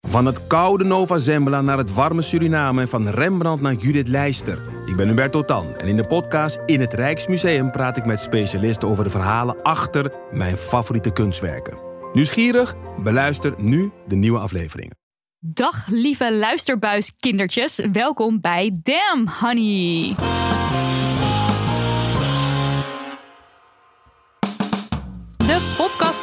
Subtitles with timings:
[0.00, 4.60] Van het koude Nova Zembla naar het warme Suriname en van Rembrandt naar Judith Leister.
[4.86, 8.88] Ik ben Hubert Totan en in de podcast In het Rijksmuseum praat ik met specialisten
[8.88, 11.78] over de verhalen achter mijn favoriete kunstwerken.
[12.12, 12.74] Nieuwsgierig?
[13.02, 14.96] Beluister nu de nieuwe afleveringen.
[15.38, 17.86] Dag lieve luisterbuiskindertjes.
[17.92, 20.14] Welkom bij Damn Honey.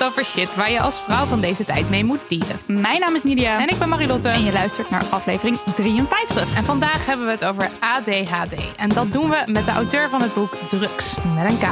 [0.07, 2.59] Over shit waar je als vrouw van deze tijd mee moet dealen.
[2.67, 3.59] Mijn naam is Nidia.
[3.59, 4.29] En ik ben Marilotte.
[4.29, 6.55] En je luistert naar aflevering 53.
[6.55, 8.53] En vandaag hebben we het over ADHD.
[8.77, 11.65] En dat doen we met de auteur van het boek Drugs, met een K.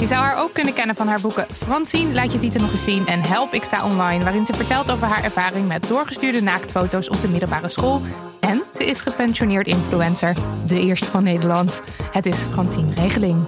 [0.00, 2.84] Je zou haar ook kunnen kennen van haar boeken Francine, laat je titel nog eens
[2.84, 3.06] zien.
[3.06, 7.20] En Help, ik sta online, waarin ze vertelt over haar ervaring met doorgestuurde naaktfoto's op
[7.20, 8.02] de middelbare school.
[8.40, 11.82] En ze is gepensioneerd influencer, de eerste van Nederland.
[12.10, 13.46] Het is Francine Regeling.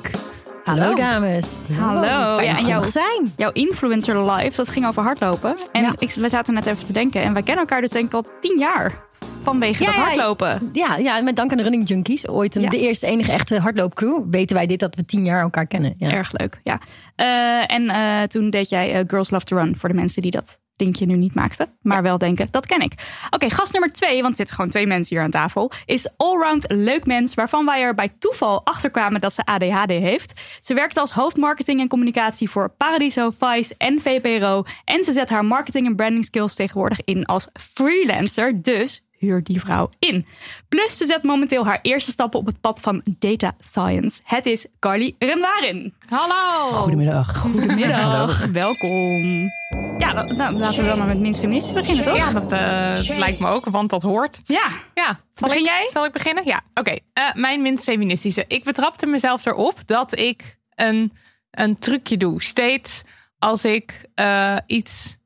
[0.65, 1.45] Hallo dames.
[1.79, 2.41] Hallo.
[2.43, 3.33] Ja, en we jouw, zijn.
[3.37, 5.57] jouw influencer live, dat ging over hardlopen.
[5.73, 5.95] En Ja.
[5.99, 7.23] ik, we zaten net even te denken.
[7.23, 9.03] En wij kennen elkaar dus denk ik al tien jaar.
[9.43, 10.71] Vanwege Ja, dat hardlopen.
[10.73, 12.29] Ja, ja, met dank aan de Running Junkies.
[12.29, 12.69] Ooit een, Ja.
[12.69, 14.23] de eerste enige echte hardloopcrew.
[14.31, 15.95] Weten wij dit dat we tien jaar elkaar kennen.
[15.97, 16.11] Ja.
[16.13, 16.81] Erg leuk, ja.
[17.17, 20.31] Eh, en eh, toen deed jij eh, Girls Love to Run voor de mensen die
[20.31, 21.69] dat linkje nu niet maakten.
[21.83, 22.93] Maar wel denken, dat ken ik.
[23.31, 25.73] Oké, gast nummer twee, want er zitten gewoon twee mensen hier aan tafel.
[25.85, 30.41] Is allround leuk mens, waarvan wij er bij toeval achter kwamen dat ze ADHD heeft.
[30.61, 34.65] Ze werkt als hoofdmarketing en communicatie voor Paradiso, Vice en VPRO.
[34.85, 38.63] En ze zet haar marketing en branding skills tegenwoordig in als freelancer.
[38.63, 40.27] Dus huur die vrouw in.
[40.69, 44.21] Plus ze zet momenteel haar eerste stappen op het pad van data science.
[44.25, 45.95] Het is Carly Renwarin.
[46.09, 46.73] Hallo!
[46.73, 47.39] Goedemiddag.
[47.39, 49.51] Goedemiddag, welkom.
[49.99, 52.17] Ja, dan- dan laten we dan maar met minst feministisch beginnen, toch?
[52.17, 54.41] Ja, dat eh, lijkt me ook, want dat hoort.
[54.45, 54.67] Ja.
[54.95, 55.89] Ja, zal Begin ik, jij?
[55.93, 56.45] Zal ik beginnen?
[56.47, 56.97] Ja, oké.
[57.13, 58.45] Eh, mijn minst feministische.
[58.49, 61.13] Ik betrapte mezelf erop dat ik een,
[61.51, 62.43] een trucje doe.
[62.43, 63.03] Steeds
[63.39, 65.17] als ik eh, iets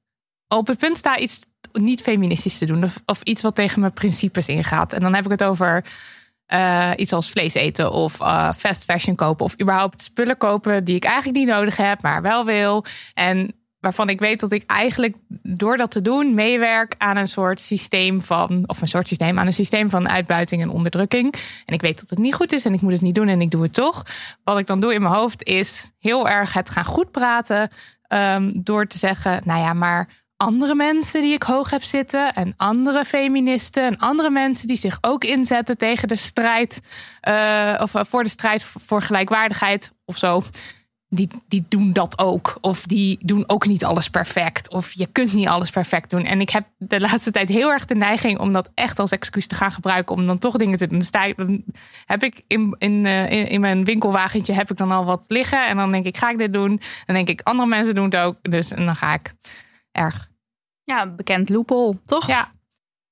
[0.48, 1.40] op het punt sta iets
[1.72, 2.84] niet feministisch te doen.
[2.84, 4.92] Of, of iets wat tegen mijn principes ingaat.
[4.92, 5.84] En dan heb ik het over
[6.46, 9.44] eh, iets als vlees eten of eh, fast fashion kopen.
[9.44, 12.84] Of überhaupt spullen kopen die ik eigenlijk niet nodig heb, maar wel wil.
[13.14, 17.60] En waarvan ik weet dat ik eigenlijk door dat te doen meewerk aan een soort
[17.60, 21.34] systeem van, of een soort systeem, aan een systeem van uitbuiting en onderdrukking.
[21.64, 23.40] En ik weet dat het niet goed is en ik moet het niet doen en
[23.40, 24.02] ik doe het toch.
[24.44, 27.70] Wat ik dan doe in mijn hoofd is heel erg het gaan goed praten.
[28.08, 30.08] ehm, door te zeggen, nou ja, maar
[30.38, 34.98] andere mensen die ik hoog heb zitten en andere feministen en andere mensen die zich
[35.00, 36.80] ook inzetten tegen de strijd
[37.20, 40.42] eh, of eh, voor de strijd voor gelijkwaardigheid of zo.
[41.10, 42.58] Die, die doen dat ook.
[42.60, 44.70] Of die doen ook niet alles perfect.
[44.70, 46.24] Of je kunt niet alles perfect doen.
[46.24, 49.46] En ik heb de laatste tijd heel erg de neiging om dat echt als excuus
[49.46, 50.14] te gaan gebruiken.
[50.14, 51.00] Om dan toch dingen te doen.
[51.00, 51.64] Ik, dan
[52.04, 55.66] heb ik in, in, eh, in, in mijn winkelwagentje heb ik dan al wat liggen.
[55.66, 56.80] En dan denk ik, ga ik dit doen?
[57.06, 58.36] Dan denk ik, andere mensen doen het ook.
[58.42, 59.34] Dus en dan ga ik
[59.92, 60.28] erg.
[60.84, 62.26] Ja, bekend loophole, toch?
[62.26, 62.52] Ja,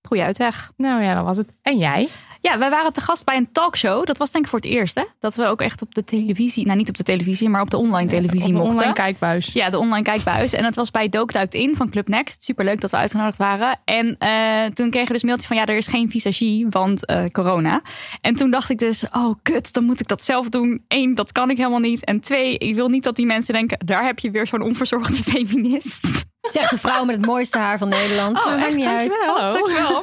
[0.06, 0.72] Goeie uitweg.
[0.76, 1.52] nou ja, dat was het.
[1.62, 2.08] En jij?
[2.46, 4.06] Ja, wij waren te gast bij een talkshow.
[4.06, 5.04] Dat was denk ik voor het eerst, hè?
[5.20, 7.76] Dat we ook echt op de televisie, nou niet op de televisie, maar op de
[7.76, 8.74] online televisie Op mochten.
[8.74, 9.52] online kijkbuis.
[9.52, 10.52] Ja, de online kijkbuis.
[10.52, 12.44] En het was bij Dook Duikt In van Club Next.
[12.44, 13.78] Superleuk dat we uitgenodigd waren.
[13.84, 15.56] En eh, toen kregen we dus mailtjes van...
[15.56, 17.82] ja, er is geen visagie, want eh, corona.
[18.20, 19.04] En toen dacht ik dus...
[19.12, 20.84] oh, kut, dan moet ik dat zelf doen.
[20.88, 22.04] Eén, dat kan ik helemaal niet.
[22.04, 23.78] En twee, ik wil niet dat die mensen denken...
[23.86, 26.24] daar heb je weer zo'n onverzorgde feminist.
[26.50, 28.34] Zegt de vrouw met het mooiste haar van Nederland.
[28.34, 28.76] maar maakt Oh, echt?
[28.76, 29.08] niet uit.
[29.08, 29.36] Dankjewel.
[29.40, 30.02] Hallo.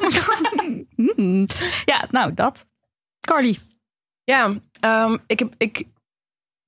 [1.16, 1.46] Mm.
[1.84, 2.66] Ja, nou, dat.
[3.20, 3.58] Carly.
[4.24, 5.84] Ja, ehm, ik, heb, ik,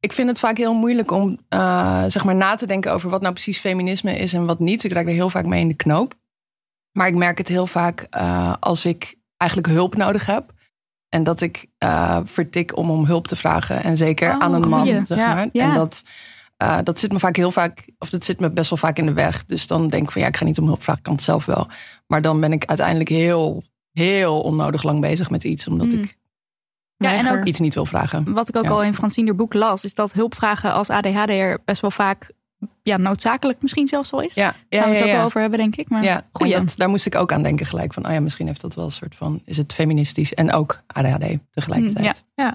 [0.00, 3.20] ik vind het vaak heel moeilijk om eh, zeg maar na te denken over wat
[3.20, 4.84] nou precies feminisme is en wat niet.
[4.84, 6.14] Ik raak er heel vaak mee in de knoop.
[6.92, 10.52] Maar ik merk het heel vaak eh, als ik eigenlijk hulp nodig heb.
[11.08, 13.82] En dat ik eh, vertik om om hulp te vragen.
[13.82, 15.04] En zeker Oh, aan een man, goeie.
[15.06, 15.48] zeg Ja, maar.
[15.52, 15.68] ja.
[15.68, 16.02] En dat,
[16.56, 19.06] eh, dat zit me vaak heel vaak, of dat zit me best wel vaak in
[19.06, 19.44] de weg.
[19.44, 21.22] Dus dan denk ik van ja, ik ga niet om hulp vragen, ik kan het
[21.24, 21.68] zelf wel.
[22.06, 23.62] Maar dan ben ik uiteindelijk heel,
[23.92, 25.68] heel onnodig lang bezig met iets.
[25.68, 25.98] Omdat Mm.
[26.02, 26.16] ik
[26.96, 28.32] Ja, en ook iets niet wil vragen.
[28.32, 28.70] wat ik ook Ja.
[28.70, 29.84] al in Francine boek las...
[29.84, 32.30] is dat hulpvragen als ADHD'er best wel vaak
[32.82, 34.34] ja, noodzakelijk misschien zelfs wel is.
[34.34, 35.16] Ja, ja, Gaan we het ja, ook ja.
[35.16, 35.88] wel over hebben, denk ik.
[35.88, 37.92] Maar Ja, dat, daar moest ik ook aan denken gelijk.
[37.92, 39.40] Van, oh ja, misschien heeft dat wel een soort van...
[39.44, 42.24] Is het feministisch en ook ADHD tegelijkertijd.
[42.34, 42.54] Ja.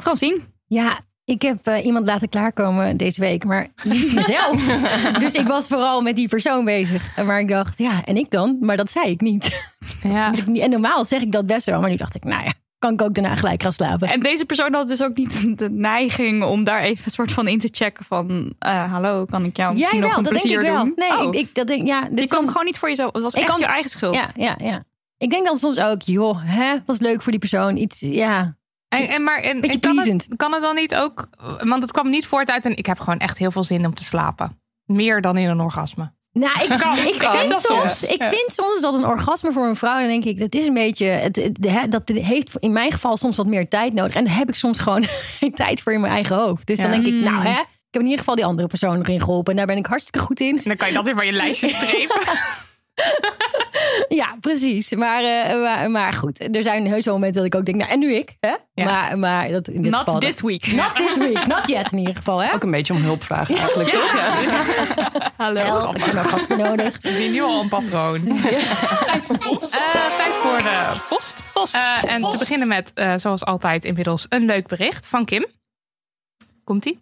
[0.00, 4.64] Francine, Ja, ik heb eh, iemand laten klaarkomen deze week, maar niet mezelf.
[5.22, 7.16] dus ik was vooral met die persoon bezig.
[7.24, 8.56] Maar ik dacht, ja, en ik dan?
[8.60, 9.74] Maar dat zei ik niet.
[10.02, 10.30] Ja.
[10.30, 12.52] Dus ik en normaal zeg ik dat best wel, maar nu dacht ik, nou ja,
[12.78, 14.08] kan ik ook daarna gelijk gaan slapen.
[14.08, 17.48] En deze persoon had dus ook niet de neiging om daar even een soort van
[17.48, 18.54] in te checken van...
[18.58, 20.84] eh, hallo, kan ik jou Jij misschien nog wel, een dat denk ik plezier wel.
[20.84, 20.92] doen?
[20.96, 23.12] Nee, Oh, ik, ik, dat denk, ja, dus je kwam dan- gewoon niet voor jezelf.
[23.12, 24.14] Het was Ik echt kan- je eigen schuld.
[24.14, 24.84] Ja, ja, ja.
[25.18, 27.76] Ik denk dan soms ook, joh, hè, was leuk voor die persoon.
[27.76, 28.56] Iets, ja.
[29.02, 31.28] En, en, maar, en, Beetje en kan, het, kan het dan niet ook...
[31.58, 32.76] Want het kwam niet voort uit een...
[32.76, 34.60] Ik heb gewoon echt heel veel zin om te slapen.
[34.84, 36.12] Meer dan in een orgasme.
[36.32, 37.38] Nou, ik, Kan- ik, kan.
[37.38, 40.54] vind soms, ik vind soms dat een orgasme voor een vrouw, dan denk ik, dat
[40.54, 41.40] is een beetje, het,
[41.88, 44.14] dat heeft in mijn geval soms wat meer tijd nodig.
[44.14, 45.04] En daar heb ik soms gewoon
[45.40, 46.66] geen tijd voor in mijn eigen hoofd.
[46.66, 46.92] Dus dan Ja.
[46.92, 47.22] denk ik, Mm.
[47.22, 49.50] nou hè, ik heb in ieder geval die andere persoon erin geholpen.
[49.52, 50.60] En daar ben ik hartstikke goed in.
[50.64, 52.20] Dan kan je dat weer van je lijstje strepen.
[54.08, 54.94] Ja, precies.
[54.94, 57.90] Maar, eh, maar, maar goed, er zijn heus wel momenten dat ik ook denk, nou
[57.90, 58.36] en nu ik.
[58.40, 58.54] Hè?
[58.74, 58.84] Ja.
[58.84, 60.66] Maar, maar dat in dit Not geval, this week.
[60.82, 62.42] Not this week, not yet in ieder geval.
[62.42, 62.54] Hè?
[62.54, 64.14] Ook een beetje om hulp vragen eigenlijk, toch?
[64.14, 64.30] Ja.
[65.44, 65.60] Hallo.
[65.60, 66.98] Help, ik heb een orgasme nodig.
[67.02, 68.26] We zien nu al een patroon.
[68.26, 71.42] Eh, tijd voor de post.
[71.52, 71.74] Post.
[71.74, 75.46] Eh, en te beginnen met, eh, zoals altijd inmiddels, een leuk bericht van Kim.
[76.64, 77.00] Komt-ie?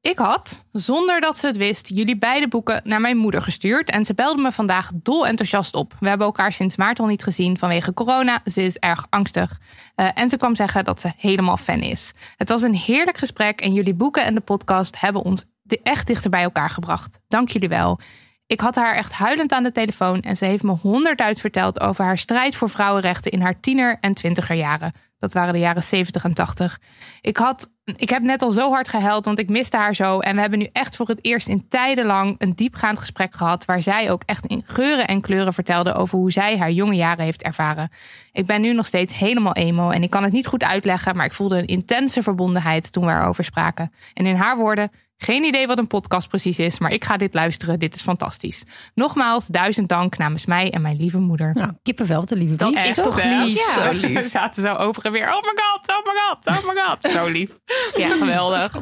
[0.00, 3.90] Ik had, zonder dat ze het wist, jullie beide boeken naar mijn moeder gestuurd.
[3.90, 5.94] En ze belde me vandaag dol enthousiast op.
[6.00, 8.40] We hebben elkaar sinds maart al niet gezien vanwege corona.
[8.44, 9.58] Ze is erg angstig.
[9.94, 12.12] Eh, en ze kwam zeggen dat ze helemaal fan is.
[12.36, 15.44] Het was een heerlijk gesprek en jullie boeken en de podcast hebben ons
[15.82, 17.18] echt dichter bij elkaar gebracht.
[17.28, 18.00] Dank jullie wel.
[18.46, 22.04] Ik had haar echt huilend aan de telefoon en ze heeft me honderdduit verteld over
[22.04, 24.92] haar strijd voor vrouwenrechten in haar tiener- en twintiger jaren.
[25.18, 26.80] Dat waren de jaren 70 en 80.
[27.20, 30.18] Ik, had, ik heb net al zo hard gehuild, want ik miste haar zo.
[30.18, 33.64] En we hebben nu echt voor het eerst in tijden lang een diepgaand gesprek gehad.
[33.64, 37.24] Waar zij ook echt in geuren en kleuren vertelde over hoe zij haar jonge jaren
[37.24, 37.90] heeft ervaren.
[38.32, 41.26] Ik ben nu nog steeds helemaal emo en ik kan het niet goed uitleggen, maar
[41.26, 43.92] ik voelde een intense verbondenheid toen we erover spraken.
[44.14, 47.34] En in haar woorden, geen idee wat een podcast precies is, maar ik ga dit
[47.34, 47.78] luisteren.
[47.78, 48.64] Dit is fantastisch.
[48.94, 51.50] Nogmaals, duizend dank namens mij en mijn lieve moeder.
[51.54, 52.84] Nou, kippenvel, een lieve Dat brief.
[52.86, 53.56] is toch lief.
[53.56, 53.82] Ja.
[53.82, 54.20] Zo lief.
[54.20, 55.34] We zaten zo over en weer.
[55.34, 57.12] Oh my god, oh my god, oh my god.
[57.12, 57.50] Zo lief.
[57.96, 58.72] Ja, geweldig.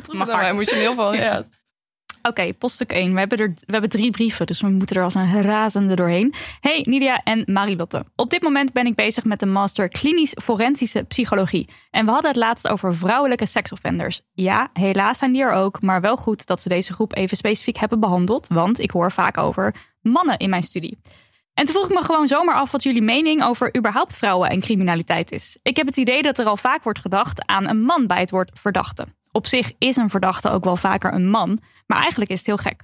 [0.53, 1.15] Moet je in heel veel...
[1.15, 1.45] Ja.
[2.27, 3.13] Oké, poststuk 1.
[3.13, 6.35] We hebben, er, we hebben drie brieven, dus we moeten er als een razende doorheen.
[6.61, 8.05] Hey Nidia en Marilotte.
[8.17, 11.69] Op dit moment ben ik bezig met de master klinisch forensische psychologie.
[11.91, 14.23] En we hadden het laatst over vrouwelijke seksoffenders.
[14.33, 17.77] Ja, helaas zijn die er ook, maar wel goed dat ze deze groep even specifiek
[17.77, 18.47] hebben behandeld.
[18.49, 20.99] Want ik hoor vaak over mannen in mijn studie.
[21.55, 24.61] En toen vroeg ik me gewoon zomaar af wat jullie mening over überhaupt vrouwen en
[24.61, 25.59] criminaliteit is.
[25.63, 28.31] Ik heb het idee dat er al vaak wordt gedacht aan een man bij het
[28.31, 29.07] woord verdachte.
[29.37, 32.57] Op zich is een verdachte ook wel vaker een man, maar eigenlijk is het heel
[32.57, 32.83] gek.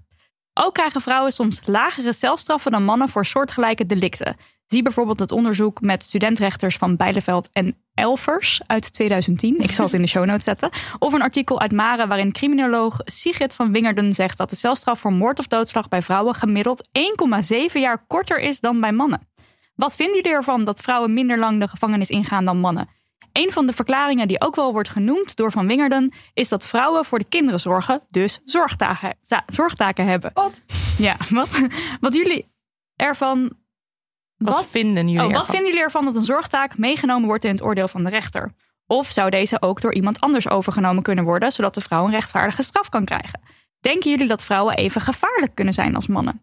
[0.54, 4.36] Ook krijgen vrouwen soms lagere celstraffen dan mannen voor soortgelijke delicten.
[4.66, 9.58] Zie bijvoorbeeld het onderzoek met studentrechters van Bijleveld en Elvers uit 2010.
[9.58, 10.70] Ik zal het in de show notes zetten.
[10.98, 15.12] Of een artikel uit Mare waarin criminoloog Sigrid van Wingerden zegt dat de celstraf voor
[15.12, 16.88] moord of doodslag bij vrouwen gemiddeld
[17.48, 19.28] 1,7 jaar korter is dan bij mannen.
[19.74, 22.88] Wat vinden jullie ervan dat vrouwen minder lang de gevangenis ingaan dan mannen?
[23.32, 27.04] Een van de verklaringen die ook wel wordt genoemd door Van Wingerden is dat vrouwen
[27.04, 30.30] voor de kinderen zorgen, dus zorgtaken, zorgtaken hebben.
[30.34, 30.62] Wat?
[30.98, 31.68] Ja, wat,
[32.00, 32.50] wat jullie
[32.96, 33.52] ervan.
[34.36, 35.54] Wat, vinden jullie oh, wat ervan?
[35.54, 38.52] vinden jullie ervan dat een zorgtaak meegenomen wordt in het oordeel van de rechter?
[38.86, 42.62] Of zou deze ook door iemand anders overgenomen kunnen worden, zodat de vrouw een rechtvaardige
[42.62, 43.40] straf kan krijgen?
[43.80, 46.42] Denken jullie dat vrouwen even gevaarlijk kunnen zijn als mannen?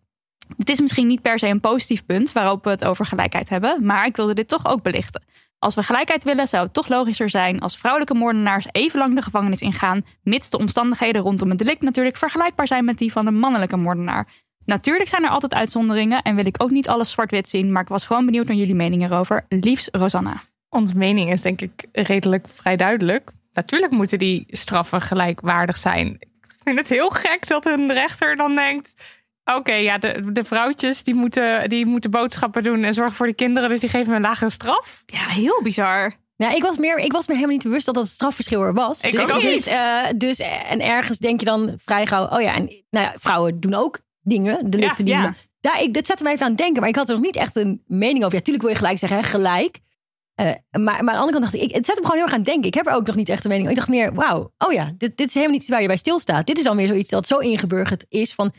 [0.57, 3.85] Het is misschien niet per se een positief punt waarop we het over gelijkheid hebben,
[3.85, 5.23] maar ik wilde dit toch ook belichten.
[5.59, 9.21] Als we gelijkheid willen, zou het toch logischer zijn als vrouwelijke moordenaars even lang de
[9.21, 13.39] gevangenis ingaan, mits de omstandigheden rondom het delict natuurlijk vergelijkbaar zijn met die van een
[13.39, 14.27] mannelijke moordenaar.
[14.65, 17.87] Natuurlijk zijn er altijd uitzonderingen en wil ik ook niet alles zwart-wit zien, maar ik
[17.87, 19.45] was gewoon benieuwd naar jullie mening erover.
[19.49, 20.41] Liefs Rosanna.
[20.69, 23.31] Onze mening is denk ik redelijk vrij duidelijk.
[23.53, 26.17] Natuurlijk moeten die straffen gelijkwaardig zijn.
[26.41, 28.93] Ik vind het heel gek dat een rechter dan denkt...
[29.55, 33.33] Oké, ja, de, de vrouwtjes die moeten, die moeten boodschappen doen en zorgen voor de
[33.33, 33.69] kinderen.
[33.69, 35.03] Dus die geven me een lagere straf.
[35.05, 36.15] Ja, heel bizar.
[36.35, 39.01] Ja, ik was, meer, ik was me helemaal niet bewust dat dat strafverschil er was.
[39.01, 39.67] Ik dus, ook dus, niet.
[39.67, 43.13] eh, dus, eh, en ergens denk je dan vrij gauw, oh ja, en nou ja,
[43.17, 45.33] vrouwen doen ook dingen, delicten Ja, die ja.
[45.61, 47.35] Daar, ik, dit zette me even aan het denken, maar ik had er nog niet
[47.35, 48.37] echt een mening over.
[48.37, 49.79] Ja, tuurlijk wil je gelijk zeggen, hè, gelijk.
[50.35, 52.25] Eh, maar, maar aan de andere kant dacht ik, ik, het zet hem gewoon heel
[52.25, 52.67] erg aan het denken.
[52.67, 53.81] Ik heb er ook nog niet echt een mening over.
[53.81, 56.47] Ik dacht meer, wauw, oh ja, dit, dit is helemaal niet waar je bij stilstaat.
[56.47, 58.51] Dit is dan weer zoiets dat zo ingeburgerd is van,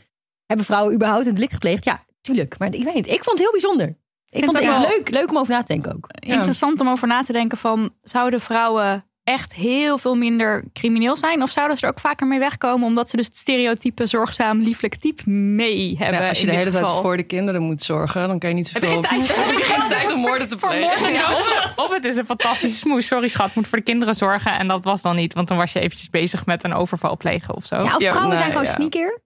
[0.51, 1.83] hebben vrouwen überhaupt een delict gepleegd?
[1.85, 2.55] Ja, tuurlijk.
[2.59, 3.87] Maar ik weet niet, ik vond het heel bijzonder.
[3.87, 3.97] Ik
[4.43, 6.07] vind vond het wel- leuk, leuk om over na te denken ook.
[6.19, 11.41] Interessant om over na te denken van, zouden vrouwen echt heel veel minder crimineel zijn?
[11.41, 14.95] Of zouden ze er ook vaker mee wegkomen omdat ze dus het stereotype zorgzaam, lieflijk
[14.95, 16.21] type mee hebben?
[16.21, 18.73] Ja, als je de hele tijd voor de kinderen moet zorgen, dan kan je niet
[18.73, 19.03] Heb je zoveel...
[19.03, 19.37] geen tijd?
[19.45, 21.13] heb je geen tijd om moorden te plegen.
[21.13, 23.07] Ja, of, of het is een fantastische smoes.
[23.07, 24.57] Sorry schat, moet voor de kinderen zorgen.
[24.59, 27.55] En dat was dan niet, want dan was je eventjes bezig met een overval plegen
[27.55, 27.75] of zo.
[27.83, 28.89] Ja, of Ja, vrouwen zijn nee, gewoon ja.
[28.89, 29.21] sneaker.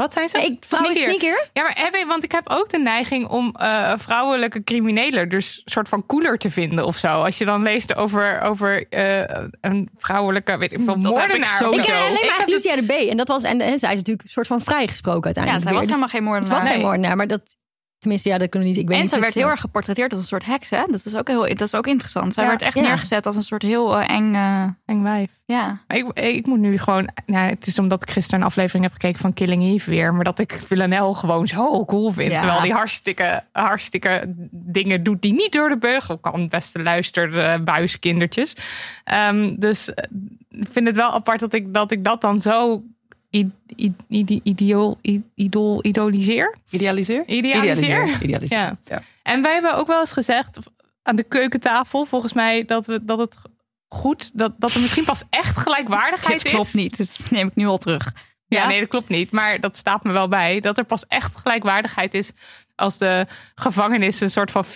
[0.00, 0.36] Wat zijn ze?
[0.36, 1.18] Nee, ik, vrouwen Sneaker.
[1.20, 1.48] sneaker.
[1.52, 5.62] Ja, maar heb je, want ik heb ook de neiging om eh, vrouwelijke criminelen dus
[5.64, 7.06] soort van cooler te vinden of zo.
[7.08, 11.36] Als je dan leest over, over eh, een vrouwelijke, weet ik veel, ik moordenaar.
[11.38, 11.70] Ik zo.
[11.70, 12.90] ken alleen Ik maar heb Alicia de B.
[12.90, 15.62] En dat was en, en zij is natuurlijk een soort van vrijgesproken Ja, uiteindelijk.
[15.62, 15.96] zij was weer.
[15.98, 16.62] Dus helemaal geen Ze moordenaar.
[16.62, 17.58] was geen moordenaar, maar dat...
[18.00, 18.82] Tenminste, ja, dat kunnen we niet.
[18.82, 20.82] Ik weet En niet ze werd heel erg geportretteerd als een soort heks, hè?
[20.90, 22.34] Dat is ook, heel, dat is ook interessant.
[22.34, 22.48] Zij Ja.
[22.50, 22.80] werd echt Ja.
[22.82, 24.34] neergezet als een soort heel eh, eng...
[24.34, 25.30] eh, Eng wijf.
[25.44, 25.80] ja.
[25.88, 27.08] Ik, ik moet nu gewoon.
[27.26, 30.14] Nou, het is omdat ik gisteren een aflevering heb gekeken van Killing Eve weer.
[30.14, 32.30] Maar dat ik Villanelle gewoon zo cool vind.
[32.32, 32.38] Ja.
[32.38, 36.48] Terwijl die hartstikke, hartstikke dingen doet die niet door de beugel kan.
[36.48, 38.54] Beste luister, buiskindertjes.
[39.04, 40.04] Ehm, dus eh,
[40.50, 42.82] ik vind het wel apart dat ik dat, ik dat dan zo
[43.34, 46.56] i- i- ide- ideal, i- idool, idoliseer.
[46.70, 47.22] Idealiseer?
[47.28, 48.18] Idealiseer.
[48.22, 48.58] Idealiseer.
[48.58, 48.78] Ja.
[48.84, 49.02] Ja.
[49.22, 50.58] En wij hebben ook wel eens gezegd
[51.02, 53.34] aan de keukentafel, volgens mij, dat, we, dat het
[53.88, 56.72] goed, dat, dat er misschien pas echt gelijkwaardigheid Dit klopt is.
[56.74, 56.96] niet.
[56.96, 58.12] Dit neem ik nu al terug.
[58.50, 58.66] Ja, Ja?
[58.66, 59.30] nee, dat klopt niet.
[59.32, 60.60] Maar dat staat me wel bij.
[60.60, 62.32] Dat er pas echt gelijkwaardigheid is
[62.76, 64.70] als de gevangenissen een soort van 50-50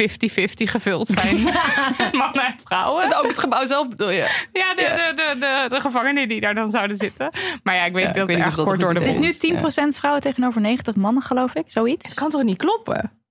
[0.54, 1.42] gevuld zijn.
[2.12, 3.18] mannen en vrouwen.
[3.18, 4.46] Ook het gebouw zelf bedoel je?
[4.52, 7.30] Ja, de, de, de, de, de gevangenen die daar dan zouden zitten.
[7.62, 8.94] Maar ja, ik weet Ja, dat ik het weet niet erg of dat kort door
[8.94, 9.56] de Het is nu
[9.92, 11.64] 10% vrouwen tegenover 90 mannen, geloof ik.
[11.66, 12.06] Zoiets.
[12.08, 13.22] Het kan toch niet kloppen?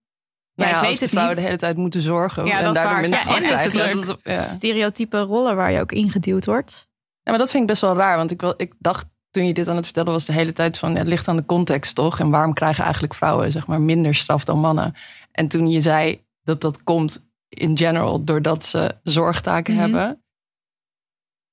[0.55, 1.43] Nou ik ja, weet als de het vrouwen niet.
[1.45, 3.73] de hele tijd moeten zorgen Ja, en dat is daardoor minder Ja, en is het
[3.73, 4.05] leuk.
[4.23, 4.38] dat.
[4.38, 6.88] Stereotype rollen waar je ook ingeduwd wordt.
[7.21, 8.17] Ja, maar dat vind ik best wel raar.
[8.17, 10.77] Want ik, wil, ik dacht toen je dit aan het vertellen was de hele tijd
[10.77, 10.91] van...
[10.91, 12.19] Ja, het ligt aan de context toch?
[12.19, 14.93] En waarom krijgen eigenlijk vrouwen zeg maar, minder straf dan mannen?
[15.31, 19.81] En toen je zei dat dat komt in general doordat ze zorgtaken Mhm.
[19.81, 20.21] hebben...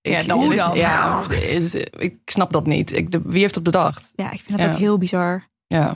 [0.01, 0.77] Ja, Ik- dan is- hoe dan?
[0.77, 2.93] Ja, is- ik snap dat niet.
[2.97, 4.13] Ik, de, wie heeft dat bedacht?
[4.15, 4.73] Ja, ik vind dat Ja.
[4.73, 5.49] ook heel bizar.
[5.67, 5.95] Ja.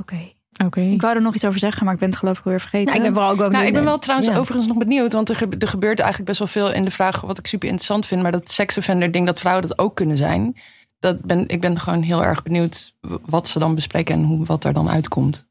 [0.00, 0.32] Oké.
[0.64, 0.80] Oké.
[0.80, 2.88] Ik wou er nog iets over zeggen, maar ik ben het geloof ik alweer vergeten.
[2.88, 4.36] Ja, ik ben vooral ook wel Nou, ik ben wel trouwens Ja.
[4.38, 5.12] overigens nog benieuwd.
[5.12, 7.20] Want er, er gebeurt eigenlijk best wel veel in de vraag...
[7.20, 8.22] wat ik super interessant vind.
[8.22, 10.56] Maar dat seksoffender ding, dat vrouwen dat ook kunnen zijn...
[10.98, 12.94] Dat ben, ik ben gewoon heel erg benieuwd
[13.26, 14.14] wat ze dan bespreken...
[14.14, 15.46] en hoe, wat er dan uitkomt.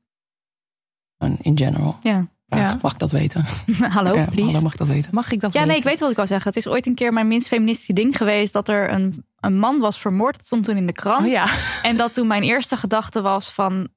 [1.42, 1.98] In general.
[2.02, 2.28] Ja.
[2.48, 2.80] Vraag, Ja.
[2.82, 3.46] Mag ik dat weten?
[3.96, 4.46] Hallo, Ja, please.
[4.46, 5.10] hallo, mag ik dat weten?
[5.14, 6.48] Mag ik dat Ja, nee, ik weet wat ik wil zeggen.
[6.48, 8.54] Het is ooit een keer mijn minst feministische ding geweest...
[8.54, 10.38] dat er een, een man was vermoord.
[10.38, 11.26] Dat stond toen in de krant.
[11.26, 11.48] Oh ja.
[11.84, 13.88] En dat toen mijn eerste gedachte was van...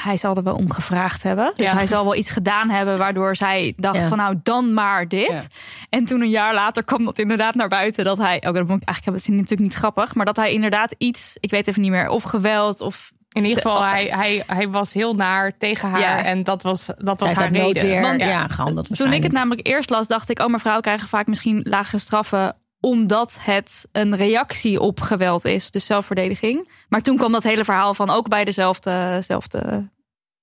[0.00, 1.52] hij zal er wel om gevraagd hebben.
[1.54, 1.74] Dus Ja.
[1.76, 2.98] hij zal wel iets gedaan hebben...
[2.98, 4.08] waardoor zij dacht Ja.
[4.08, 5.28] van nou, dan maar dit.
[5.30, 5.42] Ja.
[5.88, 8.04] En toen een jaar later kwam dat inderdaad naar buiten...
[8.04, 10.14] dat hij, ook dat vond ik eigenlijk dat is natuurlijk niet grappig...
[10.14, 12.08] maar dat hij inderdaad iets, ik weet even niet meer...
[12.08, 16.00] of geweld of In ieder geval, hij, hij, hij was heel naar tegen haar.
[16.00, 16.22] Ja.
[16.24, 18.00] En dat was, dat was Zij haar reden.
[18.02, 20.38] Want- ja, gehandeld Toen ik het namelijk eerst las, dacht ik...
[20.40, 22.56] oh, maar vrouwen krijgen vaak misschien lagere straffen...
[22.80, 25.70] omdat het een reactie op geweld is.
[25.70, 26.68] Dus zelfverdediging.
[26.88, 28.10] Maar toen kwam dat hele verhaal van...
[28.10, 29.90] ook bij dezelfde, dezelfde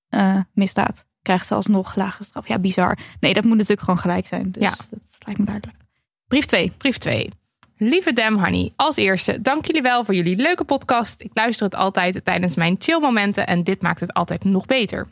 [0.09, 1.05] eh, misdaad...
[1.21, 2.47] krijgt ze alsnog lagere straf.
[2.47, 2.97] Ja, bizar.
[3.19, 4.51] Nee, dat moet natuurlijk gewoon gelijk zijn.
[4.51, 4.69] Dus Ja.
[4.69, 5.77] dat lijkt me duidelijk.
[6.27, 6.71] Brief 2.
[6.77, 7.29] Brief 2.
[7.77, 11.21] Lieve Dem Honey, als eerste, dank jullie wel voor jullie leuke podcast.
[11.21, 15.07] Ik luister het altijd tijdens mijn chillmomenten en dit maakt het altijd nog beter.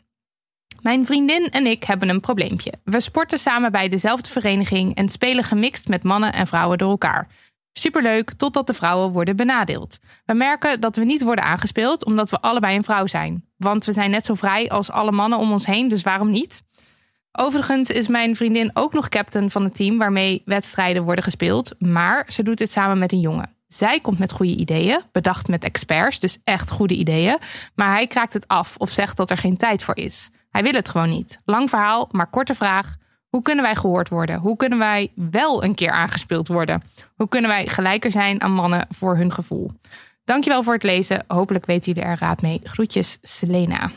[0.84, 2.72] Mijn vriendin en ik hebben een probleempje.
[2.84, 7.28] We sporten samen bij dezelfde vereniging en spelen gemixt met mannen en vrouwen door elkaar.
[7.72, 9.98] Superleuk, totdat de vrouwen worden benadeeld.
[10.24, 13.44] We merken dat we niet worden aangespeeld omdat we allebei een vrouw zijn.
[13.56, 16.62] Want we zijn net zo vrij als alle mannen om ons heen, dus waarom niet?
[17.32, 21.74] Overigens is mijn vriendin ook nog captain van het team waarmee wedstrijden worden gespeeld.
[21.78, 23.56] Maar ze doet dit samen met een jongen.
[23.66, 27.38] Zij komt met goede ideeën, bedacht met experts, dus echt goede ideeën.
[27.74, 30.30] Maar hij kraakt het af of zegt dat er geen tijd voor is.
[30.54, 31.38] Hij wil het gewoon niet.
[31.44, 32.96] Lang verhaal, maar korte vraag.
[33.28, 34.38] Hoe kunnen wij gehoord worden?
[34.38, 36.82] Hoe kunnen wij wel een keer aangespeeld worden?
[37.16, 39.70] Hoe kunnen wij gelijker zijn aan mannen voor hun gevoel?
[40.24, 41.24] Dankjewel voor het lezen.
[41.28, 42.60] Hopelijk weten jullie er raad mee.
[42.62, 43.90] Groetjes, Selena.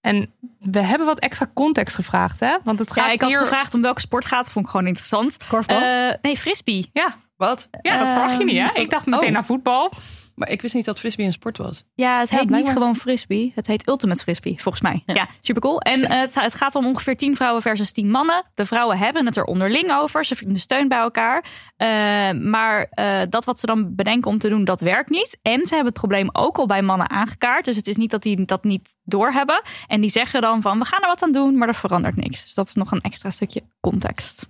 [0.00, 2.56] En we hebben wat extra context gevraagd, hè?
[2.64, 3.38] Want het gaat Ja, ik had hier...
[3.38, 4.50] gevraagd om welke sport gaat.
[4.50, 5.36] Vond ik gewoon interessant.
[5.48, 5.80] Korfbal?
[5.82, 6.90] Eh, nee, frisbee.
[6.92, 7.68] Ja, Wat?
[7.82, 8.64] ja, dat verwacht je niet, Ehm, hè?
[8.66, 9.36] is dat- Ik dacht meteen Oh.
[9.36, 9.92] aan voetbal.
[10.38, 11.84] Maar ik wist niet dat frisbee een sport was.
[11.94, 12.72] Ja, het Ja, heet niet blijkbaar.
[12.72, 13.52] gewoon frisbee.
[13.54, 15.02] Het heet Ultimate Frisbee, volgens mij.
[15.04, 15.80] Ja, super cool.
[15.80, 18.44] En eh, het, het gaat om ongeveer 10 vrouwen versus 10 mannen.
[18.54, 20.24] De vrouwen hebben het er onderling over.
[20.24, 21.44] Ze vinden steun bij elkaar.
[21.76, 21.88] Eh,
[22.30, 25.38] maar eh, dat wat ze dan bedenken om te doen, dat werkt niet.
[25.42, 27.64] En ze hebben het probleem ook al bij mannen aangekaart.
[27.64, 29.62] Dus het is niet dat die dat niet doorhebben.
[29.86, 32.42] En die zeggen dan van, we gaan er wat aan doen, maar er verandert niks.
[32.44, 34.48] Dus dat is nog een extra stukje context.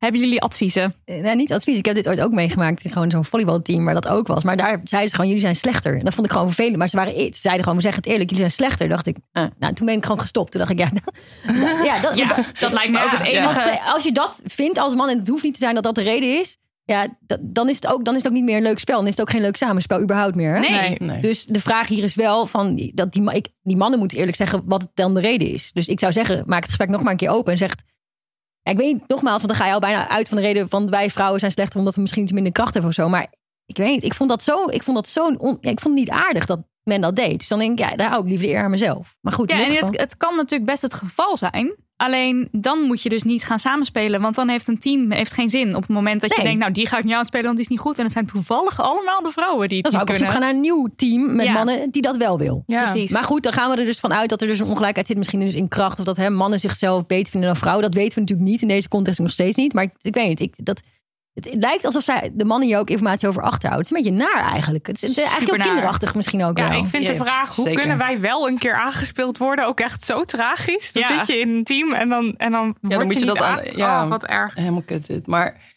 [0.00, 0.94] Hebben jullie adviezen?
[1.04, 1.78] Eh, Nou, niet advies.
[1.78, 4.44] Ik heb dit ooit ook meegemaakt in gewoon zo'n volleybalteam waar dat ook was.
[4.44, 5.98] Maar daar zeiden ze gewoon, jullie zijn slechter.
[5.98, 6.76] En dat vond ik gewoon vervelend.
[6.76, 8.88] Maar ze, waren, e- ze zeiden gewoon, we zeggen het eerlijk, jullie zijn slechter.
[8.88, 10.50] dacht ik, ah, nou, toen ben ik gewoon gestopt.
[10.50, 10.90] Toen dacht ik, ja,
[11.84, 13.46] ja, dat, Ja, dat lijkt me Ja, ook het enige.
[13.70, 15.94] als, als je dat vindt als man, en het hoeft niet te zijn dat dat
[15.94, 16.56] de reden is.
[16.84, 18.96] ja, dat- dan, is het ook, dan is het ook niet meer een leuk spel.
[18.96, 20.54] Dan is het ook geen leuk samenspel überhaupt meer.
[20.54, 20.60] Hè?
[20.60, 20.70] Nee.
[20.70, 20.96] Nee.
[20.98, 21.20] Nee.
[21.20, 24.62] Dus de vraag hier is wel van dat die, ik, die mannen moeten eerlijk zeggen
[24.64, 25.70] wat het dan de reden is.
[25.72, 27.74] Dus ik zou zeggen, maak het gesprek nog maar een keer open en zeg.
[28.62, 30.90] Ik weet niet, nogmaals, want dan ga je al bijna uit van de reden van
[30.90, 33.08] wij vrouwen zijn slechter omdat we misschien iets minder kracht hebben of zo.
[33.08, 33.26] Maar
[33.66, 35.98] ik weet niet, ik vond dat zo, ik vond dat zo, on- ja, ik vond
[35.98, 37.38] het niet aardig dat men dat deed.
[37.38, 39.14] Dus dan denk ik, ja, daar hou ik liever de eer aan mezelf.
[39.20, 41.74] Maar goed, Ja, en het, het kan natuurlijk best het geval zijn.
[42.00, 44.20] Alleen dan moet je dus niet gaan samenspelen.
[44.20, 45.74] Want dan heeft een team heeft geen zin.
[45.74, 47.70] Op het moment dat je denkt, nou die ga ik niet aanspelen, want die is
[47.70, 47.98] niet goed.
[47.98, 50.50] En het zijn toevallig allemaal de vrouwen die het dan zou ik op gaan naar
[50.50, 51.52] een nieuw team met Ja.
[51.52, 52.62] mannen die dat wel wil.
[52.66, 52.82] Ja.
[52.82, 53.10] Precies.
[53.10, 55.16] Maar goed, dan gaan we er dus van uit dat er dus een ongelijkheid zit.
[55.16, 55.98] Misschien dus in kracht.
[55.98, 57.84] Of dat hè, mannen zichzelf beter vinden dan vrouwen.
[57.84, 58.62] Dat weten we natuurlijk niet.
[58.62, 59.72] In deze context nog steeds niet.
[59.72, 60.40] Maar ik, ik weet niet.
[60.40, 60.80] Ik, dat,
[61.34, 63.88] het, het lijkt alsof zij de mannen hier ook informatie over achterhouden.
[63.88, 64.86] Het is een beetje naar eigenlijk.
[64.86, 66.78] Het is, het is eigenlijk heel kinderachtig misschien ook Ja, wel.
[66.78, 67.80] ik vind de Ja, vraag hoe zeker.
[67.80, 70.92] kunnen wij wel een keer aangespeeld worden ook echt zo tragisch.
[70.92, 71.18] Dan Ja.
[71.18, 73.60] zit je in een team en dan, en dan, word dan moet je dat aan-
[73.74, 74.02] ja.
[74.04, 74.54] Oh, wat erg.
[74.54, 75.26] Helemaal kut dit.
[75.26, 75.68] Maar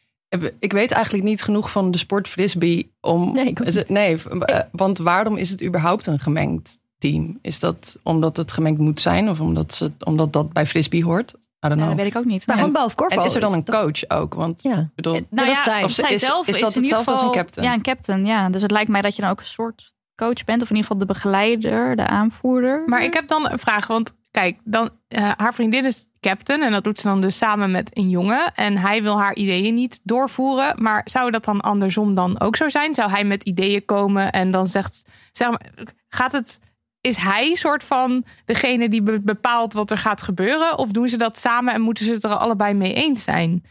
[0.60, 3.34] ik weet eigenlijk niet genoeg van de sport frisbee om.
[3.34, 7.40] Nee, het- nee, eh, want waarom is het überhaupt een gemengd team?
[7.42, 11.34] Is dat omdat het gemengd moet zijn of omdat, ze, omdat dat bij frisbee hoort?
[11.66, 11.88] I don't Ja, know.
[11.88, 12.48] dat weet ik ook niet.
[12.48, 12.64] Maar Nee.
[12.64, 14.34] handbal of korfbal en is er dan een toch- coach ook?
[14.34, 14.90] Want Ja.
[14.96, 15.84] bedoel, Nou dat zij.
[15.84, 17.68] Of zij is- zelf is is, dat in ieder hetzelfde als geval, een captain?
[17.68, 18.26] Ja, een captain.
[18.26, 18.50] Ja.
[18.50, 20.62] Dus het lijkt mij dat je dan ook een soort coach bent.
[20.62, 22.84] Of in ieder geval de begeleider, de aanvoerder.
[22.86, 26.72] Maar ik heb dan een vraag, want kijk, dan, eh, haar vriendin is captain en
[26.72, 28.54] dat doet ze dan dus samen met een jongen.
[28.56, 30.74] En hij wil haar ideeën niet doorvoeren.
[30.82, 32.94] Maar zou dat dan andersom dan ook zo zijn?
[32.94, 35.02] Zou hij met ideeën komen en dan zegt,
[35.32, 35.62] zeg maar,
[36.10, 36.60] gaat het,
[37.08, 40.78] is hij soort van degene die be- bepaalt wat er gaat gebeuren?
[40.78, 43.64] Of doen ze dat samen en moeten ze het er allebei mee eens zijn?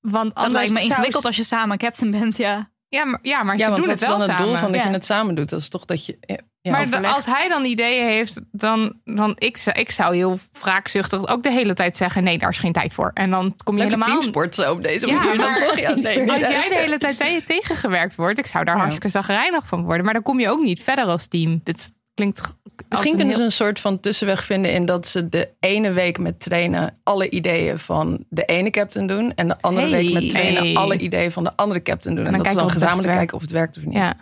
[0.00, 2.36] Want dat anders lijkt me zou- ingewikkeld als je samen captain bent.
[2.36, 2.70] Ja.
[2.88, 4.60] Ja, maar, ja, maar ja, ze doen wat het is wel dan het doel samen.
[4.60, 4.86] van dat Ja.
[4.86, 5.48] je het samen doet?
[5.48, 6.18] Dat is toch dat je.
[6.60, 11.26] Ja, maar als hij dan ideeën heeft, dan, dan ik, zou- ik zou heel wraakzuchtig
[11.28, 13.10] ook de hele tijd zeggen: nee, daar is geen tijd voor.
[13.14, 14.18] En dan kom je Leuke helemaal.
[14.18, 15.78] teamsport zo op deze Ja, manier dan maar- toch?
[15.78, 18.80] Ja, nee, Als jij de hele tijd tegen- tegengewerkt wordt, ik zou daar Ja.
[18.80, 20.04] hartstikke zagrijnig van worden.
[20.04, 21.60] Maar dan kom je ook niet verder als team.
[21.62, 22.40] Dit klinkt.
[22.88, 26.40] Misschien kunnen ze een soort van tussenweg vinden in dat ze de ene week met
[26.40, 29.34] trainen alle ideeën van de ene captain doen.
[29.34, 30.02] En de andere Hey.
[30.02, 30.74] week met trainen Hey.
[30.74, 32.26] alle ideeën van de andere captain doen.
[32.26, 33.94] En, dat ze dan gezamenlijk kijken of het werkt of niet.
[33.94, 34.14] Ja.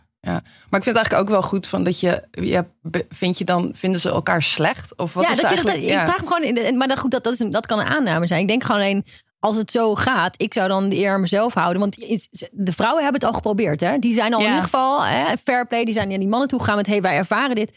[0.71, 2.67] Maar ik vind het eigenlijk ook wel goed van dat je, ja,
[3.09, 4.97] vind je dan, vinden ze elkaar slecht?
[4.97, 7.25] Of wat ja, is dat je dat, ik vraag me gewoon, maar dat, goed, dat,
[7.25, 8.41] dat, is dat kan een aanname zijn.
[8.41, 9.05] Ik denk gewoon alleen,
[9.39, 11.81] als het zo gaat, ik zou dan de eer aan mezelf houden.
[11.81, 11.97] Want
[12.51, 13.81] de vrouwen hebben het al geprobeerd.
[13.81, 13.99] Hè?
[13.99, 15.85] Die zijn al in ieder geval hè, fair play.
[15.85, 17.71] Die zijn naar die mannen toe gegaan met, hey, wij ervaren dit.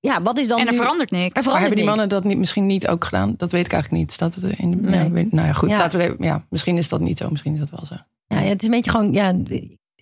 [0.00, 0.78] Ja, wat is dan En er nu...
[0.78, 1.40] verandert niks.
[1.40, 3.34] Er Maar hebben die mannen dat niet, misschien niet ook gedaan?
[3.36, 4.12] Dat weet ik eigenlijk niet.
[4.12, 5.28] Staat het in de, Nee.
[5.30, 5.68] nou ja, goed.
[5.70, 5.78] Ja.
[5.78, 7.28] Laten we even, ja, misschien is dat niet zo.
[7.30, 7.94] Misschien is dat wel zo.
[8.26, 9.34] Ja, ja, het is een beetje gewoon, ja,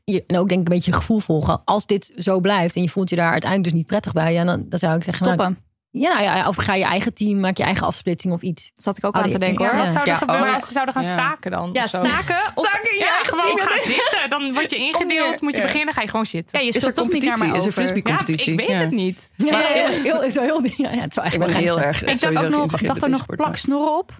[0.04, 1.62] je, en ook denk ik een beetje je gevoel volgen.
[1.64, 4.44] Als dit zo blijft en je voelt je daar uiteindelijk dus niet prettig bij, ja,
[4.44, 5.52] dan, dan zou ik zeggen, nou, Stoppen.
[5.52, 5.65] nou
[5.98, 8.70] ja, of ga je eigen team, maak je eigen afsplitsing of iets.
[8.74, 9.82] Dat zat ik ook Oh, aan te denken Ja, hoor.
[9.84, 11.12] wat zou er Ja, gebeuren oh, als ze zouden gaan ja.
[11.12, 11.70] staken dan?
[11.72, 12.04] Ja, of zo?
[12.04, 12.34] staken.
[12.54, 14.30] Of, Ja, gewoon gaan zitten.
[14.30, 15.62] Dan word je ingedeeld, moet je Ja.
[15.62, 16.58] beginnen, ga je gewoon zitten.
[16.58, 17.34] ja, je Is er speelt toch niet naar?
[17.34, 17.72] Is er over.
[17.72, 18.52] frisbee Ja, competitie?
[18.52, 18.74] ik weet Ja.
[18.78, 19.30] het niet.
[19.34, 22.02] Ja, Maar- heel, heel, zo heel, ja, ja, het zou ben wel heel erg.
[22.04, 24.12] Ik dacht ook nog, dacht er nog plaksnorren op.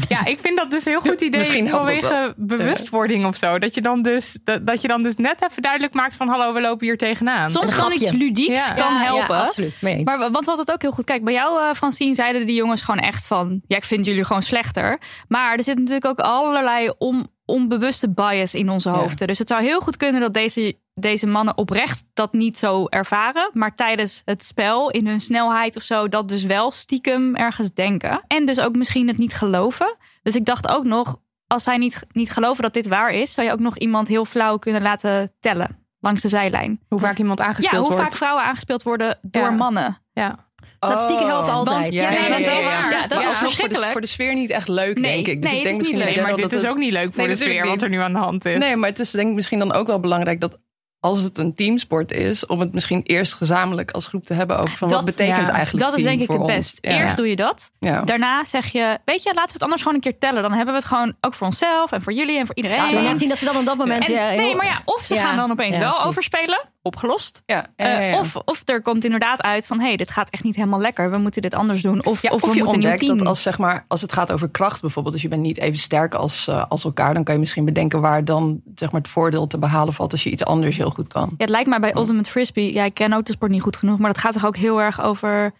[0.08, 3.58] Ja, ik vind dat dus een heel goed idee Misschien vanwege bewustwording of zo.
[3.58, 6.28] Dat je, dan dus, dat, dat je dan dus net even duidelijk maakt van...
[6.28, 7.50] hallo, we lopen hier tegenaan.
[7.50, 8.74] Soms kan iets ludieks Ja.
[8.74, 9.36] kan helpen.
[9.36, 9.82] Ja, absoluut.
[9.82, 10.04] Mee eens.
[10.04, 11.04] Maar want wat het ook heel goed.
[11.04, 13.60] Kijk, bij jou, eh, Francine, zeiden die jongens gewoon echt van.
[13.66, 14.98] Ja, ik vind jullie gewoon slechter.
[15.28, 18.94] Maar er zit natuurlijk ook allerlei on, onbewuste bias in onze Ja.
[18.94, 19.26] hoofden.
[19.26, 23.50] Dus het zou heel goed kunnen dat deze, deze mannen oprecht dat niet zo ervaren.
[23.52, 28.20] Maar tijdens het spel, in hun snelheid of zo, dat dus wel stiekem ergens denken.
[28.26, 29.96] En dus ook misschien het niet geloven.
[30.22, 33.46] Dus ik dacht ook nog, als zij niet, niet geloven dat dit waar is, zou
[33.46, 35.86] je ook nog iemand heel flauw kunnen laten tellen.
[36.00, 36.80] Langs de zijlijn.
[36.88, 38.02] Hoe vaak iemand aangespeeld Ja, hoe wordt.
[38.02, 39.50] vaak vrouwen aangespeeld worden door Ja.
[39.50, 39.98] mannen.
[40.12, 40.46] Ja.
[40.80, 41.76] Statistieken helpen altijd.
[41.80, 42.80] Want- ja, dat is ja, wel ja.
[42.80, 42.90] waar.
[42.90, 43.92] Ja, dat Ja, is alsnog voor de, verschrikkelijk.
[43.92, 45.42] voor de sfeer niet echt leuk, Nee, denk ik.
[45.42, 46.26] Dus nee, ik het denk is misschien leuk.
[46.26, 48.18] Maar dit is ook niet leuk voor Nee, de sfeer wat er nu aan de
[48.18, 48.58] hand is.
[48.58, 50.58] Nee, maar het is denk ik misschien dan ook wel belangrijk dat
[51.00, 54.76] als het een teamsport is, om het misschien eerst gezamenlijk als groep te hebben over
[54.76, 56.46] van Dat- wat betekent ja, eigenlijk Dat is denk ik het ons.
[56.52, 56.78] best.
[56.80, 57.02] Ja.
[57.02, 57.70] Eerst doe je dat.
[57.78, 58.02] Ja.
[58.02, 60.42] Daarna zeg je, weet je, laten we het anders gewoon een keer tellen.
[60.42, 62.76] Dan hebben we het gewoon ook voor onszelf en voor jullie en voor iedereen.
[62.90, 64.08] Ja, net zien dat ze dan op dat moment...
[64.10, 67.42] En- heel- nee, maar ja, of ze gaan dan opeens wel overspelen, opgelost.
[67.46, 68.18] Ja, ja, ja, Eh, ja.
[68.18, 71.10] of, of er komt inderdaad uit van, hé, hey, dit gaat echt niet helemaal lekker.
[71.10, 71.98] We moeten dit anders doen.
[71.98, 74.48] Of, of, of, we je moeten ontdekt dat als, zeg maar, als het gaat over
[74.50, 77.40] kracht bijvoorbeeld, dus je bent niet even sterk als, eh, als elkaar, dan kan je
[77.40, 80.76] misschien bedenken waar dan zeg maar, het voordeel te behalen valt als je iets anders
[80.76, 81.28] heel goed kan.
[81.28, 83.76] Ja, het lijkt mij bij Ultimate Frisbee, ja, ik ken ook de sport niet goed
[83.76, 85.52] genoeg, maar dat gaat toch ook heel erg over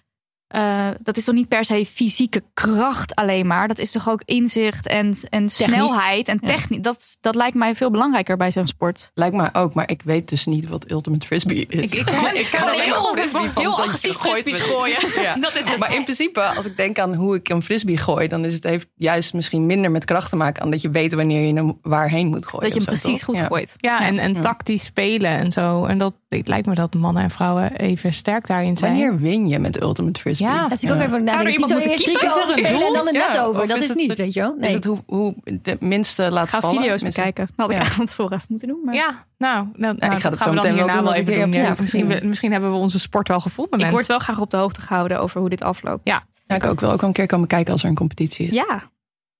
[0.48, 3.68] eh, dat is toch niet per se fysieke kracht alleen maar.
[3.68, 6.46] Dat is toch ook inzicht en, en snelheid en Ja.
[6.48, 6.82] techniek.
[6.82, 9.10] Dat, dat lijkt mij veel belangrijker bij zo'n sport.
[9.14, 11.80] Lijkt mij ook, maar ik weet dus niet wat Ultimate Frisbee is.
[11.80, 14.96] Ik- ik ken- ik alleen frisbee van heel dat je agressief gooit frisbees gooien.
[15.22, 15.34] Ja.
[15.48, 15.78] Dat is het.
[15.78, 18.64] Maar in principe, als ik denk aan hoe ik een frisbee gooi, dan is het
[18.64, 21.78] heeft juist misschien minder met kracht te maken aan dat je weet wanneer je hem
[21.82, 22.70] waarheen moet gooien.
[22.70, 23.28] dat je hem zo, precies toch?
[23.28, 23.46] goed Ja.
[23.46, 23.74] gooit.
[23.76, 24.40] Ja, en, en Ja.
[24.40, 25.84] tactisch spelen en zo.
[25.84, 28.92] En dat het lijkt me dat mannen en vrouwen even sterk daarin zijn.
[28.92, 30.37] Wanneer win je met Ultimate Frisbee?
[30.38, 30.66] Ja.
[30.70, 33.04] Als ik ook even Zou er nadenk, iemand moeten Is er een spelen en dan
[33.04, 33.62] net Ja, over.
[33.62, 34.54] of Dat is is het niet, het- weet je wel?
[34.58, 34.68] Nee.
[34.68, 36.76] Is het hoe, hoe de minste laat Ga vallen?
[36.76, 37.46] video's Tenminste, bekijken.
[37.46, 37.78] Dat had ik Ja.
[37.82, 38.80] eigenlijk van tevoren moeten doen.
[38.84, 38.94] Maar...
[38.94, 41.52] Ja, nou, dan, nou, ik ga het gaan zo meteen wel even weer doen.
[41.52, 43.80] Ja, misschien, misschien hebben we onze sport wel gevonden.
[43.80, 46.00] Ik word wel graag op de hoogte gehouden over hoe dit afloopt.
[46.08, 46.22] Ja.
[46.46, 48.52] Ja, ik ook wel ook wel een keer komen kijken als er een competitie is.
[48.52, 48.82] Ja.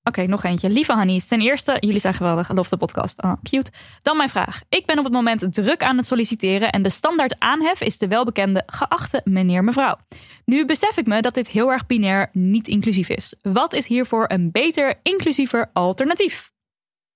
[0.09, 0.71] Oké, nog eentje.
[0.71, 2.53] Lieve Hannies, ten eerste, jullie zijn geweldig.
[2.53, 3.23] Love de podcast.
[3.23, 3.71] Oh, cute.
[4.03, 4.61] Dan mijn vraag.
[4.69, 8.09] Ik ben op het moment druk aan het solliciteren en de standaard aanhef is de
[8.09, 9.97] welbekende geachte meneer mevrouw.
[10.45, 13.35] Nu besef ik me dat dit heel erg binair niet inclusief is.
[13.43, 16.51] Wat is hiervoor een beter, inclusiever alternatief?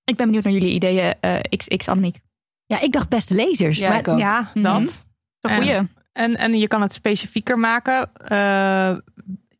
[0.03, 2.17] Ik ben benieuwd naar jullie ideeën, eh XX Annemiek.
[2.65, 3.77] Ja, ik dacht beste lezers.
[3.77, 4.19] Ja, maar ik ook.
[4.19, 4.63] Ja, Mhm.
[4.63, 5.05] dat.
[5.41, 5.79] Een goeie.
[6.13, 8.13] En, en je kan het specifieker maken.
[8.15, 8.97] Eh,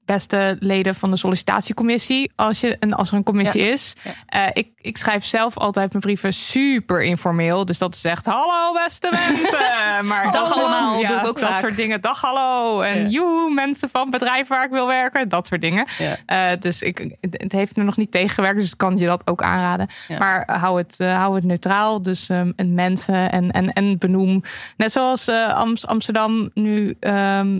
[0.05, 2.31] beste leden van de sollicitatiecommissie.
[2.35, 3.93] Als, je, en als er een commissie is.
[4.03, 4.11] Ja.
[4.25, 7.65] Eh, ik, ik schrijf zelf altijd mijn brieven super informeel.
[7.65, 9.61] Dus dat is echt hallo beste mensen.
[10.03, 11.59] Maar Dag allemaal, ja, doe ik ook dat vaak.
[11.59, 12.01] soort dingen.
[12.01, 12.81] Dag hallo.
[12.81, 15.29] En joe, mensen van bedrijf waar ik wil werken.
[15.29, 15.85] Dat soort dingen.
[16.25, 18.59] Eh, dus ik, het heeft me nog niet tegengewerkt.
[18.59, 19.87] Dus ik kan je dat ook aanraden.
[20.19, 22.01] Maar hou het, eh, hou het neutraal.
[22.01, 24.41] Dus ehm, en mensen en, en, en benoem.
[24.77, 27.59] Net zoals eh, Ams- Amsterdam nu ehm,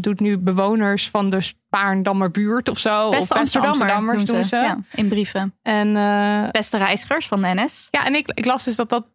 [0.00, 3.10] doet nu bewoners van de Spaarndammer buurt of zo.
[3.10, 4.56] Beste of beste Amsterdammer Amsterdammers doen doen ze.
[4.56, 4.62] ze.
[4.62, 5.54] Ja, in brieven.
[5.62, 7.88] En eh, Beste reizigers van de NS.
[7.90, 9.06] ja, en ik, ik las dus dat dat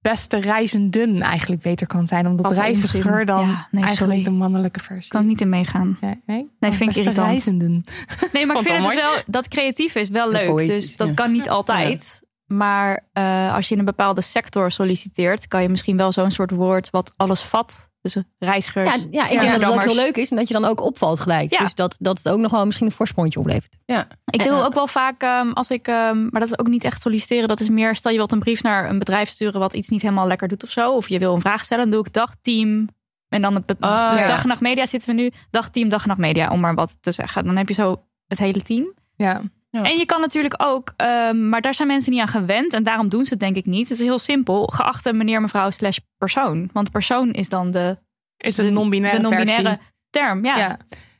[0.00, 2.26] beste reizenden eigenlijk beter kan zijn.
[2.26, 4.22] Omdat Wat reiziger dan Ja, nee, eigenlijk sorry.
[4.24, 5.10] de mannelijke versie.
[5.10, 5.98] Kan ik niet in meegaan.
[6.00, 6.50] Nee, nee?
[6.60, 7.26] Nee, Oh, vind ik irritant.
[7.26, 7.84] reizenden.
[8.32, 10.46] Nee, maar ik vind het het dus wel dat creatief is wel leuk.
[10.46, 11.14] poëtisch, dus dat ja.
[11.14, 12.22] kan niet altijd.
[12.46, 16.50] Maar eh, als je in een bepaalde sector solliciteert, kan je misschien wel zo'n soort
[16.50, 17.90] woord wat alles vat.
[18.04, 18.94] Dus reizigers.
[18.94, 20.80] Ja, ja, ik denk dat het ook heel leuk is en dat je dan ook
[20.80, 21.50] opvalt gelijk.
[21.50, 21.58] Ja.
[21.58, 23.76] Dus dat, dat het ook nog wel misschien een voorsprongetje oplevert.
[23.84, 24.06] Ja.
[24.24, 27.02] Ik doe ook wel vaak, ehm, als ik, ehm, maar dat is ook niet echt
[27.02, 27.48] solliciteren.
[27.48, 30.02] Dat is meer, stel je wilt een brief naar een bedrijf sturen wat iets niet
[30.02, 30.92] helemaal lekker doet of zo.
[30.92, 32.88] Of je wil een vraag stellen, dan doe ik dag team.
[33.28, 34.26] En dan het, Ah, dus ja.
[34.26, 35.30] dag en nacht media zitten we nu.
[35.50, 37.44] Dag team, dag en nacht media, om maar wat te zeggen.
[37.44, 38.92] Dan heb je zo het hele team.
[39.16, 39.40] Ja.
[39.74, 39.82] Ja.
[39.82, 42.74] En je kan natuurlijk ook, ehm, maar daar zijn mensen niet aan gewend.
[42.74, 43.88] En daarom doen ze het denk ik niet.
[43.88, 44.66] Het is heel simpel.
[44.66, 46.70] Geachte meneer, mevrouw, slash persoon.
[46.72, 47.98] Want persoon is dan de,
[48.36, 49.86] Is de, een non-binaire de non-binaire versie.
[50.10, 50.44] term.
[50.44, 50.56] Ja.
[50.56, 50.76] Ja.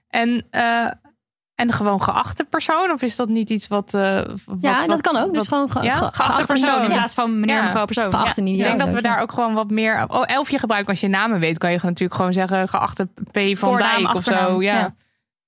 [0.08, 0.86] En, eh,
[1.54, 2.90] en gewoon geachte persoon?
[2.90, 3.94] Of is dat niet iets wat...
[3.94, 5.34] eh, wat Ja, dat kan ook.
[5.34, 5.92] Dus gewoon ge- ja?
[5.92, 7.62] ge- Geachte Geachte persoon in plaats van meneer, Ja.
[7.62, 8.10] mevrouw, persoon.
[8.10, 8.46] Geachte Ja.
[8.46, 8.58] niet.
[8.58, 9.00] Ik denk dat we ja.
[9.00, 10.04] daar ook gewoon wat meer...
[10.08, 11.58] Oh, elfje gebruiken als je namen weet.
[11.58, 14.62] Kan je natuurlijk gewoon zeggen geachte P van Voornaam, Dijk of achternaam, zo.
[14.62, 14.74] Ja.
[14.78, 14.94] ja.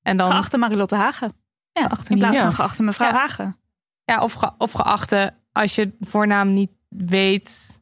[0.02, 1.32] En dan, Geachte Marilotte Hagen.
[1.80, 2.52] Ja, Geachte in plaats van Ja.
[2.54, 3.14] geachte mevrouw Ja.
[3.14, 3.56] Hagen.
[4.04, 7.80] ja, of, ge, of geachte als je voornaam niet weet.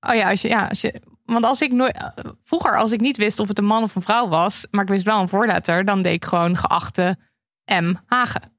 [0.00, 0.48] Oh ja, als je...
[0.48, 2.12] Ja, als je want als ik nooit...
[2.42, 4.66] Vroeger, als ik niet wist of het een man of een vrouw was...
[4.70, 5.84] maar ik wist wel een voorletter...
[5.84, 7.18] dan deed ik gewoon geachte
[7.64, 7.94] M.
[8.06, 8.58] Hagen.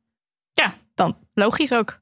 [1.34, 2.00] Logisch ook.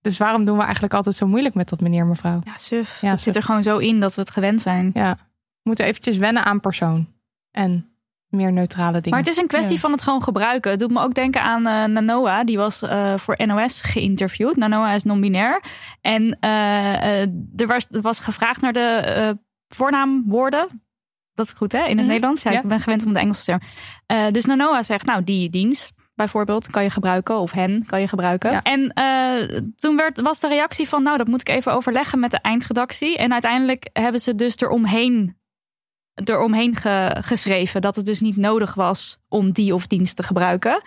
[0.00, 2.40] Dus waarom doen we eigenlijk altijd zo moeilijk met dat meneer mevrouw?
[2.44, 3.00] Ja, suf.
[3.00, 3.22] Ja, het suf.
[3.22, 4.90] zit er gewoon zo in dat we het gewend zijn.
[4.94, 7.12] Ja, we moeten eventjes wennen aan persoon.
[7.50, 7.91] En
[8.32, 9.10] meer neutrale dingen.
[9.10, 9.80] Maar het is een kwestie Ja.
[9.80, 10.70] van het gewoon gebruiken.
[10.70, 12.44] Het doet me ook denken aan eh, Nanoa.
[12.44, 14.56] Die was eh, voor NOS geïnterviewd.
[14.56, 15.62] Nanoa is non-binair.
[16.00, 17.20] En eh,
[17.56, 20.82] er, was, er was gevraagd naar de voornaamwoorden.
[21.34, 22.06] Dat is goed hè, in het Mhm.
[22.06, 22.42] Nederlands.
[22.42, 22.60] Ja, Ja.
[22.60, 23.60] ik ben gewend om de Engelse term.
[24.32, 27.38] Dus Nanoa zegt, nou die dienst bijvoorbeeld kan je gebruiken.
[27.38, 28.50] Of hen kan je gebruiken.
[28.52, 28.62] Ja.
[28.62, 28.92] En
[29.76, 33.16] toen werd, was de reactie van, nou dat moet ik even overleggen met de eindredactie.
[33.18, 35.36] En uiteindelijk hebben ze dus eromheen
[36.14, 40.82] eromheen ge, geschreven dat het dus niet nodig was om die of dienst te gebruiken.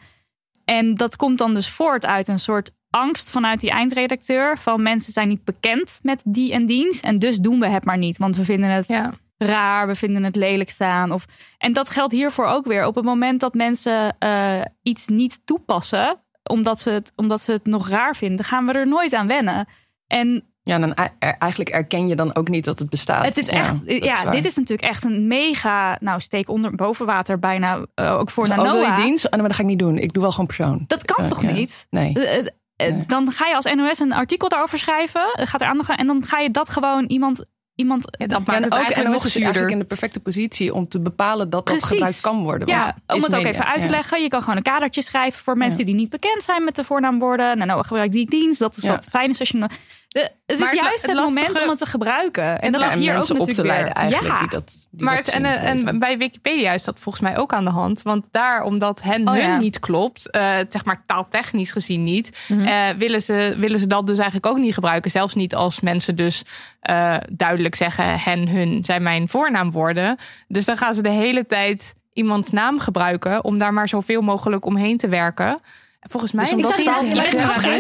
[0.66, 5.14] En dat komt dan dus voort uit een soort angst vanuit die eindredacteur van mensen
[5.14, 8.36] zijn niet bekend met die en dienst en dus doen we het maar niet, want
[8.36, 9.14] we vinden het Ja.
[9.38, 11.12] raar, we vinden het lelijk staan.
[11.12, 11.26] Of,
[11.58, 12.86] en dat geldt hiervoor ook weer.
[12.86, 17.66] Op het moment dat mensen eh, iets niet toepassen, omdat ze, het, omdat ze het
[17.66, 19.68] nog raar vinden, gaan we er nooit aan wennen.
[20.08, 23.26] En Ja, dan e- eigenlijk erken je dan ook niet dat het bestaat.
[23.26, 27.40] het is echt, ja, dit is natuurlijk echt een mega, nou, steek onder boven water
[27.40, 28.72] bijna, eh, ook voor oh, Nanoa.
[28.72, 29.26] wil je dienst?
[29.26, 29.98] Oh, maar dat ga ik niet doen.
[29.98, 30.84] Ik doe wel gewoon persoon.
[30.88, 31.52] Dat kan Zo, toch ja.
[31.52, 31.88] niet?
[31.90, 32.14] Nee.
[32.14, 33.04] Eh, eh, eh, Nee.
[33.08, 36.08] Dan ga je als NOS een artikel daarover schrijven, eh, gaat er aandacht aan, en
[36.08, 39.26] dan ga je dat gewoon iemand, iemand Ja, dat maakt en het ook NOS nog
[39.26, 42.68] is eigenlijk in de perfecte positie om te bepalen dat dat gebruikt kan worden.
[42.68, 43.92] Ja, om het ook even uit te Ja.
[43.92, 44.22] leggen.
[44.22, 47.58] Je kan gewoon een kadertje schrijven voor mensen die niet bekend zijn met de voornaamwoorden.
[47.58, 48.60] Nou, nou gebruik die dienst.
[48.60, 49.70] Dat is wat fijn is als je.
[50.16, 52.60] De- het is Maar juist het het, moment lastige- om het te gebruiken.
[52.62, 54.12] En dat Ja, is hier ook mensen op natuurlijk te leiden weer.
[54.12, 54.34] eigenlijk.
[54.34, 54.40] ja.
[54.40, 57.54] Die dat, die Maar dat het, en, en bij Wikipedia is dat volgens mij ook
[57.54, 58.02] aan de hand.
[58.02, 59.58] Want daar, omdat hen Oh, hun ja.
[59.58, 62.62] niet klopt, eh, zeg maar taaltechnisch gezien niet, Mhm.
[62.66, 65.12] eh, willen, ze, willen ze dat dus eigenlijk ook niet gebruiken.
[65.12, 66.44] Zelfs niet als mensen dus
[66.80, 70.18] eh, duidelijk zeggen hen, hun zijn mijn voornaamwoorden.
[70.48, 74.66] Dus dan gaan ze de hele tijd iemands naam gebruiken om daar maar zoveel mogelijk
[74.66, 75.60] omheen te werken.
[76.10, 77.14] Volgens mij Dus Ik, dat zag taal je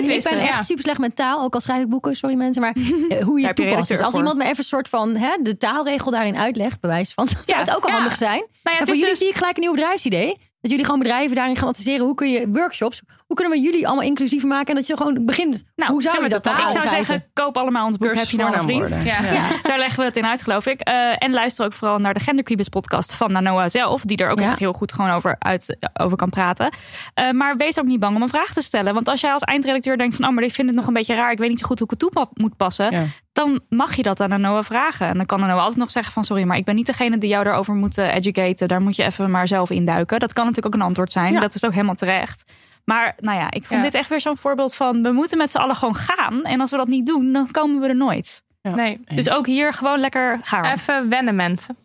[0.05, 2.61] bent ik ben- echt super slecht met taal, ook al schrijf ik boeken, sorry mensen,
[2.61, 2.75] maar
[3.09, 3.87] eh, hoe je het toepast.
[3.87, 4.19] Dus als voor.
[4.19, 7.59] iemand me even een soort van hè, de taalregel daarin uitlegt, bewijs van, dat zou
[7.59, 8.39] het ook al handig zijn.
[8.63, 10.37] Nou ja, en voor jullie dus- zie ik gelijk een nieuw bedrijfsidee.
[10.61, 12.05] Dat jullie gewoon bedrijven daarin gaan adviseren.
[12.05, 14.67] Hoe kun je workshops, hoe kunnen we jullie allemaal inclusiever maken?
[14.67, 15.63] En dat je gewoon begint.
[15.75, 18.07] Nou, hoe zou je dat Ik taal zou zeggen, koop allemaal ons boek.
[18.07, 19.05] Cursus Heb je nou een vriend?
[19.05, 19.31] Ja.
[19.33, 19.49] Ja.
[19.69, 20.79] Daar leggen we het in uit, geloof ik.
[20.79, 24.01] Eh, en luister ook vooral naar de Genderquibus podcast van Nanoa zelf.
[24.01, 24.45] Die er ook Ja.
[24.45, 26.69] echt heel goed gewoon over, uit, over kan praten.
[27.13, 28.93] Eh, maar wees ook niet bang om een vraag te stellen.
[28.93, 30.25] Want als jij als eindredacteur denkt van...
[30.25, 31.31] oh, maar dit vind ik nog een beetje raar.
[31.31, 32.91] Ik weet niet zo goed hoe ik het toe moet passen.
[32.91, 33.05] Ja.
[33.33, 35.07] Dan mag je dat aan Nanoa vragen.
[35.07, 36.23] En dan kan Nanoa altijd nog zeggen van...
[36.23, 38.67] sorry, maar ik ben niet degene die jou daarover moet eh, educaten.
[38.67, 40.19] Daar moet je even maar zelf induiken.
[40.19, 41.33] Dat kan natuurlijk ook een antwoord zijn.
[41.33, 41.39] Ja.
[41.39, 42.43] Dat is ook helemaal terecht.
[42.85, 43.85] Maar nou ja, ik vond Ja.
[43.85, 45.01] dit echt weer zo'n voorbeeld van...
[45.03, 46.43] we moeten met z'n allen gewoon gaan.
[46.43, 48.43] En als we dat niet doen, dan komen we er nooit.
[48.61, 50.65] Nee, Dus ook hier gewoon lekker gaan.
[50.65, 51.77] even wennen mensen.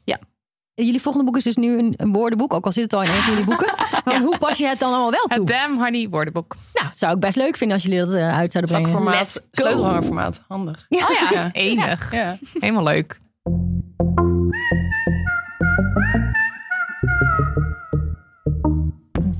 [0.74, 3.08] Jullie volgende boek is dus nu een, een woordenboek, ook al zit het al in
[3.10, 3.74] een van jullie boeken.
[4.04, 5.38] Maar hoe pas je het dan allemaal wel toe?
[5.38, 6.56] Het Damn Honey woordenboek.
[6.74, 8.90] Nou, zou ik best leuk vinden als jullie dat eh, uit zouden brengen.
[8.90, 10.42] Zakformaat, sleutelhangerformaat.
[10.48, 10.86] Handig.
[10.88, 10.98] Ja.
[11.04, 11.50] Oh ja, Ja.
[11.52, 12.12] enig.
[12.12, 12.38] Ja.
[12.58, 13.20] Helemaal leuk.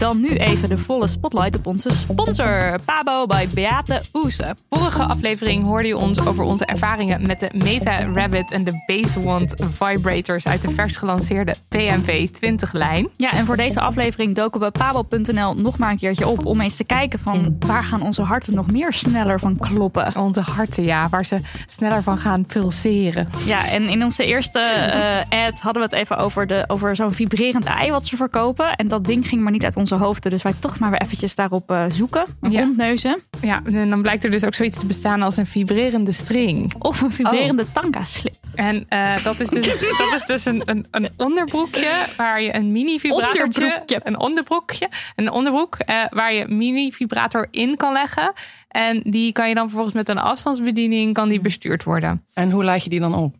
[0.00, 4.56] Dan nu even de volle spotlight op onze sponsor, Pabo bij Beate Oese.
[4.70, 9.54] Vorige aflevering hoorde je ons over onze ervaringen met de Meta Rabbit en de Basewand
[9.56, 13.08] vibrators uit de vers gelanceerde PMV 20-lijn.
[13.16, 16.76] Ja, en voor deze aflevering doken we pabo.nl nog maar een keertje op om eens
[16.76, 20.16] te kijken van waar gaan onze harten nog meer sneller van kloppen.
[20.16, 23.28] Onze harten, ja, waar ze sneller van gaan pulseren.
[23.44, 27.12] Ja, en in onze eerste eh, ad hadden we het even over, de, over zo'n
[27.12, 28.76] vibrerend ei wat ze verkopen.
[28.76, 31.35] En dat ding ging maar niet uit onze hoofden, dus wij toch maar weer eventjes
[31.35, 32.61] daarop eh, zoeken, Ja.
[32.61, 33.22] rondneuzen.
[33.40, 36.74] Ja, en dan blijkt er dus ook zoiets te bestaan als een vibrerende string.
[36.79, 38.35] Of een vibrerende tanga-slip.
[38.55, 39.66] En eh, dat is dus,
[39.98, 42.98] dat is dus een, een, een onderbroekje waar je een mini.
[43.11, 44.00] Onderbroekje.
[44.05, 44.88] Een onderbroekje.
[45.16, 48.33] Een onderbroek eh, waar je mini vibrator in kan leggen.
[48.68, 52.24] En die kan je dan vervolgens met een afstandsbediening kan die bestuurd worden.
[52.33, 53.35] En hoe laat je die dan op?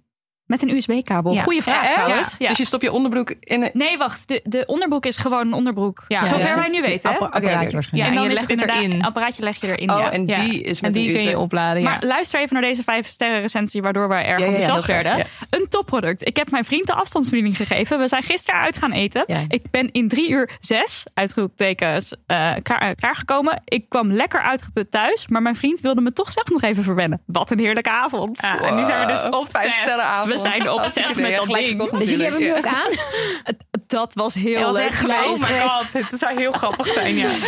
[0.51, 1.33] Met een USB-kabel.
[1.33, 1.43] Ja.
[1.43, 1.93] Goeie vraag Eh, eh?
[1.95, 2.35] trouwens.
[2.39, 2.49] Ja.
[2.49, 3.71] Dus je stopt je onderbroek in een...
[3.73, 4.29] Nee, wacht.
[4.29, 6.05] De, de onderbroek is gewoon een onderbroek.
[6.09, 6.55] Ja, Zover ja.
[6.55, 7.11] wij nu weten.
[7.11, 7.17] hè?
[7.19, 7.95] Appa- apparaatje waarschijnlijk.
[7.95, 8.91] Ja, en en dan je legt het erin.
[8.91, 9.91] een apparaatje leg je erin.
[9.91, 10.11] Oh, ja.
[10.11, 11.39] en die is En met die een kun je USB.
[11.39, 11.83] opladen.
[11.83, 11.91] Ja.
[11.91, 14.87] Maar luister even naar deze vijf sterren recensie, waardoor wij erg Ja, ja, ja, enthousiast
[15.05, 15.27] werden.
[15.51, 16.27] Een topproduct.
[16.27, 17.99] Ik heb mijn vriend de afstandsbediening gegeven.
[17.99, 19.25] We zijn gisteren uit gaan eten.
[19.27, 19.41] Ja.
[19.49, 23.63] Ik ben in drie uur zes, uitroeptekens, eh klaar, klaargekomen.
[23.65, 27.21] Ik kwam lekker uitgeput thuis, maar mijn vriend wilde me toch zelf nog even verwennen.
[27.27, 28.39] Wat een heerlijke avond.
[28.43, 30.40] Ja, en nu zijn we dus op Vijf sterren avond.
[30.43, 30.69] We zijn
[31.17, 31.23] idee.
[31.23, 31.91] met dat ding.
[31.99, 32.91] Dus jullie hebben hem nu ook aan?
[33.91, 35.25] Dat was heel Heel leuk erg geweest.
[35.25, 37.29] Oh my god, het zou heel grappig zijn, ja.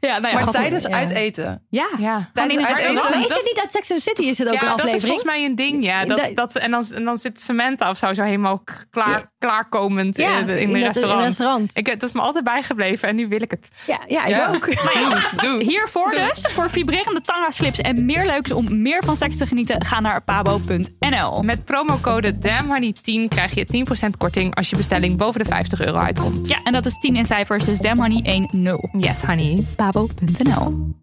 [0.00, 0.90] Ja, nou ja, Maar tijdens Ja.
[0.90, 1.66] uiteten.
[1.70, 1.88] Ja,
[2.32, 2.94] Tijdens uiteten?
[2.94, 4.22] Maar is het niet uit Sex and the City?
[4.22, 5.20] Is het ook ja, een dat is aflevering?
[5.20, 6.04] volgens mij een ding, ja.
[6.04, 10.16] Dat, Dat- dat, en, dan, en dan zit Samantha of zo, zo helemaal klaar, klaarkomend
[10.16, 11.18] Ja, in, in, in mijn dat- in restaurant.
[11.20, 11.76] een restaurant.
[11.76, 13.68] Ik, het is me altijd bijgebleven en nu wil ik het.
[13.86, 14.48] Ja, ja ik Ja.
[14.54, 14.68] ook.
[15.42, 15.62] Doe.
[15.62, 19.84] Hiervoor dus, voor vibrerende tanga slips en meer leuks om meer van seks te genieten,
[19.84, 21.42] ga naar pabo.nl.
[21.42, 26.48] Met promocode DAMHoney10 krijg je 10% korting als je bestelling boven de 50 euro uitkomt.
[26.48, 28.88] Ja, en dat is 10 in cijfers, dus damhoney 10.
[28.98, 29.64] Yes, honey.
[29.76, 30.94] Pabo.nl.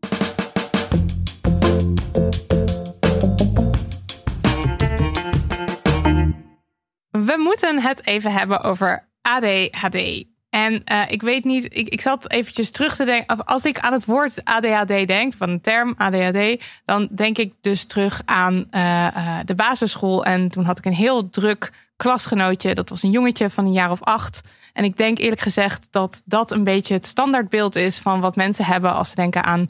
[7.11, 10.25] We moeten het even hebben over ADHD.
[10.53, 13.45] En eh, ik weet niet, ik, ik zat eventjes terug te denken.
[13.45, 17.83] Als ik aan het woord ADHD denk, van de term ADHD, dan denk ik dus
[17.83, 20.25] terug aan eh, eh, de basisschool.
[20.25, 22.73] En toen had ik een heel druk klasgenootje.
[22.73, 24.41] Dat was een jongetje van een jaar of acht.
[24.73, 28.65] En ik denk eerlijk gezegd dat dat een beetje het standaardbeeld is van wat mensen
[28.65, 29.65] hebben als ze denken aan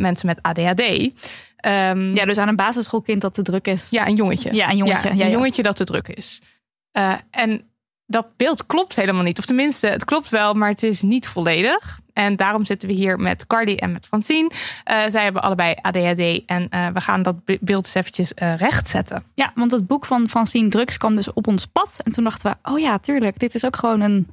[0.00, 0.80] mensen met ADHD.
[1.56, 3.86] Ehm, Ja, dus aan een basisschoolkind dat te druk is.
[3.90, 4.54] ja, een jongetje.
[4.54, 5.16] Ja, een jongetje.
[5.16, 6.40] Ja, een jongetje dat te druk is.
[7.30, 7.70] En
[8.06, 9.38] dat beeld klopt helemaal niet.
[9.38, 12.00] Of tenminste, het klopt wel, maar het is niet volledig.
[12.12, 14.50] En daarom zitten we hier met Carly en met Francine.
[14.84, 16.44] Eh, zij hebben allebei ADHD.
[16.46, 19.24] En eh, we gaan dat be- beeld eens eventjes eh, rechtzetten.
[19.34, 22.00] Ja, want het boek van Francine Drugs kwam dus op ons pad.
[22.02, 24.28] En toen dachten we, oh ja, tuurlijk, dit is ook gewoon een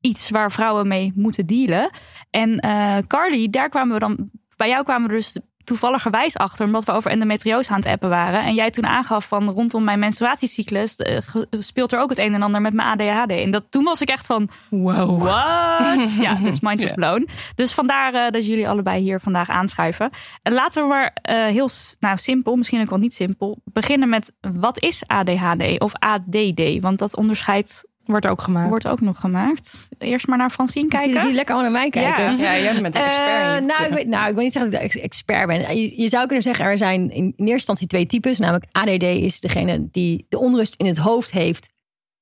[0.00, 1.90] iets waar vrouwen mee moeten dealen.
[2.30, 2.60] En
[3.06, 7.10] Carly, daar kwamen we dan, bij jou kwamen we dus toevalligerwijs achter, omdat we over
[7.10, 8.42] endometriose aan het appen waren.
[8.44, 11.18] En jij toen aangaf van rondom mijn menstruatiecyclus eh,
[11.50, 13.30] speelt er ook het een en ander met mijn ADHD.
[13.30, 15.22] En dat, toen was ik echt van, Wow.
[15.22, 16.14] what?
[16.20, 16.94] ja, dus mind was Ja.
[16.94, 17.28] blown.
[17.54, 20.10] Dus vandaar eh, dat jullie allebei hier vandaag aanschuiven.
[20.42, 21.68] En laten we maar eh, heel
[22.00, 26.80] nou, simpel, misschien ook wel niet simpel, beginnen met wat is ADHD of ADD?
[26.80, 28.68] Want dat onderscheid Wordt ook gemaakt.
[28.68, 29.88] wordt ook nog gemaakt.
[29.98, 31.12] Eerst maar naar Francine Kijken?
[31.14, 32.36] jullie lekker allemaal naar mij kijken.
[32.36, 32.54] Ja.
[32.54, 33.26] Ja, jij bent de expert.
[33.28, 35.76] Eh, in- nou, ik weet, nou, ik wil niet zeggen dat ik expert ben.
[35.80, 38.38] Je, je zou kunnen zeggen, er zijn in, in eerste instantie twee types.
[38.38, 41.68] Namelijk ADD is degene die de onrust in het hoofd heeft,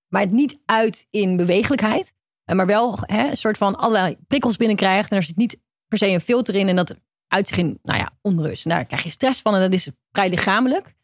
[0.08, 2.12] maar het niet uit in bewegelijkheid.
[2.44, 5.10] Eh, Maar wel hè, een soort van allerlei prikkels binnenkrijgt.
[5.10, 5.56] En er zit niet
[5.88, 6.68] per se een filter in.
[6.68, 6.94] En dat
[7.28, 8.64] uit zich in, nou ja, onrust.
[8.64, 9.54] En daar krijg je stress van.
[9.54, 10.94] En dat is vrij lichamelijk.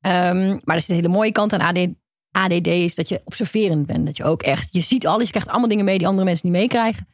[0.00, 1.88] Ehm, maar er zit een hele mooie kant aan ADD.
[2.34, 4.06] ADD is dat je observerend bent.
[4.06, 5.24] Dat je ook echt, je ziet alles.
[5.24, 7.08] Je krijgt allemaal dingen mee die andere mensen niet meekrijgen.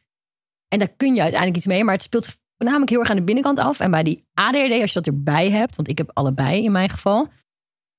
[0.68, 1.84] En daar kun je uiteindelijk iets mee.
[1.84, 3.80] Maar het speelt voornamelijk heel erg aan de binnenkant af.
[3.80, 6.88] En bij die ADHD, als je dat erbij hebt, want ik heb allebei in mijn
[6.88, 7.28] geval,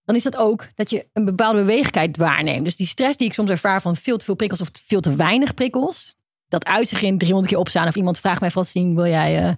[0.03, 2.65] dan is dat ook dat je een bepaalde bewegelijkheid waarneemt.
[2.65, 5.15] Dus die stress die ik soms ervaar van veel te veel prikkels of veel te
[5.15, 6.15] weinig prikkels,
[6.47, 7.87] dat uit zich in 300 keer opstaan.
[7.87, 9.53] Of iemand vraagt mij, Francine, wil jij eh,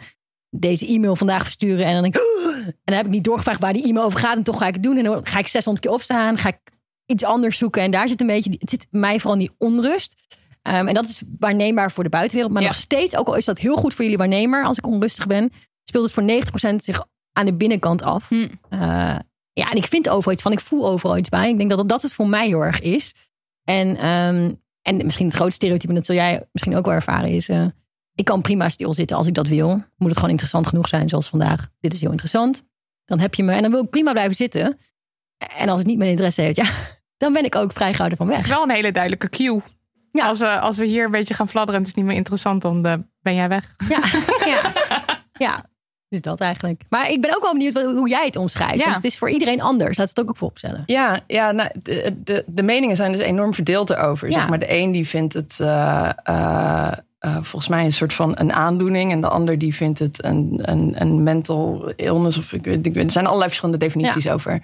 [0.50, 1.86] deze e-mail vandaag versturen?
[1.86, 2.22] En dan denk ik,
[2.68, 4.74] en dan heb ik niet doorgevraagd waar die e-mail over gaat en toch ga ik
[4.74, 4.98] het doen.
[4.98, 6.73] En dan ga ik 600 keer opstaan, ga ik
[7.06, 7.82] iets anders zoeken.
[7.82, 10.16] En daar zit een beetje, het zit mij vooral die onrust.
[10.62, 12.54] Ehm, en dat is waarneembaar voor de buitenwereld.
[12.54, 12.68] Maar Ja.
[12.68, 15.52] nog steeds, ook al is dat heel goed voor jullie waarnemer als ik onrustig ben,
[15.84, 18.30] speelt het voor 90% zich aan de binnenkant af.
[18.30, 18.48] Hm.
[18.70, 18.80] Eh,
[19.54, 21.50] ja, en ik vind overal iets van, ik voel overal iets bij.
[21.50, 23.14] Ik denk dat dat, dat het voor mij heel erg is.
[23.64, 27.30] En, ehm, en misschien het grootste stereotype, en dat zul jij misschien ook wel ervaren,
[27.30, 27.50] is...
[27.50, 27.66] eh,
[28.16, 29.68] ik kan prima stilzitten als ik dat wil.
[29.70, 31.70] Moet het gewoon interessant genoeg zijn, zoals vandaag.
[31.80, 32.64] Dit is heel interessant.
[33.06, 34.78] Dan heb je me, en dan wil ik prima blijven zitten.
[35.58, 36.66] En als het niet mijn interesse heeft, ja,
[37.18, 38.46] dan ben ik ook vrijgehouden van Het weg.
[38.46, 39.62] is wel een hele duidelijke cue.
[40.12, 40.28] Ja.
[40.28, 42.62] Als, we, als we hier een beetje gaan fladderen en het is niet meer interessant,
[42.62, 43.76] dan eh, ben jij weg.
[43.90, 44.02] Ja,
[44.54, 44.74] ja.
[45.34, 45.66] ja.
[46.10, 46.82] Dus dat eigenlijk.
[46.90, 48.78] Maar ik ben ook wel benieuwd hoe jij het omschrijft.
[48.78, 48.84] Ja.
[48.84, 49.98] Want het is voor iedereen anders.
[49.98, 50.84] Laat het ook ook vooropstellen.
[50.86, 54.28] Ja, ja nou, de, de, de meningen zijn dus enorm verdeeld erover.
[54.28, 54.34] Ja.
[54.34, 54.60] Zeg maar.
[54.60, 56.92] De een die vindt het eh, eh,
[57.42, 59.12] volgens mij een soort van een aandoening.
[59.12, 62.38] En de ander die vindt het een, een, een mental illness.
[62.38, 64.62] Of ik weet, ik weet, er zijn allerlei verschillende definities over.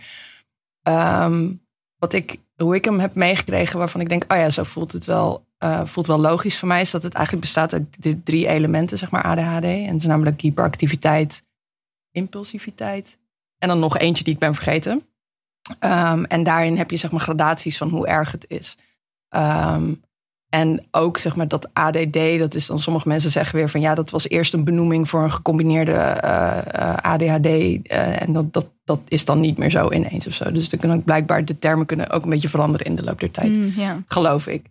[0.83, 1.53] Ehm,
[1.97, 5.05] wat ik, hoe ik hem heb meegekregen, waarvan ik denk, oh ja, zo voelt het
[5.05, 8.47] wel, eh, voelt wel logisch voor mij, is dat het eigenlijk bestaat uit de drie
[8.47, 9.63] elementen, zeg maar, ADHD.
[9.63, 11.43] En het is namelijk hyperactiviteit,
[12.11, 13.17] impulsiviteit
[13.57, 15.03] en dan nog eentje die ik ben vergeten.
[15.79, 18.77] Ehm, en daarin heb je zeg maar gradaties van hoe erg het is.
[19.29, 19.93] Ehm,
[20.49, 23.95] en ook zeg maar dat ADD, dat is dan sommige mensen zeggen weer van ja,
[23.95, 27.45] dat was eerst een benoeming voor een gecombineerde eh, eh, ADHD.
[27.45, 30.51] eh, en dat, dat, dat is dan niet meer zo ineens of zo.
[30.51, 33.19] Dus dan kunnen ook blijkbaar de termen kunnen ook een beetje veranderen in de loop
[33.19, 33.59] der tijd.
[33.75, 34.03] Ja.
[34.07, 34.65] Geloof ik.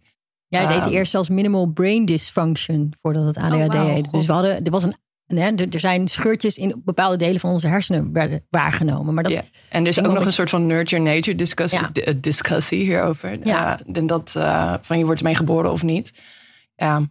[0.48, 0.94] Jij het heette Ehm.
[0.94, 4.10] eerst zelfs minimal brain dysfunction voordat het ADHD wauw, heette.
[4.12, 4.94] Dus we hadden, er was een,
[5.36, 9.14] hè, er, er zijn scheurtjes in bepaalde delen van onze hersenen werden waargenomen.
[9.14, 9.42] Maar dat, Ja.
[9.68, 11.88] En er is ook nog een soort van nurture-nature discussie, Ja.
[11.92, 13.30] di- discussie hierover.
[13.30, 13.38] Ja.
[13.44, 13.80] Ja.
[13.92, 16.20] en dat eh, van je wordt mee geboren of niet.
[16.74, 17.02] Ja,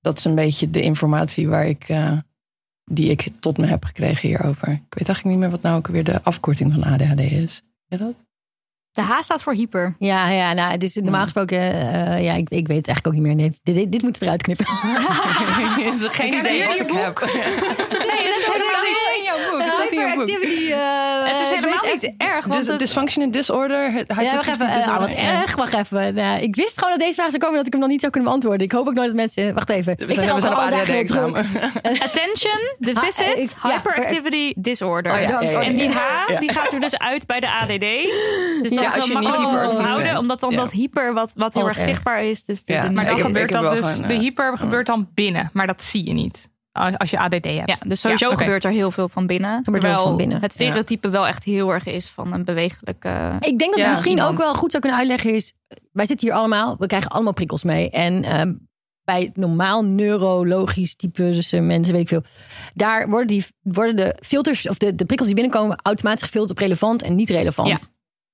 [0.00, 2.18] dat is een beetje de informatie waar ik, eh,
[2.84, 4.68] die ik tot me heb gekregen hierover.
[4.68, 7.62] Ik weet eigenlijk niet meer wat nou ook weer de afkorting van ADHD is.
[7.86, 8.14] Weet je dat?
[8.98, 9.94] De H staat voor hyper.
[9.98, 13.12] ja, ja, nou, het is normaal gesproken, eh, ja, ik, ik weet het eigenlijk ook
[13.12, 13.34] niet meer.
[13.34, 14.66] Nee, dit, dit, dit moet eruit knippen.
[15.92, 16.96] is er geen idee wat ik boek.
[16.96, 17.18] heb.
[18.10, 19.62] Nee, dat staat wel in jouw boek.
[19.62, 20.26] Het staat in jouw boek.
[20.26, 21.17] Hyperactivity, eh,
[21.92, 22.44] niet erg.
[22.46, 23.92] Want Dis- het- Dysfunctional disorder.
[23.92, 24.66] het Ja, wacht even.
[24.66, 25.10] Ah, wat disorder.
[25.10, 25.40] Ja.
[25.40, 25.56] erg.
[25.56, 26.14] Wacht even.
[26.14, 28.12] Nou, ik wist gewoon dat deze vraag zou komen dat ik hem nog niet zou
[28.12, 28.66] kunnen beantwoorden.
[28.66, 29.54] Ik hoop ook nooit dat mensen...
[29.54, 29.94] Wacht even.
[29.96, 30.58] We ik zijn, we zijn op.
[30.58, 31.46] ADHD-examen.
[32.06, 35.12] Attention, Ha, deficit, ik- ja, hyperactivity disorder.
[35.12, 36.24] Oh ja, ja, En die ja.
[36.26, 37.68] H die gaat er dus uit bij de ADD.
[38.62, 40.06] Dus dat Ja, is als wel je niet makkelijk om te onthouden.
[40.06, 40.18] bent.
[40.18, 40.56] Omdat dan Ja.
[40.56, 42.44] dat hyper wat, wat heel Oh, erg zichtbaar is.
[42.44, 45.82] Dus Maar dan gebeurt dat dus, gewoon, de eh, hyper gebeurt dan binnen, maar dat
[45.82, 46.48] zie je niet.
[46.78, 47.68] Als je ADD hebt.
[47.68, 49.64] ja, dus sowieso Ja, gebeurt er heel veel van binnen.
[49.64, 50.40] Gebeurt terwijl van binnen.
[50.40, 53.36] het stereotype wel echt heel erg is van een bewegelijke...
[53.40, 54.30] Ik denk dat we misschien iemand.
[54.30, 55.52] ook wel goed zou kunnen uitleggen is...
[55.92, 57.90] Wij zitten hier allemaal, we krijgen allemaal prikkels mee.
[57.90, 58.52] En ehm,
[59.04, 62.22] bij het normaal neurologisch type, dus eh, mensen, weet ik veel.
[62.74, 65.78] Daar worden, die, worden de filters, of de, de prikkels die binnenkomen...
[65.82, 67.68] automatisch gefilterd op relevant en niet relevant.
[67.68, 67.78] Ja.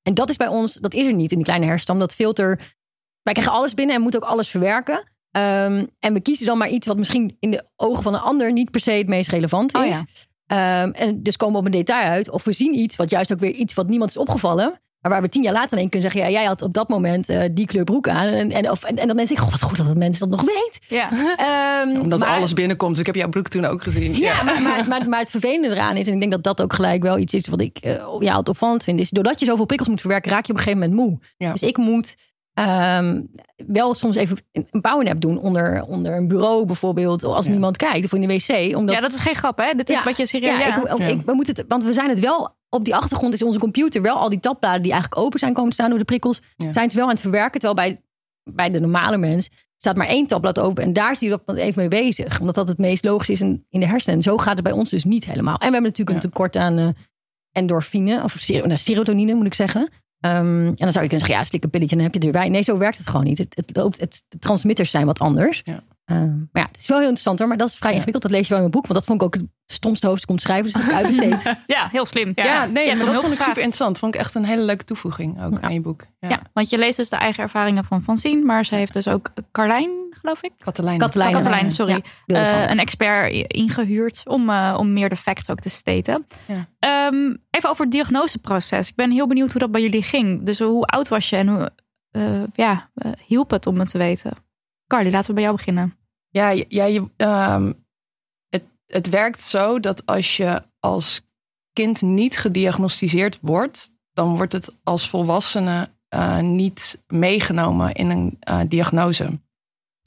[0.02, 1.98] En dat is bij ons, dat is er niet in die kleine hersenstam.
[1.98, 2.74] Dat filter,
[3.22, 5.12] wij krijgen alles binnen en moeten ook alles verwerken.
[5.34, 8.52] Ehm, en we kiezen dan maar iets wat misschien in de ogen van een ander...
[8.52, 9.80] niet per se het meest relevant is.
[9.80, 10.04] Oh ja.
[10.46, 12.30] Ehm, en dus komen we op een detail uit.
[12.30, 14.80] Of we zien iets wat juist ook weer iets wat niemand is opgevallen.
[15.00, 16.30] Maar waar we tien jaar later in kunnen zeggen...
[16.30, 18.26] ja, jij had op dat moment eh, die kleur broek aan.
[18.26, 19.46] En, en, of, en, en dan mensen zeggen...
[19.46, 20.78] God, wat goed dat het mensen dat nog weet.
[20.88, 21.10] Ja.
[21.36, 22.90] Ehm, Omdat maar- alles binnenkomt.
[22.90, 24.16] Dus ik heb jouw broek toen ook gezien.
[24.16, 26.06] Ja, maar, maar, maar, maar het vervelende eraan is...
[26.06, 27.48] en ik denk dat dat ook gelijk wel iets is...
[27.48, 29.00] wat ik eh, ja, het opvallend vind...
[29.00, 30.30] is doordat je zoveel prikkels moet verwerken...
[30.30, 31.18] raak je op een gegeven moment moe.
[31.36, 31.52] Ja.
[31.52, 32.14] Dus ik moet
[32.54, 33.20] ehm,
[33.66, 37.24] wel soms even een powernap doen onder, onder een bureau bijvoorbeeld.
[37.24, 37.50] Als Ja.
[37.50, 38.76] niemand kijkt of in de wc.
[38.76, 39.72] Omdat, Ja, dat is geen grap, hè?
[39.76, 40.50] Dit is Ja, wat je serieus...
[40.50, 43.34] ja, Ja, ik, ik, we moeten het, want we zijn het wel op die achtergrond
[43.34, 45.98] is onze computer wel al die tabbladen die eigenlijk open zijn komen te staan door
[45.98, 46.72] de prikkels, Ja.
[46.72, 47.60] zijn ze wel aan het verwerken.
[47.60, 48.02] Terwijl bij,
[48.54, 51.80] bij de normale mens staat maar één tabblad open en daar is hij op even
[51.80, 54.16] mee bezig, omdat dat het meest logisch is in, in de hersenen.
[54.16, 55.54] En zo gaat het bij ons dus niet helemaal.
[55.54, 56.22] En we hebben natuurlijk Ja.
[56.24, 56.88] een tekort aan eh,
[57.52, 59.88] endorfine of ser- nou, serotonine moet ik zeggen.
[60.24, 62.28] Ehm, en dan zou je kunnen zeggen, ja, slik een pilletje en dan heb je
[62.28, 62.48] erbij.
[62.48, 63.38] Nee, zo werkt het gewoon niet.
[63.38, 65.60] Het, het loopt, het, de transmitters zijn wat anders.
[65.64, 65.82] Ja.
[66.04, 67.48] Ehm, maar ja, het is wel heel interessant hoor.
[67.48, 67.96] Maar dat is vrij Ja.
[67.96, 68.22] ingewikkeld.
[68.30, 68.86] Dat lees je wel in mijn boek.
[68.92, 69.44] Want dat vond ik ook het
[69.74, 70.64] stomste hoofdstuk om te schrijven.
[70.64, 71.56] Dus dat heb ik uitbesteed.
[71.90, 72.32] heel slim.
[72.34, 73.98] Ja, nee, maar dat vond ik super interessant.
[73.98, 75.60] Vond ik echt een hele leuke toevoeging ook Ja.
[75.60, 76.06] aan je boek.
[76.18, 76.28] Ja.
[76.28, 78.44] Ja, want je leest dus de eigen ervaringen van Francine.
[78.44, 80.52] Maar ze heeft dus ook Carlijn, geloof ik.
[80.58, 80.98] Katelijn.
[80.98, 81.32] Katelijn.
[81.32, 82.02] Katelijn, sorry.
[82.26, 86.26] Ja, Eh, een expert ingehuurd om, eh, om meer de facts ook te staten.
[86.46, 86.66] Ja.
[86.78, 88.88] Ehm, even over het diagnoseproces.
[88.88, 90.42] Ik ben heel benieuwd hoe dat bij jullie ging.
[90.46, 91.70] Dus hoe oud was je en hoe
[92.10, 92.90] eh, ja,
[93.26, 94.32] hielp het om het te weten?
[94.86, 95.96] Carly, laten we bij jou beginnen.
[96.28, 97.72] Ja, ja je, ehm,
[98.48, 101.22] het, het werkt zo dat als je als
[101.72, 108.60] kind niet gediagnosticeerd wordt, dan wordt het als volwassene eh, niet meegenomen in een eh,
[108.68, 109.38] diagnose.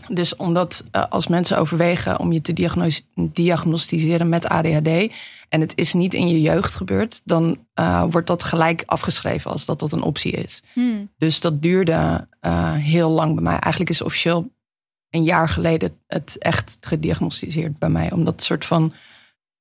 [0.07, 5.13] Dus omdat eh, als mensen overwegen om je te diagnos- diagnosticeren met ADHD
[5.49, 7.65] en het is niet in je jeugd gebeurd, dan
[8.09, 10.63] wordt dat gelijk afgeschreven als dat dat een optie is.
[11.17, 12.28] Dus dat duurde
[12.73, 13.59] heel lang bij mij.
[13.59, 14.51] Eigenlijk is officieel
[15.10, 18.12] een jaar geleden het echt gediagnosticeerd bij mij.
[18.12, 18.93] Omdat het soort van.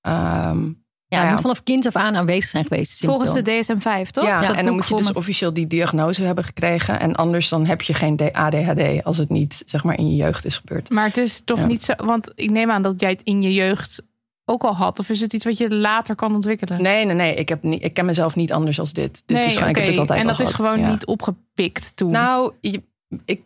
[0.01, 0.65] ehm,
[1.09, 1.31] ja, ja.
[1.31, 3.05] moet vanaf kind af aan aanwezig zijn geweest.
[3.05, 3.79] Volgens de symptoom.
[4.05, 4.25] DSM-5, toch?
[4.25, 7.01] ja, Dat en dan moet je dus met- officieel die diagnose hebben gekregen.
[7.01, 10.45] En anders dan heb je geen ADHD als het niet zeg maar in je jeugd
[10.45, 10.91] is gebeurd.
[10.91, 11.67] Maar het is toch Ja.
[11.67, 11.93] niet zo.
[11.97, 14.03] Want ik neem aan dat jij het in je jeugd
[14.45, 14.99] ook al had.
[14.99, 16.83] Of is het iets wat je later kan ontwikkelen?
[16.83, 17.35] Nee, nee, nee.
[17.35, 19.23] Ik, heb niet, ik ken mezelf niet anders als dit.
[19.27, 19.93] dit Nee, is gewoon, ik heb oké.
[19.93, 20.71] het altijd En al dat is gehad.
[20.71, 20.93] gewoon Ja.
[20.93, 22.11] niet opgepikt toen.
[22.11, 22.83] Nou, je-
[23.25, 23.41] ik,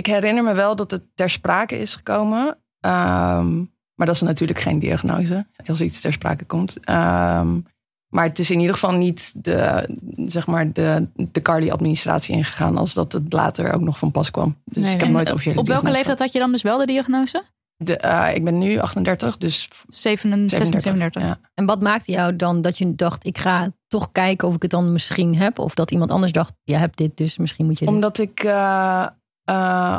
[0.00, 2.58] ik herinner me wel dat het ter sprake is gekomen.
[2.80, 3.58] Ehm,
[3.94, 6.80] maar dat is natuurlijk geen diagnose als iets ter sprake komt.
[6.80, 7.60] Ehm,
[8.08, 9.88] maar het is in ieder geval niet de,
[10.26, 14.56] zeg maar de, de Carly-administratie ingegaan als dat het later ook nog van pas kwam.
[14.64, 16.86] Dus Nee, ik heb nooit officiële Op welke leeftijd had je dan dus wel de
[16.86, 17.44] diagnose?
[17.76, 20.80] De, eh, ik ben nu 38, dus 37, 37.
[20.80, 21.22] 37.
[21.22, 21.38] Ja.
[21.54, 24.70] En wat maakte jou dan dat je dacht, ik ga toch kijken of ik het
[24.70, 25.58] dan misschien heb?
[25.58, 27.94] Of dat iemand anders dacht, je hebt dit, dus misschien moet je dit.
[27.94, 29.06] Omdat ik eh,
[29.50, 29.98] eh,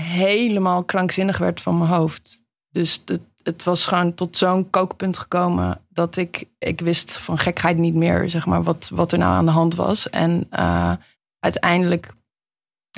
[0.00, 2.44] helemaal krankzinnig werd van mijn hoofd.
[2.68, 7.76] Dus het, het was gewoon tot zo'n kookpunt gekomen dat ik, ik wist van gekheid
[7.76, 10.10] niet meer, zeg maar, wat, wat er nou aan de hand was.
[10.10, 10.94] En eh,
[11.38, 12.14] uiteindelijk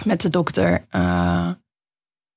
[0.05, 1.51] met de dokter, eh,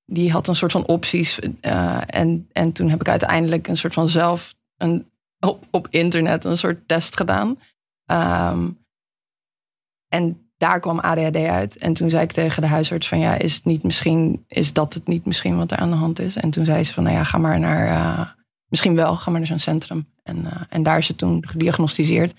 [0.05, 1.39] die had een soort van opties.
[1.39, 6.57] en, en toen heb ik uiteindelijk een soort van zelf een, op, op internet een
[6.57, 7.59] soort test gedaan.
[8.05, 8.69] Ehm,
[10.07, 11.77] en daar kwam ADHD uit.
[11.77, 14.93] En toen zei ik tegen de huisarts van ja, is het niet misschien, is dat
[14.93, 16.35] het niet misschien wat er aan de hand is?
[16.37, 18.27] En toen zei ze van nou ja, ga maar naar, eh,
[18.67, 20.07] misschien wel, ga maar naar zo'n centrum.
[20.23, 22.33] En, eh, en daar is het toen gediagnosticeerd.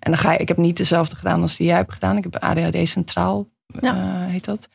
[0.00, 2.16] En dan ga je, ik heb niet dezelfde gedaan als die jij hebt gedaan.
[2.16, 3.46] Ik heb ADHD centraal,
[3.80, 3.94] Ja.
[3.94, 4.68] eh, heet dat.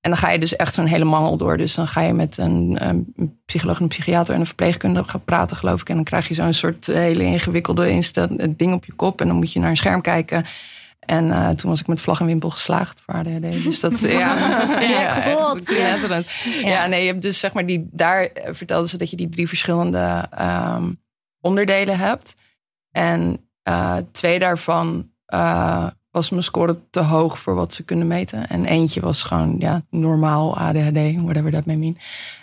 [0.00, 1.56] En dan ga je dus echt zo'n hele mangel door.
[1.56, 3.14] Dus dan ga je met een, een
[3.46, 5.88] psycholoog, een psychiater en een verpleegkundige gaan praten, geloof ik.
[5.88, 8.02] En dan krijg je zo'n soort hele ingewikkelde
[8.56, 9.20] ding op je kop.
[9.20, 10.44] En dan moet je naar een scherm kijken.
[11.06, 13.64] En eh, toen was ik met vlag en wimpel geslaagd voor ADHD.
[13.64, 14.80] Dus dat, ja.
[14.80, 15.64] Echt, yes.
[15.64, 16.30] knetterend.
[16.64, 19.28] Ja, nee, je hebt dus zeg maar die, daar eh, vertelden ze dat je die
[19.28, 20.92] drie verschillende ehm,
[21.40, 22.34] onderdelen hebt.
[22.90, 25.12] En eh, twee daarvan
[26.10, 28.48] was mijn score te hoog voor wat ze kunnen meten.
[28.48, 31.98] En eentje was gewoon ja, normaal ADHD, whatever that may mean.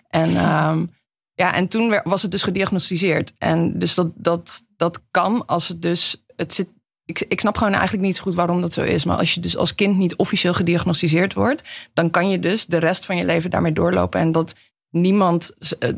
[0.07, 0.85] En ehm,
[1.33, 3.33] ja, en toen was het dus gediagnosticeerd.
[3.37, 6.23] En dus dat, dat, dat kan als het dus.
[6.35, 6.67] Het zit,
[7.19, 9.05] ik, ik snap gewoon eigenlijk niet zo goed waarom dat zo is.
[9.05, 12.77] Maar als je dus als kind niet officieel gediagnosticeerd wordt, dan kan je dus de
[12.77, 14.19] rest van je leven daarmee doorlopen.
[14.19, 14.53] En dat
[14.89, 15.89] niemand eh,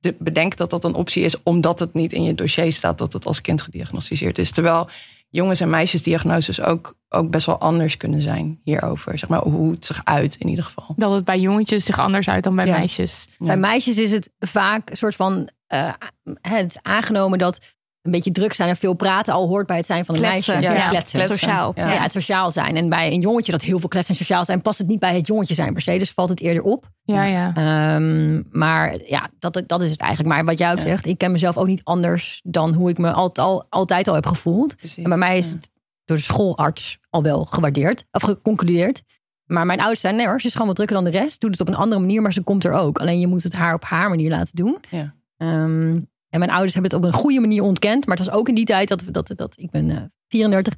[0.00, 3.12] de- bedenkt dat dat een optie is, omdat het niet in je dossier staat dat
[3.12, 4.50] het als kind gediagnosticeerd is.
[4.50, 4.88] Terwijl
[5.30, 9.18] jongens- en meisjesdiagnoses ook, ook best wel anders kunnen zijn hierover.
[9.18, 10.94] Zeg maar hoe het zich uit in ieder geval.
[10.96, 12.76] Dat het bij jongetjes zich anders uit dan bij Ja.
[12.76, 13.26] meisjes.
[13.38, 13.46] Ja.
[13.46, 15.92] Bij meisjes is het vaak een soort van eh,
[16.40, 17.58] het aangenomen dat
[18.02, 20.54] een beetje druk zijn en veel praten al hoort bij het zijn van een Kletsen,
[20.54, 20.70] meisje.
[20.72, 20.78] ja.
[20.78, 21.18] Ja, kletsen.
[21.18, 21.38] Kletsen.
[21.38, 21.72] Sociaal.
[21.74, 21.92] Ja.
[21.92, 22.02] Ja.
[22.02, 22.76] het sociaal zijn.
[22.76, 25.14] En bij een jongetje dat heel veel kletsen en sociaal zijn, past het niet bij
[25.16, 25.98] het jongetje zijn per se.
[25.98, 26.90] Dus valt het eerder op.
[27.02, 27.52] Ja, ja.
[27.54, 30.34] Ehm, maar ja, dat, dat is het eigenlijk.
[30.34, 30.82] Maar wat jij ook Ja.
[30.82, 34.14] zegt, ik ken mezelf ook niet anders dan hoe ik me al, al, altijd al
[34.14, 34.76] heb gevoeld.
[34.76, 35.02] Precies.
[35.04, 35.54] En bij mij is Ja.
[35.54, 35.70] het
[36.04, 39.02] door de schoolarts al wel gewaardeerd of geconcludeerd.
[39.44, 41.40] Maar mijn ouders zijn, nee hoor, ze is gewoon wat drukker dan de rest.
[41.40, 42.98] Doet het op een andere manier, maar ze komt er ook.
[42.98, 44.78] Alleen je moet het haar op haar manier laten doen.
[44.90, 45.14] Ja.
[45.36, 46.00] Ehm,
[46.32, 48.06] en mijn ouders hebben het op een goede manier ontkend.
[48.06, 50.74] Maar het was ook in die tijd dat, dat, dat ik ben eh, 34.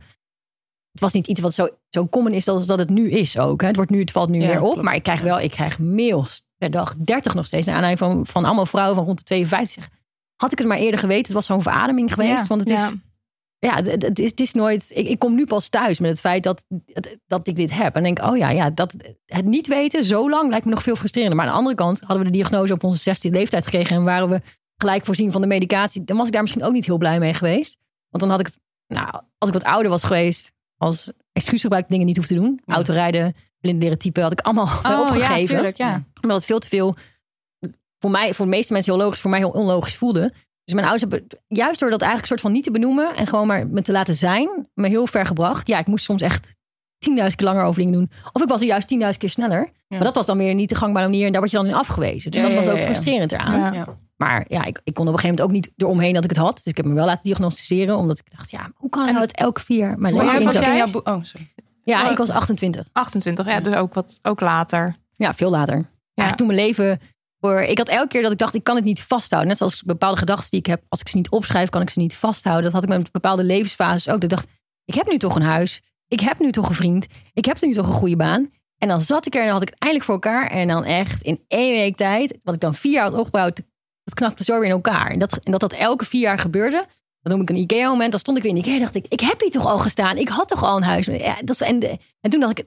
[0.92, 3.60] het was niet iets wat zo, zo common is als dat het nu is ook.
[3.60, 3.66] Hè.
[3.66, 4.64] Het, wordt nu, het valt nu Ja, weer op.
[4.70, 4.82] klopt.
[4.82, 7.66] Maar ik krijg wel, ik krijg mails per dag, 30 nog steeds.
[7.66, 9.88] Naar aanleiding van, van allemaal vrouwen van rond de 52.
[10.36, 12.40] Had ik het maar eerder geweten, het was zo'n verademing geweest.
[12.40, 12.86] Ja, want het ja.
[12.86, 12.92] is,
[13.58, 14.90] ja, het, het- is, het is nooit.
[14.94, 17.94] Ik, ik kom nu pas thuis met het feit dat, dat, dat ik dit heb.
[17.96, 18.94] En denk, oh ja, ja dat,
[19.26, 21.36] het niet weten zo lang lijkt me nog veel frustrerender.
[21.36, 23.96] Maar aan de andere kant hadden we de diagnose op onze 16e leeftijd gekregen.
[23.96, 24.40] En waren we
[24.84, 26.04] gelijk voorzien van de medicatie.
[26.04, 27.76] Dan was ik daar misschien ook niet heel blij mee geweest.
[28.08, 29.08] Want dan had ik het, nou,
[29.38, 32.60] als ik wat ouder was geweest, als excuus gebruik dingen niet hoef te doen.
[32.64, 32.74] Ja.
[32.74, 35.54] Autorijden, blind leren typen, had ik allemaal wel Oh ja, opgegeven.
[35.54, 36.04] tuurlijk, ja.
[36.20, 36.96] Omdat het veel te veel,
[37.98, 40.32] voor mij, voor de meeste mensen heel logisch, voor mij heel onlogisch voelde.
[40.64, 43.46] Dus mijn ouders hebben, juist door dat eigenlijk soort van niet te benoemen en gewoon
[43.46, 45.66] maar me te laten zijn, me heel ver gebracht.
[45.68, 46.54] Ja, ik moest soms echt 10.000
[47.14, 48.10] keer langer over dingen doen.
[48.32, 49.70] Of ik was er juist 10.000 keer sneller.
[49.88, 51.74] Maar dat was dan weer niet de gangbare manier en daar word je dan in
[51.74, 52.30] afgewezen.
[52.30, 52.90] Dus Ja, dat was ja, ook ja, ja.
[52.90, 53.98] frustrerend eraan.
[54.24, 56.38] Maar ja, ik, ik kon op een gegeven moment ook niet eromheen dat ik het
[56.38, 56.54] had.
[56.54, 59.26] Dus ik heb me wel laten diagnosticeren, omdat ik dacht, ja, hoe kan het nou
[59.26, 60.76] dat elke vier Maar jij was jij?
[60.76, 61.00] jouw.
[61.04, 61.52] Oh, sorry.
[61.84, 62.86] Ja, ik was 28.
[62.92, 64.96] 28, ja, dus ook, wat, ook later.
[65.14, 65.90] Ja, veel later.
[66.14, 66.34] Ja.
[66.34, 67.00] toen mijn leven.
[67.40, 69.48] Voor, ik had elke keer dat ik dacht, ik kan het niet vasthouden.
[69.48, 71.98] Net zoals bepaalde gedachten die ik heb, als ik ze niet opschrijf, kan ik ze
[71.98, 72.64] niet vasthouden.
[72.64, 74.20] Dat had ik met bepaalde levensfases ook.
[74.20, 74.46] Dat ik dacht,
[74.84, 75.82] ik heb nu toch een huis.
[76.08, 77.06] Ik heb nu toch een vriend.
[77.32, 78.50] Ik heb nu toch een goede baan.
[78.78, 80.50] En dan zat ik er en dan had ik het eindelijk voor elkaar.
[80.50, 83.60] En dan echt in één week tijd, wat ik dan vier jaar had opgebouwd,
[84.04, 85.10] dat knapte zo weer in elkaar.
[85.10, 86.86] En dat en dat, dat elke vier jaar gebeurde.
[87.20, 88.10] Dan noem ik een IKEA-moment.
[88.10, 90.16] Dan stond ik weer in IKEA dacht ik, ik heb hier toch al gestaan.
[90.16, 91.06] Ik had toch al een huis.
[91.06, 91.80] Ja, dat, en,
[92.20, 92.64] en toen dacht ik,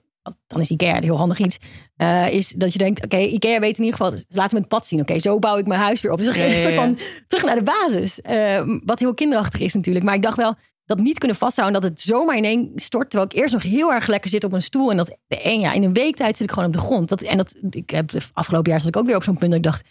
[0.47, 1.57] dan is IKEA heel handig iets.
[1.95, 4.67] eh, is dat je denkt, oké, IKEA weet in ieder geval, dus laten we het
[4.67, 4.99] pad zien.
[4.99, 6.21] Oké, zo bouw ik mijn huis weer op.
[6.21, 6.79] Dus Ja, een ja, soort ja.
[6.81, 8.21] van terug naar de basis.
[8.21, 10.05] Eh, wat heel kinderachtig is natuurlijk.
[10.05, 11.81] Maar ik dacht wel, dat niet kunnen vasthouden.
[11.81, 13.09] Dat het zomaar ineen stort.
[13.09, 14.91] Terwijl ik eerst nog heel erg lekker zit op een stoel.
[14.91, 17.09] En dat een, ja, in een week tijd zit ik gewoon op de grond.
[17.09, 19.49] Dat, en dat, ik heb de afgelopen jaar zat ik ook weer op zo'n punt
[19.51, 19.87] dat ik dacht,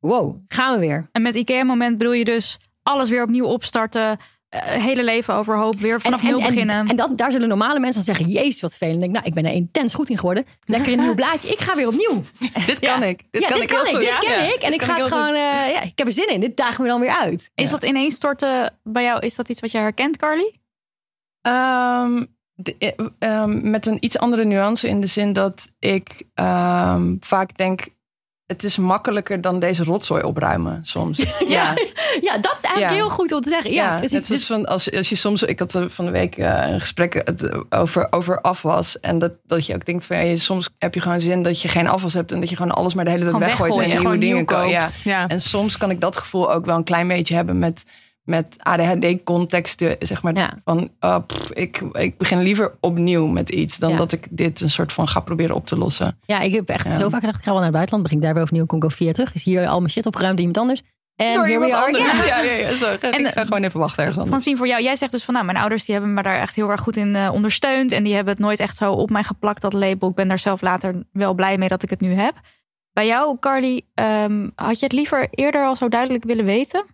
[0.00, 1.08] wow, gaan we weer.
[1.12, 4.18] En met IKEA-moment bedoel je dus alles weer opnieuw opstarten.
[4.48, 6.74] eh, hele leven overhoop, weer vanaf nul en, beginnen.
[6.74, 8.88] En, en dat, daar zullen normale mensen dan zeggen, jezus wat veel.
[8.88, 10.44] En ik denk, nou, ik ben er intens goed in geworden.
[10.64, 11.48] Lekker een nieuw blaadje.
[11.48, 12.20] Ik ga weer opnieuw.
[12.66, 13.22] Dit kan ik.
[13.30, 14.06] Dit ja, kan dit ik kan heel ik.
[14.06, 14.20] goed.
[14.20, 14.62] Dit ken Ja, ik.
[14.62, 16.40] En dit ik ga het gewoon, eh, ja, ik heb er zin in.
[16.40, 17.50] Dit dagen we dan weer uit.
[17.54, 20.54] is dat ineenstorten bij jou, is dat iets wat je herkent, Carly?
[21.40, 22.24] Ehm,
[22.54, 27.56] de- eh, ehm, met een iets andere nuance in de zin dat ik ehm, vaak
[27.56, 27.94] denk...
[28.46, 31.18] het is makkelijker dan deze rotzooi opruimen soms.
[31.48, 31.74] ja.
[32.20, 32.92] Ja, dat is eigenlijk Ja.
[32.92, 33.72] heel goed om te zeggen.
[33.72, 36.68] Ja, net zoals Dus- van als, als je soms, ik had van de week eh,
[36.68, 39.00] een gesprek eh, over, over afwas.
[39.00, 41.62] En dat, dat je ook denkt van ja, je, soms heb je gewoon zin dat
[41.62, 43.72] je geen afwas hebt en dat je gewoon alles maar de hele tijd Gewoon weggooit
[43.76, 44.60] en nieuwe Gewoon dingen nieuw koopt.
[44.62, 44.98] koopt.
[45.02, 45.18] Ja.
[45.20, 45.28] Ja.
[45.28, 47.84] En soms kan ik dat gevoel ook wel een klein beetje hebben met,
[48.26, 49.96] met ADHD-contexten.
[49.98, 50.58] Zeg maar Ja.
[50.64, 53.96] van oh, pff, ik, ik begin liever opnieuw met iets dan Ja.
[53.96, 56.18] dat ik dit een soort van ga proberen op te lossen.
[56.24, 56.96] ja, ik heb echt Ja.
[56.96, 58.02] zo vaak gedacht, ik ga wel naar het buitenland.
[58.02, 59.34] Begin ik daar weer opnieuw, kom ik over vier terug.
[59.34, 60.82] Is hier al mijn shit opgeruimd door iemand anders.
[61.16, 62.16] En Door iemand anders.
[62.26, 62.86] Ja, ja, ja, zo.
[63.00, 64.28] En, ik ga gewoon even wachten ergens anders.
[64.28, 66.54] Francine, voor jou, jij zegt dus van nou, mijn ouders die hebben me daar echt
[66.54, 67.92] heel erg goed in eh, ondersteund.
[67.92, 70.08] En die hebben het nooit echt zo op mij geplakt, dat label.
[70.08, 72.34] Ik ben daar zelf later wel blij mee dat ik het nu heb.
[72.92, 76.84] Bij jou, Carly, ehm, had je het liever eerder al zo duidelijk willen weten?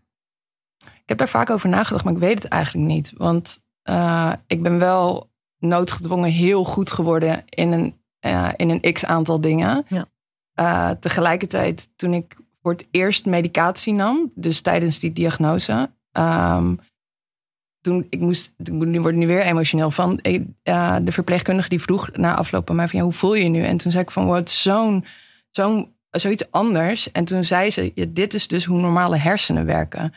[1.12, 3.12] Ik heb daar vaak over nagedacht, maar ik weet het eigenlijk niet.
[3.16, 9.04] Want eh, ik ben wel noodgedwongen heel goed geworden in een, eh, in een x
[9.04, 9.84] aantal dingen.
[9.88, 10.06] Ja.
[10.52, 15.90] Eh, tegelijkertijd, toen ik voor het eerst medicatie nam, dus tijdens die diagnose.
[16.12, 16.74] ehm,
[17.80, 20.16] toen ik moest, ik nu word ik nu weer emotioneel van.
[21.02, 23.62] de verpleegkundige die vroeg na afloop aan mij van ja, hoe voel je je nu?
[23.62, 25.04] En toen zei ik van wat zo'n
[25.50, 27.12] zo'n zoiets anders.
[27.12, 30.12] En toen zei ze, ja, dit is dus hoe normale hersenen werken.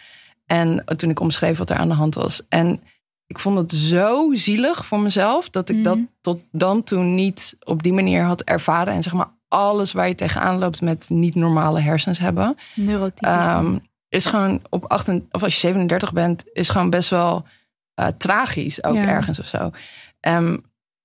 [0.46, 2.42] En toen ik omschreef wat er aan de hand was.
[2.50, 2.82] En
[3.28, 6.06] ik vond het zo zielig voor mezelf dat ik dat Mhm.
[6.22, 8.94] tot dan toen niet op die manier had ervaren.
[8.94, 12.56] En zeg maar alles waar je tegenaan loopt met niet normale hersens hebben.
[12.76, 13.30] Neurotypisch.
[13.30, 13.78] ehm,
[14.10, 17.46] is gewoon op 28, of als je 37 bent, is gewoon best wel
[17.94, 19.08] eh, tragisch ook Ja.
[19.08, 19.72] ergens of zo.
[20.20, 20.58] Ehm,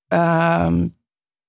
[0.09, 0.88] ehm,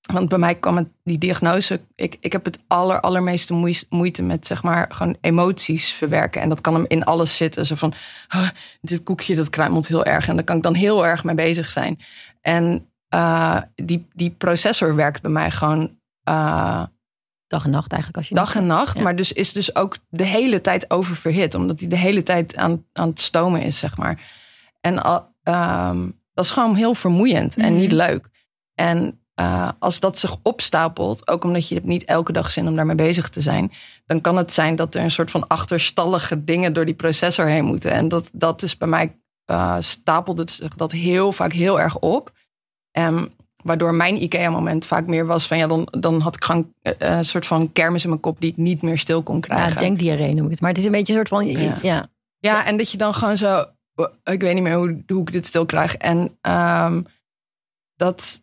[0.01, 1.81] want bij mij kwam het, die diagnose.
[1.95, 6.41] Ik, ik heb het aller, allermeeste moeite met zeg maar gewoon emoties verwerken.
[6.41, 7.65] En dat kan hem in alles zitten.
[7.65, 7.93] Zo van
[8.35, 8.47] "Oh,
[8.81, 10.27] dit koekje dat kruimelt heel erg.
[10.27, 11.99] En daar kan ik dan heel erg mee bezig zijn.
[12.41, 16.83] En eh, die, die processor werkt bij mij gewoon eh,
[17.47, 18.17] Dag en nacht eigenlijk.
[18.17, 18.97] Als je dag en nacht.
[18.97, 19.03] Ja.
[19.03, 21.55] Maar dus is dus ook de hele tijd oververhit.
[21.55, 24.21] Omdat hij de hele tijd aan, aan het stomen is, zeg maar.
[24.81, 25.01] En
[25.43, 27.81] ehm, dat is gewoon heel vermoeiend en Mhm.
[27.81, 28.29] niet leuk.
[28.75, 32.75] En eh, als dat zich opstapelt, ook omdat je hebt niet elke dag zin om
[32.75, 33.71] daarmee bezig te zijn,
[34.05, 37.65] dan kan het zijn dat er een soort van achterstallige dingen door die processor heen
[37.65, 37.91] moeten.
[37.91, 39.15] En dat, dat is bij mij
[39.45, 42.31] eh, stapelde zich dat heel vaak heel erg op.
[42.91, 43.25] Ehm,
[43.63, 47.25] waardoor mijn IKEA-moment vaak meer was van ja, dan, dan had ik gewoon eh, een
[47.25, 49.81] soort van kermis in mijn kop die ik niet meer stil kon Ja, krijgen.
[49.81, 50.61] denkdiarree noem ik het.
[50.61, 51.47] Maar het is een beetje een soort van...
[51.47, 51.77] Ja.
[51.81, 52.07] Ja.
[52.37, 53.65] Ja, en dat je dan gewoon zo.
[54.23, 55.95] Ik weet niet meer hoe, hoe ik dit stil krijg.
[55.95, 57.01] En ehm,
[57.95, 58.41] dat,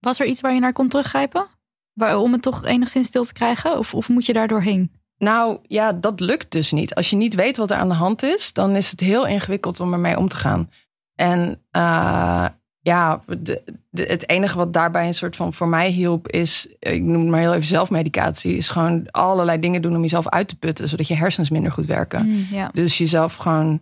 [0.00, 1.46] Was er iets waar je naar kon teruggrijpen?
[1.92, 3.78] Waar, om het toch enigszins stil te krijgen?
[3.78, 4.90] Of, of moet je daar doorheen?
[5.18, 6.94] nou ja, dat lukt dus niet.
[6.94, 9.80] Als je niet weet wat er aan de hand is, dan is het heel ingewikkeld
[9.80, 10.70] om ermee om te gaan.
[11.14, 12.46] En eh,
[12.80, 17.02] ja, de, de- het enige wat daarbij een soort van voor mij hielp, is, ik
[17.02, 20.56] noem het maar heel even zelfmedicatie, is gewoon allerlei dingen doen om jezelf uit te
[20.56, 22.26] putten, zodat je hersens minder goed werken.
[22.26, 22.70] Mm, ja.
[22.72, 23.80] Dus jezelf gewoon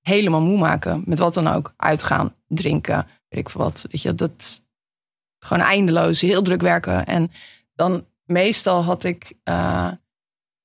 [0.00, 1.02] helemaal moe maken.
[1.06, 1.72] Met wat dan ook.
[1.76, 3.86] Uitgaan, drinken, weet ik veel wat.
[3.90, 4.62] Weet je, dat
[5.44, 7.06] gewoon eindeloos, heel druk werken.
[7.06, 7.30] En
[7.74, 9.90] dan meestal had ik eh,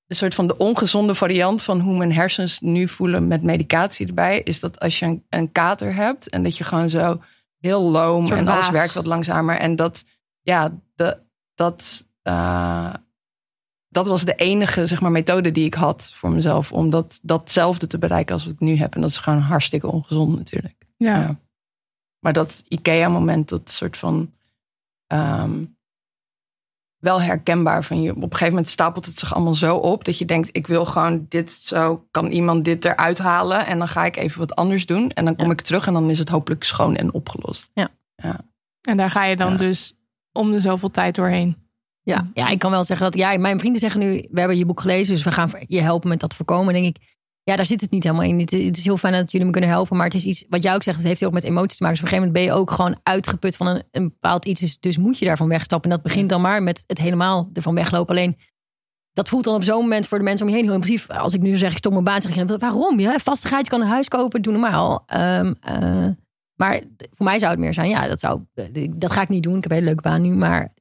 [0.08, 4.42] een soort van de ongezonde variant van hoe mijn hersens nu voelen met medicatie erbij.
[4.42, 7.22] Is dat als je een, een kater hebt en dat je gewoon zo
[7.60, 9.58] heel loom en alles werkt wat langzamer.
[9.58, 10.04] En dat,
[10.42, 11.18] ja, de,
[11.56, 12.94] dat, eh,
[13.90, 16.72] dat was de enige zeg maar, methode die ik had voor mezelf.
[16.72, 18.96] Om dat, datzelfde te bereiken als wat ik nu heb.
[18.96, 20.86] En dat is gewoon hartstikke ongezond natuurlijk.
[20.98, 21.20] Ja.
[21.20, 21.40] Ja.
[22.20, 24.34] Maar dat IKEA-moment, dat soort van.
[25.10, 25.66] Ehm,
[26.98, 28.10] wel herkenbaar van je.
[28.12, 30.86] Op een gegeven moment stapelt het zich allemaal zo op dat je denkt: ik wil
[30.86, 32.08] gewoon dit zo.
[32.12, 33.66] Kan iemand dit eruit halen?
[33.66, 35.10] En dan ga ik even wat anders doen.
[35.10, 35.52] En dan kom Ja.
[35.52, 37.70] ik terug en dan is het hopelijk schoon en opgelost.
[38.82, 39.58] En daar ga je dan Ja.
[39.58, 39.94] dus
[40.32, 41.68] om de zoveel tijd doorheen.
[42.02, 44.66] Ja, ja, ik kan wel zeggen dat ja, mijn vrienden zeggen nu: we hebben je
[44.66, 46.76] boek gelezen, dus we gaan je helpen met dat voorkomen.
[46.76, 47.18] En denk ik,
[47.50, 48.40] ja, daar zit het niet helemaal in.
[48.40, 50.64] Het, het is heel fijn dat jullie me kunnen helpen, maar het is iets wat
[50.64, 52.00] jij ook zegt, het heeft heel erg met emoties te maken.
[52.00, 54.62] Dus op een gegeven moment ben je ook gewoon uitgeput van een, een bepaald iets,
[54.62, 55.90] dus, dus moet je daarvan wegstappen.
[55.90, 58.16] En dat begint dan maar met het helemaal ervan weglopen.
[58.16, 58.38] Alleen
[59.14, 61.10] dat voelt dan op zo'n moment voor de mensen om je heen heel impulsief.
[61.10, 63.00] Als ik nu zeg, ik stop mijn baan, zeg ik, waarom?
[63.00, 65.04] Ja, vastigheid, je kan een huis kopen, doe normaal.
[65.06, 66.08] Ehm, eh,
[66.56, 66.82] maar
[67.12, 68.42] voor mij zou het meer zijn, ja, dat, zou,
[68.90, 69.58] dat ga ik niet doen.
[69.58, 70.74] Ik heb een hele leuke baan nu, maar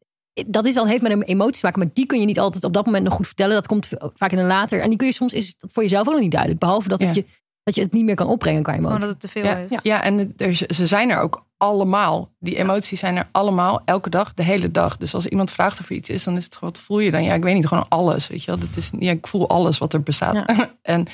[0.46, 2.64] dat is dan, heeft met een emotie te maken, maar die kun je niet altijd
[2.64, 3.54] op dat moment nog goed vertellen.
[3.54, 4.80] Dat komt vaak in een later.
[4.80, 6.60] En die kun je soms, is het voor jezelf ook nog niet duidelijk.
[6.60, 7.24] Behalve dat, het je,
[7.62, 8.94] dat je het niet meer kan opbrengen qua emotie.
[8.94, 9.70] Gewoon dat het te veel Ja, is.
[9.70, 9.80] ja.
[9.82, 12.30] ja en er, ze zijn er ook allemaal.
[12.38, 14.96] Die emoties zijn er allemaal, elke dag, de hele dag.
[14.96, 17.10] Dus als iemand vraagt of er iets is, dan is het gewoon, wat voel je
[17.10, 17.24] dan?
[17.24, 18.60] Ja, ik weet niet, gewoon alles, weet je wel.
[18.60, 20.44] Dat is, ja, ik voel alles wat er bestaat.
[20.82, 21.06] en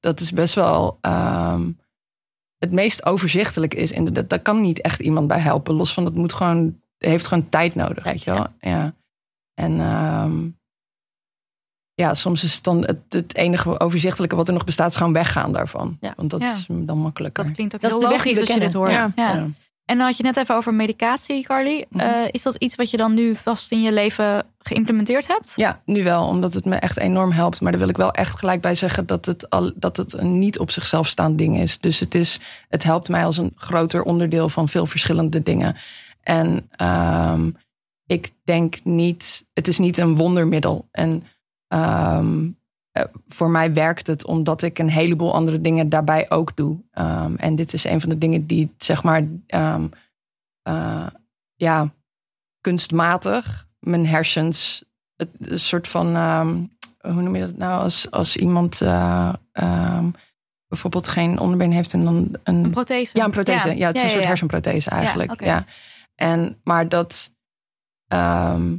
[0.00, 1.70] dat is best wel ehm,
[2.58, 3.92] het meest overzichtelijk is.
[3.92, 5.74] Inderdaad, daar kan niet echt iemand bij helpen.
[5.74, 8.46] Los van, dat moet gewoon, heeft gewoon tijd nodig, weet je wel.
[8.60, 8.94] Ja.
[9.54, 10.48] En ehm,
[11.94, 15.12] ja, soms is het dan het, het enige overzichtelijke wat er nog bestaat, is gewoon
[15.12, 15.96] weggaan daarvan.
[16.00, 16.12] Ja.
[16.16, 16.54] Want dat Ja.
[16.54, 17.44] is dan makkelijker.
[17.44, 18.90] Dat klinkt ook Dat heel logisch als je dit hoort.
[18.90, 19.12] Ja.
[19.16, 19.34] Ja.
[19.34, 19.46] Ja.
[19.84, 21.84] En dan had je net even over medicatie, Carly.
[21.88, 22.00] Mhm.
[22.00, 25.52] Eh, is dat iets wat je dan nu vast in je leven geïmplementeerd hebt?
[25.56, 27.60] Ja, nu wel, omdat het me echt enorm helpt.
[27.60, 30.38] Maar daar wil ik wel echt gelijk bij zeggen dat het, al, dat het een
[30.38, 31.78] niet op zichzelf staand ding is.
[31.78, 35.76] Dus het, is, het helpt mij als een groter onderdeel van veel verschillende dingen.
[36.28, 37.50] En ehm,
[38.06, 40.88] ik denk niet, het is niet een wondermiddel.
[40.90, 41.24] En
[41.66, 42.50] ehm,
[42.90, 46.78] eh, voor mij werkt het omdat ik een heleboel andere dingen daarbij ook doe.
[46.90, 51.06] Ehm, en dit is een van de dingen die, zeg maar, eh,
[51.54, 51.92] ja,
[52.60, 54.84] kunstmatig mijn hersens
[55.16, 56.16] het, een soort van,
[57.00, 59.32] hoe noem je dat nou, als, als iemand eh,
[60.66, 63.16] bijvoorbeeld geen onderbeen heeft en dan een, Een prothese?
[63.16, 63.76] ja, een prothese.
[63.76, 65.44] Ja, het is een soort hersenprothese eigenlijk.
[65.44, 65.64] Ja,
[66.20, 67.34] En, maar dat,
[68.08, 68.76] ehm,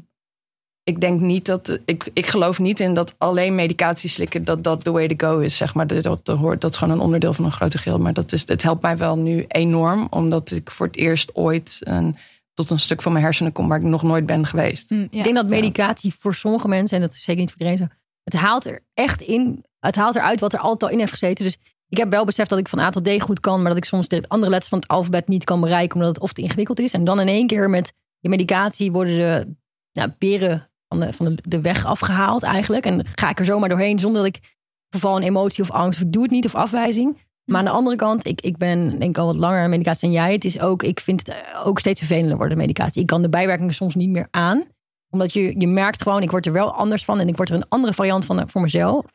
[0.83, 4.83] ik denk niet dat, ik, ik geloof niet in dat alleen medicatie slikken, dat dat
[4.83, 5.87] the way to go is, zeg maar.
[5.87, 7.99] Dat, dat, dat, hoort, dat is gewoon een onderdeel van een grote geheel.
[7.99, 11.77] Maar dat is, het helpt mij wel nu enorm, omdat ik voor het eerst ooit
[11.79, 12.17] een,
[12.53, 14.89] tot een stuk van mijn hersenen kom waar ik nog nooit ben geweest.
[14.89, 14.97] Ja.
[15.01, 17.95] Ik denk dat medicatie voor sommige mensen, en dat is zeker niet voor iedereen zo,
[18.23, 21.45] het haalt er echt in, het haalt eruit wat er altijd al in heeft gezeten.
[21.45, 21.57] Dus
[21.89, 23.85] ik heb wel beseft dat ik van A tot D goed kan, maar dat ik
[23.85, 26.79] soms de andere letters van het alfabet niet kan bereiken, omdat het of te ingewikkeld
[26.79, 26.93] is.
[26.93, 29.55] En dan in één keer met de medicatie worden de
[29.99, 32.85] nou, peren van, de, van de, de weg afgehaald eigenlijk.
[32.85, 34.55] En ga ik er zomaar doorheen zonder dat ik
[34.89, 37.17] verval in emotie of angst, of ik doe het niet, of afwijzing.
[37.45, 40.09] Maar aan de andere kant, ik, ik ben denk ik al wat langer aan medicatie
[40.09, 40.33] dan jij.
[40.33, 43.01] Het is ook, ik vind het eh, ook steeds vervelender worden, medicatie.
[43.01, 44.63] Ik kan de bijwerkingen soms niet meer aan
[45.09, 47.19] omdat je, je merkt gewoon, ik word er wel anders van.
[47.19, 49.05] En ik word er een andere variant van eh, voor mezelf.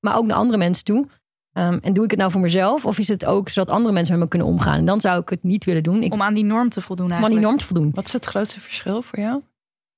[0.00, 1.06] Maar ook naar andere mensen toe.
[1.54, 2.86] Ehm, en doe ik het nou voor mezelf?
[2.86, 4.78] Of is het ook zodat andere mensen met me kunnen omgaan?
[4.78, 6.02] En dan zou ik het niet willen doen.
[6.02, 7.40] Ik Om aan die norm te voldoen om aan eigenlijk.
[7.40, 7.90] die norm te voldoen.
[7.94, 9.42] Wat is het grootste verschil voor jou?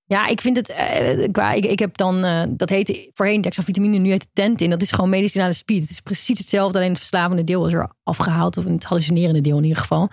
[0.08, 1.52] Ja, ik vind het eh, qua.
[1.52, 2.24] Ik, ik heb dan.
[2.24, 4.70] eh, dat heette voorheen dexavitamine, nu heet het Tentin.
[4.70, 5.80] Dat is gewoon medicinale speed.
[5.80, 8.56] Het is precies hetzelfde, alleen het verslavende deel is er afgehaald.
[8.56, 10.08] Of het hallucinerende deel in ieder geval.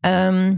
[0.00, 0.56] Ehm,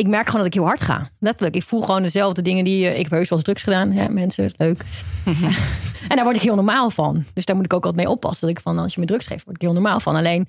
[0.00, 1.08] ik merk gewoon dat ik heel hard ga.
[1.18, 1.54] Letterlijk.
[1.56, 2.86] Ik voel gewoon dezelfde dingen die.
[2.86, 3.92] eh, ik heb heus wel eens drugs gedaan.
[3.92, 4.84] Ja, mensen, leuk.
[6.08, 7.24] en daar word ik heel normaal van.
[7.34, 8.46] Dus daar moet ik ook altijd mee oppassen.
[8.48, 10.16] Dat ik van, als je me drugs geeft, word ik heel normaal van.
[10.16, 10.48] Alleen,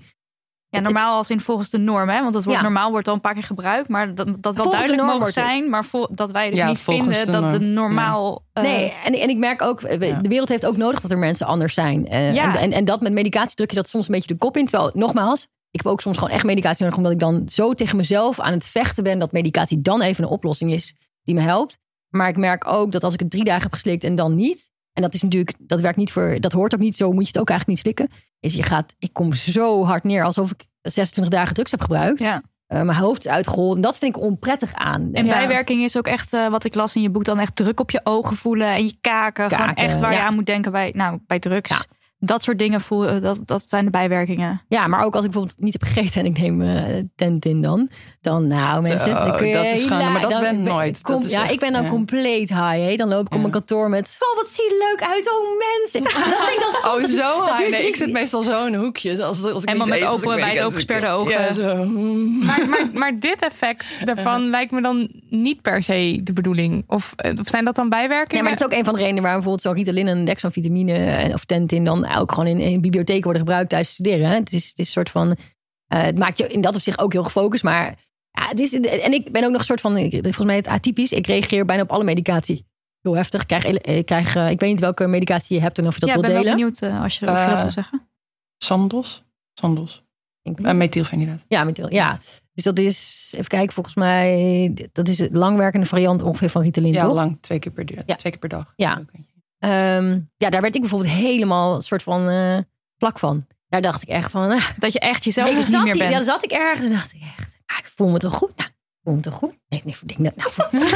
[0.70, 2.22] Ja, normaal als in volgens de norm, hè?
[2.22, 2.62] Want dat woord Ja.
[2.64, 5.46] normaal wordt al een paar keer gebruikt, maar dat, dat wel Volgens duidelijk wordt het.
[5.46, 7.74] zijn, maar vol- dat wij dus Ja, niet vinden de dat de norm.
[7.74, 8.44] normaal.
[8.54, 10.20] eh, Nee, en, en ik merk ook, eh, Ja.
[10.22, 12.08] de wereld heeft ook nodig dat er mensen anders zijn.
[12.08, 12.54] Eh, Ja.
[12.54, 14.66] en, en, en dat met medicatie druk je dat soms een beetje de kop in.
[14.68, 17.98] Terwijl, nogmaals, Ik heb ook soms gewoon echt medicatie nodig, omdat ik dan zo tegen
[17.98, 20.94] mezelf aan het vechten ben dat medicatie dan even een oplossing is
[21.24, 21.78] die me helpt.
[22.10, 24.70] Maar ik merk ook dat als ik het drie dagen heb geslikt en dan niet,
[24.94, 27.32] en dat is natuurlijk, dat werkt niet voor, dat hoort ook niet, zo moet je
[27.32, 28.18] het ook eigenlijk niet slikken.
[28.40, 32.20] Is je gaat, ik kom zo hard neer alsof ik 26 dagen drugs heb gebruikt.
[32.20, 32.42] Ja.
[32.68, 33.76] Uh, mijn hoofd is uitgehold.
[33.76, 35.10] En dat vind ik onprettig aan.
[35.14, 35.38] En ja.
[35.38, 37.92] bijwerking is ook echt, uh, wat ik las in je boek, dan echt druk op
[37.92, 39.48] je ogen voelen en je kaken.
[39.48, 40.18] kaken gewoon echt waar ja.
[40.18, 41.70] je aan moet denken bij, nou, bij drugs.
[41.70, 42.00] Ja.
[42.24, 44.62] Dat soort dingen voelen, dat, dat zijn de bijwerkingen.
[44.68, 46.82] Ja, maar ook als ik bijvoorbeeld niet heb gegeten en ik neem uh,
[47.16, 47.90] Tentin dan.
[48.22, 51.02] Dan, nou mensen, oh, dan kun je dat is gewoon, maar dat ben nooit.
[51.02, 51.90] Kom, dat is ja, echt, ik ben dan ja.
[51.90, 52.60] compleet high.
[52.88, 52.96] Hè?
[52.96, 56.04] Dan loop ik op mijn kantoor met, oh wat zie je leuk uit, oh mensen.
[56.04, 57.58] Dat vind ik dan Oh, zo high.
[57.58, 59.24] duurt Nee, drie- ik zit meestal zo in een hoekje.
[59.24, 61.32] Als, als ik Helemaal niet met eet, open- weet wijd opengesperde ogen.
[61.32, 61.86] Ja, zo.
[61.86, 62.46] mm.
[62.46, 66.84] Maar, maar, maar dit effect daarvan lijkt me dan niet per se de bedoeling.
[66.88, 68.36] Of, eh, of zijn dat dan bijwerkingen?
[68.44, 70.94] Ja, maar dat is ook een van de redenen waarom bijvoorbeeld zo'n Ritalin en dexamfetamine
[70.94, 74.28] en- of Tentin dan ook gewoon in, in bibliotheken worden gebruikt tijdens studeren.
[74.30, 74.36] Hè?
[74.36, 75.36] Het is, het is een soort van,
[75.88, 77.86] eh, het maakt je in dat opzicht ook heel gefocust, maar
[78.32, 80.68] ja, het is, en ik ben ook nog een soort van, ik- volgens mij het
[80.68, 82.66] atypisch, ik reageer bijna op alle medicatie.
[83.02, 83.42] Heel heftig.
[83.42, 85.94] Ik krijg, ele- ik, krijg, eh, ik weet niet welke medicatie je hebt en of
[85.94, 86.58] je dat ja, ik wilt ben delen.
[86.58, 88.08] benieuwd eh, als je, of je dat Eh, wil zeggen.
[88.58, 89.24] Sandos?
[89.54, 90.04] Sandos.
[90.42, 91.46] Ik ben- Uh, methylfenidaat.
[91.48, 92.20] Ja, met, ja,
[92.54, 96.94] dus dat is, even kijken, volgens mij, dat is het langwerkende variant ongeveer van Ritalin,
[96.94, 97.14] Ja, toch?
[97.14, 97.38] lang.
[97.42, 98.16] Twee keer per, Ja.
[98.16, 98.74] twee keer per dag.
[98.76, 99.02] Ja.
[99.62, 102.58] Ehm, ja, daar werd ik bijvoorbeeld helemaal een soort van eh,
[102.98, 103.48] plak van.
[103.68, 106.12] Daar dacht ik echt van, ah, Dat je echt jezelf dus niet meer bent.
[106.12, 108.58] Ja, dan zat ik ergens en dacht ik echt, ah, ik voel me toch goed?
[108.58, 109.54] Nou, ik voel me toch goed?
[109.70, 110.86] Nee, nee, ik denk dat, nou?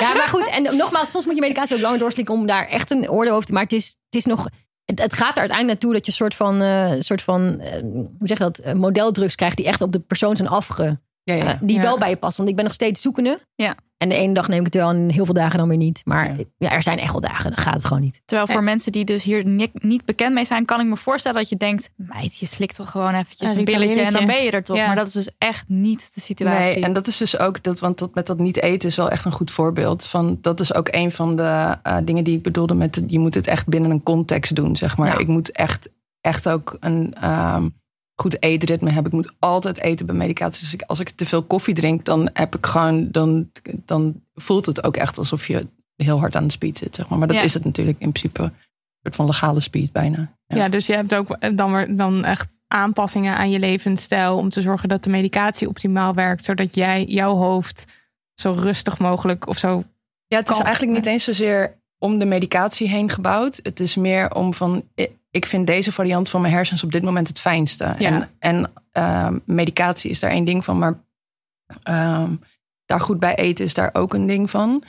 [0.00, 0.46] Ja, maar goed.
[0.46, 3.46] En nogmaals, soms moet je medicatie ook langer doorslikken om daar echt een oordeel over
[3.46, 3.76] te maken.
[3.76, 4.48] Het is, het is nog...
[4.84, 7.80] Het, het gaat er uiteindelijk naartoe dat je een soort van, eh, soort van eh,
[8.18, 11.00] hoe zeg je dat, modeldrugs krijgt die echt op de persoon zijn afge...
[11.22, 11.58] Ja, ja.
[11.62, 11.82] die Ja.
[11.82, 12.36] wel bij je past.
[12.36, 13.40] Want ik ben nog steeds zoekende.
[13.54, 13.76] Ja.
[13.98, 16.00] En de ene dag neem ik het wel en heel veel dagen dan weer niet.
[16.04, 16.44] Maar Ja.
[16.58, 16.70] ja.
[16.70, 18.22] er zijn echt wel dagen, dan gaat het gewoon niet.
[18.24, 18.62] Terwijl voor Ja.
[18.62, 21.56] mensen die dus hier ni- niet bekend mee zijn, kan ik me voorstellen dat je
[21.56, 24.62] denkt, meid, je slikt toch gewoon eventjes Een een pilletje en dan ben je er
[24.64, 24.76] toch.
[24.76, 24.86] Ja.
[24.86, 26.74] Maar dat is dus echt niet de situatie.
[26.74, 29.10] Nee, en dat is dus ook, dat, want dat, met dat niet eten is wel
[29.10, 30.04] echt een goed voorbeeld.
[30.04, 33.34] Van, dat is ook een van de eh, dingen die ik bedoelde met, je moet
[33.34, 35.08] het echt binnen een context doen, zeg maar.
[35.08, 35.18] Ja.
[35.18, 35.88] Ik moet echt,
[36.20, 37.68] echt ook een ehm,
[38.20, 39.12] goed eetritme hebben.
[39.12, 40.62] Ik moet altijd eten bij medicatie.
[40.64, 43.50] Dus ik, als ik te veel koffie drink, dan heb ik gewoon, dan,
[43.84, 47.18] dan voelt het ook echt alsof je heel hard aan de speed zit, zeg maar.
[47.18, 47.42] Maar dat Ja.
[47.42, 48.52] is het natuurlijk in principe een
[49.02, 50.34] soort van legale speed bijna.
[50.46, 50.68] Ja.
[50.68, 55.04] dus je hebt ook dan, dan echt aanpassingen aan je levensstijl om te zorgen dat
[55.04, 57.84] de medicatie optimaal werkt, zodat jij jouw hoofd
[58.34, 59.82] zo rustig mogelijk of zo.
[60.26, 63.60] Ja, het is eigenlijk niet eens zozeer om de medicatie heen gebouwd.
[63.62, 67.02] Het is meer om van, i- ik vind deze variant van mijn hersens op dit
[67.02, 67.94] moment het fijnste.
[67.98, 68.08] Ja.
[68.08, 71.04] En, en ehm, medicatie is daar één ding van, maar
[71.82, 72.30] ehm,
[72.84, 74.82] daar goed bij eten is daar ook een ding van.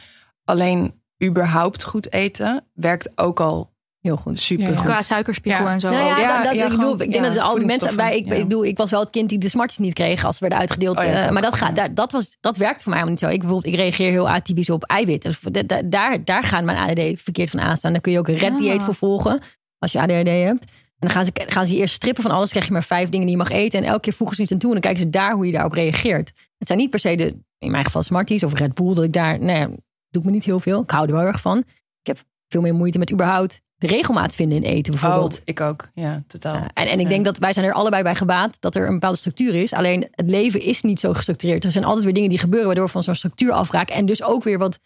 [0.45, 4.39] Alleen überhaupt goed eten werkt ook al Heel goed.
[4.39, 4.75] super Ja.
[4.75, 4.85] goed.
[4.85, 5.71] Qua suikerspiegel Ja.
[5.71, 5.89] en zo.
[5.89, 8.17] Nou ja, dat, dat, ja, ik, bedoel, ik denk dat al die mensen bij.
[8.17, 8.33] Ik, ja.
[8.33, 10.59] ik, bedoel, ik was wel het kind die de smartjes niet kreeg als ze werden
[10.59, 10.97] uitgedeeld.
[10.97, 13.35] Oh eh, maar dat, gaat, daar, dat, was, dat werkt voor mij helemaal niet zo.
[13.35, 15.31] Ik, bijvoorbeeld, ik reageer heel atypisch op eiwitten.
[15.41, 17.91] Dus da- da- daar, daar gaan mijn ADD verkeerd van aanstaan.
[17.91, 19.39] Daar kun je ook een red dieet voor volgen
[19.79, 20.63] als je ADHD hebt.
[20.99, 22.49] En dan gaan ze, gaan ze eerst strippen van alles.
[22.49, 23.79] krijg je maar vijf dingen die je mag eten.
[23.79, 24.67] En elke keer voegen ze iets aan toe.
[24.75, 26.31] En dan kijken ze daar hoe je daarop reageert.
[26.57, 28.93] Het zijn niet per se de, in mijn geval Smarties of Red Bull.
[28.93, 29.67] Dat ik daar, nee,
[30.09, 30.81] doet me niet heel veel.
[30.81, 31.57] Ik hou er wel erg van.
[32.01, 35.33] Ik heb veel meer moeite met überhaupt de regelmaat vinden in eten bijvoorbeeld.
[35.35, 35.89] Oh, ik ook.
[35.93, 36.55] Ja, totaal.
[36.55, 37.09] Uh, en, en ik Ja.
[37.09, 39.73] denk dat wij zijn er allebei bij gebaat dat er een bepaalde structuur is.
[39.73, 41.63] Alleen het leven is niet zo gestructureerd.
[41.63, 43.95] Er zijn altijd weer dingen die gebeuren waardoor we van zo'n structuur afraken.
[43.95, 44.79] En dus ook weer wat,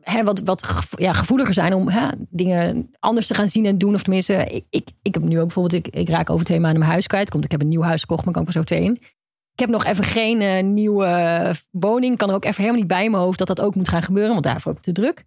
[0.00, 3.94] hè, wat, wat ja, gevoeliger zijn om hè, dingen anders te gaan zien en doen.
[3.94, 6.78] Of tenminste, ik, ik, ik heb nu ook bijvoorbeeld, ik, ik raak over twee maanden
[6.78, 7.30] mijn huis kwijt.
[7.30, 8.98] Komt, ik heb een nieuw huis gekocht, maar kan ik er zo twee in.
[9.52, 12.16] Ik heb nog even geen eh, nieuwe woning.
[12.16, 14.02] Kan er ook even helemaal niet bij in mijn hoofd dat dat ook moet gaan
[14.02, 14.32] gebeuren.
[14.32, 15.24] Want daarvoor ik te druk.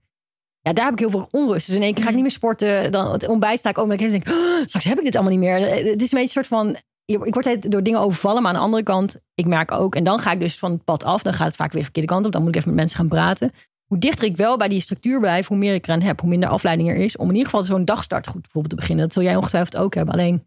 [0.59, 1.67] Ja, daar heb ik heel veel onrust.
[1.67, 2.91] Dus in één keer ga ik niet meer sporten.
[2.91, 3.91] Dan het ontbijt sta ik ook.
[3.91, 5.59] En ik denk, oh, straks heb ik dit allemaal niet meer.
[5.59, 6.75] Het is een beetje een soort van...
[7.05, 8.41] Ik word door dingen overvallen.
[8.41, 9.95] Maar aan de andere kant, ik merk ook...
[9.95, 11.23] En dan ga ik dus van het pad af.
[11.23, 12.31] Dan gaat het vaak weer de verkeerde kant op.
[12.31, 13.51] Dan moet ik even met mensen gaan praten.
[13.93, 16.19] Hoe dichter ik wel bij die structuur blijf, hoe meer ik eraan heb.
[16.19, 17.17] Hoe minder afleiding er is.
[17.17, 19.03] Om in ieder geval zo'n dagstart goed bijvoorbeeld te beginnen.
[19.05, 20.13] Dat zul jij ongetwijfeld ook hebben.
[20.13, 20.43] Alleen,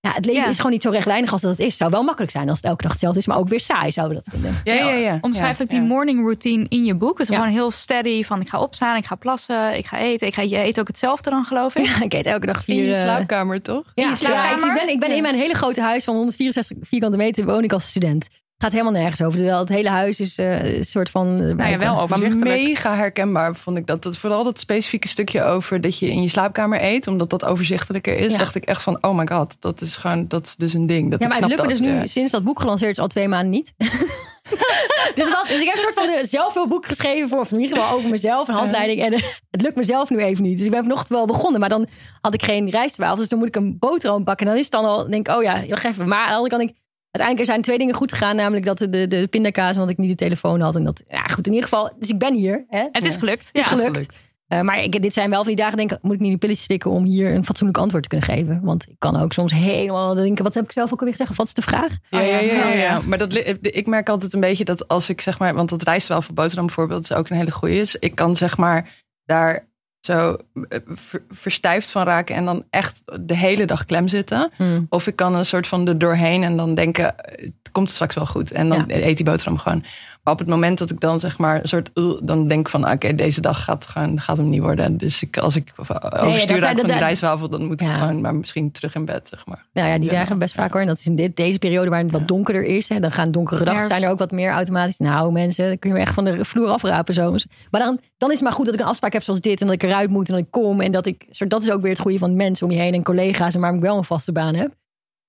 [0.00, 0.48] ja, het leven Ja.
[0.48, 1.66] is gewoon niet zo rechtlijnig als dat het is.
[1.66, 3.26] Het zou wel makkelijk zijn als het elke dag hetzelfde is.
[3.26, 4.60] Maar ook weer saai zouden we dat vinden.
[4.64, 5.18] ja, ja, ja.
[5.20, 5.86] Omschrijft Ja, ook die ja.
[5.86, 7.18] morning routine in je boek.
[7.18, 7.40] Het is Ja.
[7.40, 10.26] gewoon heel steady van ik ga opstaan, ik ga plassen, ik ga eten.
[10.26, 11.84] Ik ga, je eet ook hetzelfde dan geloof ik.
[11.86, 12.84] Ja, ik eet elke dag In vier...
[12.86, 13.92] je eh, slaapkamer, toch?
[13.94, 14.66] Ja, In je slaapkamer?
[14.66, 17.64] ja, ik ben, ik ben in mijn hele grote huis van 164 vierkante meter woon
[17.64, 18.28] ik als student.
[18.58, 19.36] Gaat helemaal nergens over.
[19.38, 21.26] Terwijl het hele huis is eh, een soort van.
[21.40, 22.44] eh, Nou ja, wel Maar overzichtelijk.
[22.44, 24.02] mega herkenbaar vond ik dat.
[24.02, 24.16] dat.
[24.16, 28.32] Vooral dat specifieke stukje over dat je in je slaapkamer eet, omdat dat overzichtelijker is,
[28.32, 28.38] Ja.
[28.38, 31.10] dacht ik echt van, oh my god, dat is gewoon, dat is dus een ding.
[31.10, 32.06] Dat Ja, ik maar het lukt me dus nu, ja.
[32.06, 33.74] sinds dat boek gelanceerd is, al twee maanden niet.
[35.14, 37.76] dus, dat, dus ik heb een soort van eh, zelfhulpboek geschreven voor, of in ieder
[37.76, 39.00] geval over mezelf, een handleiding.
[39.02, 39.12] En
[39.50, 40.56] het lukt mezelf nu even niet.
[40.56, 41.86] Dus ik ben vanochtend wel begonnen, maar dan
[42.20, 43.18] had ik geen rijstwafels.
[43.18, 44.46] Dus dan moet ik een boterham bakken.
[44.46, 46.08] En dan is het dan al, denk ik, oh ja, wacht even.
[46.08, 46.84] Maar aan de andere kant, denk ik,
[47.18, 48.36] uiteindelijk er zijn twee dingen goed gegaan.
[48.36, 50.74] Namelijk dat de, de, de pindakaas en dat ik niet de telefoon had.
[50.74, 51.90] En dat, ja goed, in ieder geval.
[51.98, 52.64] Dus ik ben hier.
[52.68, 52.84] Hè?
[52.92, 53.46] Het is gelukt.
[53.46, 53.76] Het is Ja.
[53.76, 54.24] gelukt.
[54.46, 56.38] Eh, maar ik, dit zijn wel van die dagen, denk ik, moet ik niet een
[56.38, 58.60] pilletje stikken om hier een fatsoenlijk antwoord te kunnen geven.
[58.62, 61.30] Want ik kan ook soms helemaal denken, wat heb ik zelf ook alweer gezegd?
[61.30, 61.92] Of wat is de vraag?
[62.10, 62.80] Ja, ja, ja, ja, Oh, ja.
[62.80, 63.00] ja.
[63.06, 66.08] Maar dat, ik merk altijd een beetje dat als ik zeg maar, want dat rijst
[66.08, 67.78] wel voor boterham bijvoorbeeld is ook een hele goeie.
[67.78, 68.88] Dus ik kan zeg maar
[69.24, 69.68] daar
[70.06, 70.36] zo
[70.68, 74.50] eh, ver- verstijfd van raken en dan echt de hele dag klem zitten.
[74.56, 74.86] Hmm.
[74.88, 78.14] Of ik kan een soort van er doorheen en dan denken, eh, het komt straks
[78.14, 78.52] wel goed.
[78.52, 78.96] En dan Ja.
[78.96, 79.84] eet die boterham gewoon.
[80.30, 82.90] Op het moment dat ik dan zeg maar een soort, uh, dan denk ik van,
[82.90, 84.96] oké, deze dag gaat, gewoon, gaat hem niet worden.
[84.96, 88.20] Dus ik, als ik overstuur zijn raak van die de- rijstwafel, dan moet ik gewoon
[88.20, 89.64] maar misschien terug in bed, zeg maar.
[89.72, 90.18] Nou ja, die Ja.
[90.18, 90.80] dagen best vaak hoor.
[90.80, 92.88] En dat is in dit, deze periode waar het wat donkerder is.
[92.88, 94.96] Hè, dan gaan donkere dagen zijn er ook wat meer automatisch.
[94.98, 97.46] Nou mensen, dan kun je me echt van de vloer afrapen soms.
[97.70, 99.60] Maar dan, dan is het maar goed dat ik een afspraak heb zoals dit.
[99.60, 100.80] En dat ik eruit moet en dat ik kom.
[100.80, 102.94] En dat ik, soort- dat is ook weer het goede van mensen om je heen
[102.94, 103.54] en collega's.
[103.54, 104.70] En waarom ik wel een vaste baan heb.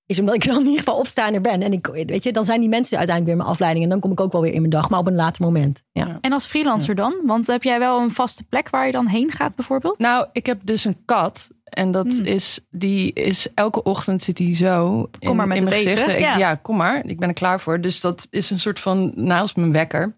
[0.08, 1.62] Is omdat ik dan in ieder geval opsta en er ben.
[1.62, 3.84] En ik, weet je, dan zijn die mensen uiteindelijk weer mijn afleiding.
[3.84, 4.90] En dan kom ik ook wel weer in mijn dag.
[4.90, 5.82] Maar op een later moment.
[5.92, 6.18] Ja.
[6.20, 7.14] En als freelancer dan?
[7.24, 9.98] Want heb jij wel een vaste plek waar je dan heen gaat bijvoorbeeld?
[9.98, 11.50] Nou, ik heb dus een kat.
[11.64, 12.24] En dat Hmm.
[12.24, 15.98] is, die is elke ochtend zit die zo in, maar met in mijn het eten,
[16.02, 16.16] gezicht.
[16.18, 16.36] Ik- ja.
[16.36, 16.54] ja.
[16.54, 17.04] kom maar.
[17.06, 17.80] Ik ben er klaar voor.
[17.80, 20.16] Dus dat is een soort van, naast mijn wekker,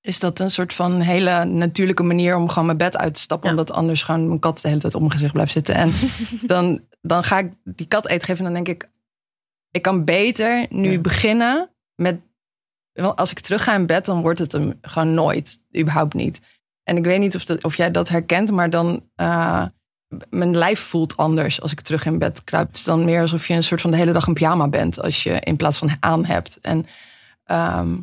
[0.00, 3.50] is dat een soort van hele natuurlijke manier om gewoon mijn bed uit te stappen.
[3.50, 3.56] Ja.
[3.56, 5.74] Omdat anders gewoon mijn kat de hele tijd op mijn gezicht blijft zitten.
[5.74, 5.92] En
[6.52, 8.46] dan, dan ga ik die kat eten geven.
[8.46, 8.88] En dan denk ik,
[9.74, 10.98] ik kan beter nu Ja.
[10.98, 12.20] beginnen met.
[12.92, 15.58] Want als ik terug ga in bed, dan wordt het hem gewoon nooit.
[15.76, 16.40] Überhaupt niet.
[16.82, 19.08] En ik weet niet of, dat, of jij dat herkent, maar dan.
[19.14, 19.66] eh,
[20.30, 22.66] mijn lijf voelt anders als ik terug in bed kruip.
[22.66, 25.00] Het is dan meer alsof je een soort van de hele dag een pyjama bent.
[25.00, 26.58] Als je in plaats van aan hebt.
[26.60, 26.86] En
[27.44, 27.96] ehm,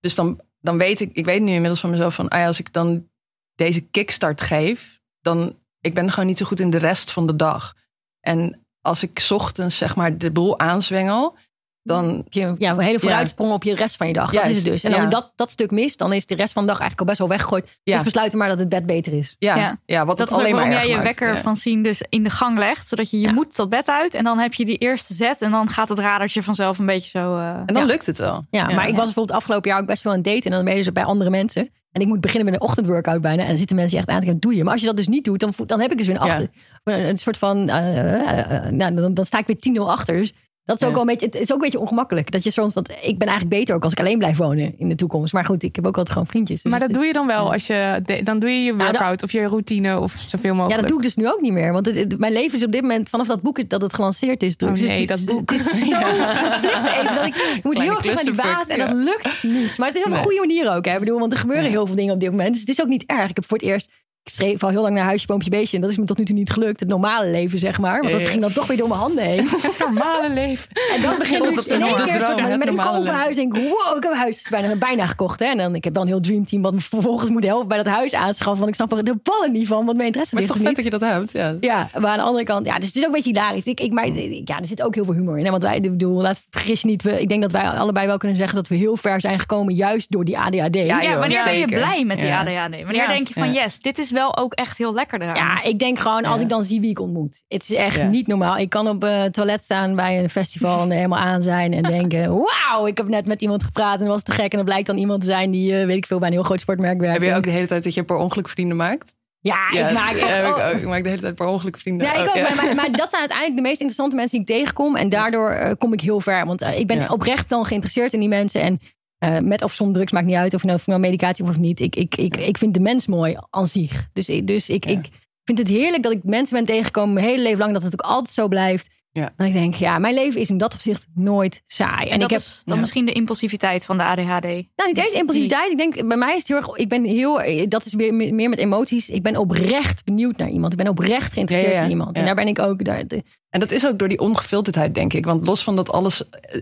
[0.00, 2.72] dus dan, dan weet ik, ik weet nu inmiddels van mezelf van, ah als ik
[2.72, 3.08] dan
[3.54, 7.36] deze kickstart geef, dan ik ben gewoon niet zo goed in de rest van de
[7.36, 7.74] dag.
[8.20, 11.36] En als ik ochtends zeg maar de boel aanzwengel,
[11.82, 14.32] dan Heb je ja, een hele vooruitsprong op je rest van je dag.
[14.32, 14.84] Dat is het dus.
[14.84, 15.04] En als ja.
[15.06, 17.18] ik dat, dat stuk mis, dan is de rest van de dag eigenlijk al best
[17.18, 17.78] wel weggegooid.
[17.82, 17.94] Ja.
[17.94, 19.36] Dus besluiten maar dat het bed beter is.
[19.38, 19.78] ja, Ja.
[19.86, 20.04] ja.
[20.06, 21.36] wat dat het is ook alleen maar waarom jij je wekker Ja.
[21.40, 22.88] van zien dus in de gang legt.
[22.88, 23.32] Zodat je, je Ja.
[23.32, 24.14] moet dat bed uit.
[24.14, 25.40] En dan heb je die eerste zet.
[25.42, 27.36] En dan gaat het radertje vanzelf een beetje zo...
[27.36, 27.84] eh, En dan ja.
[27.84, 28.44] lukt het wel.
[28.50, 30.44] Ja, maar ik was bijvoorbeeld afgelopen jaar ook best wel een date.
[30.44, 31.70] En dan ben je dus bij andere mensen.
[31.92, 33.42] En ik moet beginnen met een ochtendworkout bijna.
[33.42, 34.62] En dan zitten mensen echt aan te kijken, doe je.
[34.62, 36.48] Maar als je dat dus niet doet, dan, dan heb ik dus weer een, achter,
[36.84, 37.68] een, een soort van...
[37.68, 40.16] eh, eh, eh, nou, dan, dan sta ik weer 10-0 achter.
[40.16, 40.32] Dus
[40.64, 40.94] dat is ook Ja.
[40.94, 42.30] wel een beetje, het is ook een beetje ongemakkelijk.
[42.30, 44.88] Dat je soms, want ik ben eigenlijk beter ook als ik alleen blijf wonen in
[44.88, 45.32] de toekomst.
[45.32, 46.62] Maar goed, ik heb ook altijd gewoon vriendjes.
[46.62, 49.22] Dus Maar dat doe je dan wel als je dan doe je je dat- workout
[49.22, 50.74] of je routine of zoveel mogelijk.
[50.74, 51.72] Ja, dat doe ik dus nu ook niet meer.
[51.72, 54.42] Want het- het- mijn leven is op dit moment, vanaf dat boek dat het gelanceerd
[54.42, 54.56] is.
[54.56, 55.50] Oh dus nee, het- dat boek.
[55.50, 57.14] Het is zo geflipt even.
[57.14, 58.86] Dat ik, ik moet heel erg naar die baas en ja.
[58.86, 59.78] dat lukt niet.
[59.78, 60.22] Maar het is op een Nee.
[60.22, 60.84] goede manier ook.
[60.84, 60.92] Hè.
[60.92, 61.70] Ik bedoel, want er gebeuren Ja.
[61.70, 62.50] heel veel dingen op dit moment.
[62.52, 63.28] Dus het is ook niet erg.
[63.30, 63.90] Ik heb voor het eerst...
[64.24, 65.76] Ik streef al heel lang naar huisje, boompje, beestje.
[65.76, 66.80] En dat is me tot nu toe niet gelukt.
[66.80, 68.00] Het normale leven, zeg maar.
[68.00, 69.48] Want dat ging dan toch weer door mijn handen heen.
[69.78, 70.68] normale leven.
[70.94, 73.36] En dan begint het is in één keer droom, het met een huis.
[73.36, 75.40] Denk ik, wow, ik heb een huis bijna, bijna gekocht.
[75.40, 75.46] Hè?
[75.46, 77.86] En dan, ik heb dan een heel dreamteam wat me vervolgens moet helpen bij dat
[77.86, 78.56] huis aanschaffen.
[78.58, 80.66] Want ik snap er de ballen niet van, want mijn interesse Maar het is toch
[80.68, 80.92] vet niet.
[80.92, 81.32] dat je dat hebt?
[81.32, 81.56] Ja.
[81.60, 83.64] Ja, maar aan de andere kant, ja, dus het is ook een beetje hilarisch.
[83.64, 85.44] Ik, ik, maar, ja, er zit ook heel veel humor in.
[85.44, 85.50] Hè?
[85.50, 88.18] Want wij, ik bedoel, laat vergis je niet, we, ik denk dat wij allebei wel
[88.18, 90.74] kunnen zeggen dat we heel ver zijn gekomen, juist door die ADHD.
[90.74, 92.40] Ja, Ja, joh, wanneer ben je blij met die Ja.
[92.40, 92.82] ADHD?
[92.82, 93.06] Wanneer Ja.
[93.06, 93.62] denk je van Ja.
[93.62, 95.34] yes, dit is wel ook echt heel lekker eraan.
[95.34, 97.42] Ja, ik denk gewoon als ik dan zie wie ik ontmoet.
[97.48, 98.56] Het is echt niet normaal.
[98.58, 101.72] Ik kan op eh, het toilet staan bij een festival en er helemaal aan zijn
[101.72, 104.50] en denken: wauw, ik heb net met iemand gepraat en dat was te gek.
[104.50, 106.42] En dan blijkt dan iemand te zijn die, eh, weet ik veel, bij een heel
[106.42, 107.18] groot sportmerk werkt.
[107.18, 109.14] Heb je ook de hele tijd dat je per ongeluk vrienden maakt?
[109.40, 110.38] Ja, Ja, ik maak echt.
[110.38, 110.76] ik, oh, ook.
[110.76, 112.06] ik maak de hele tijd per ongeluk vrienden.
[112.06, 112.34] Ja, ik ook.
[112.34, 112.54] ja.
[112.54, 114.96] Maar, maar, dat zijn uiteindelijk de meest interessante mensen die ik tegenkom.
[114.96, 116.46] En daardoor eh, kom ik heel ver.
[116.46, 117.06] Want ik ben Ja.
[117.08, 118.60] oprecht dan geïnteresseerd in die mensen.
[118.60, 118.80] En
[119.22, 120.54] eh, met of zonder drugs maakt niet uit.
[120.54, 121.80] Of nou, of nou medicatie of niet.
[121.80, 124.08] Ik, ik, ik, ik vind de mens mooi aan zich.
[124.12, 124.90] Dus, ik, dus ik, Ja.
[124.98, 125.08] ik
[125.44, 127.14] vind het heerlijk dat ik mensen ben tegengekomen.
[127.14, 127.72] Mijn hele leven lang.
[127.72, 128.88] Dat het ook altijd zo blijft.
[129.12, 129.32] Ja.
[129.36, 132.08] Dat ik denk, ja, mijn leven is in dat opzicht nooit saai.
[132.08, 134.42] En, ik heb dan misschien de impulsiviteit van de ADHD.
[134.42, 135.70] nou, niet eens impulsiviteit.
[135.70, 136.76] Ik denk, bij mij is het heel erg.
[136.76, 137.40] Ik ben heel.
[137.68, 139.08] Dat is weer meer met emoties.
[139.08, 140.72] Ik ben oprecht benieuwd naar iemand.
[140.72, 141.90] Ik ben oprecht geïnteresseerd Ja, ja, ja.
[141.90, 142.16] in iemand.
[142.16, 142.84] En daar ben ik ook.
[142.84, 145.24] Daar, de- En dat is ook door die ongefilterdheid, denk ik.
[145.24, 146.60] Want los van dat alles eh,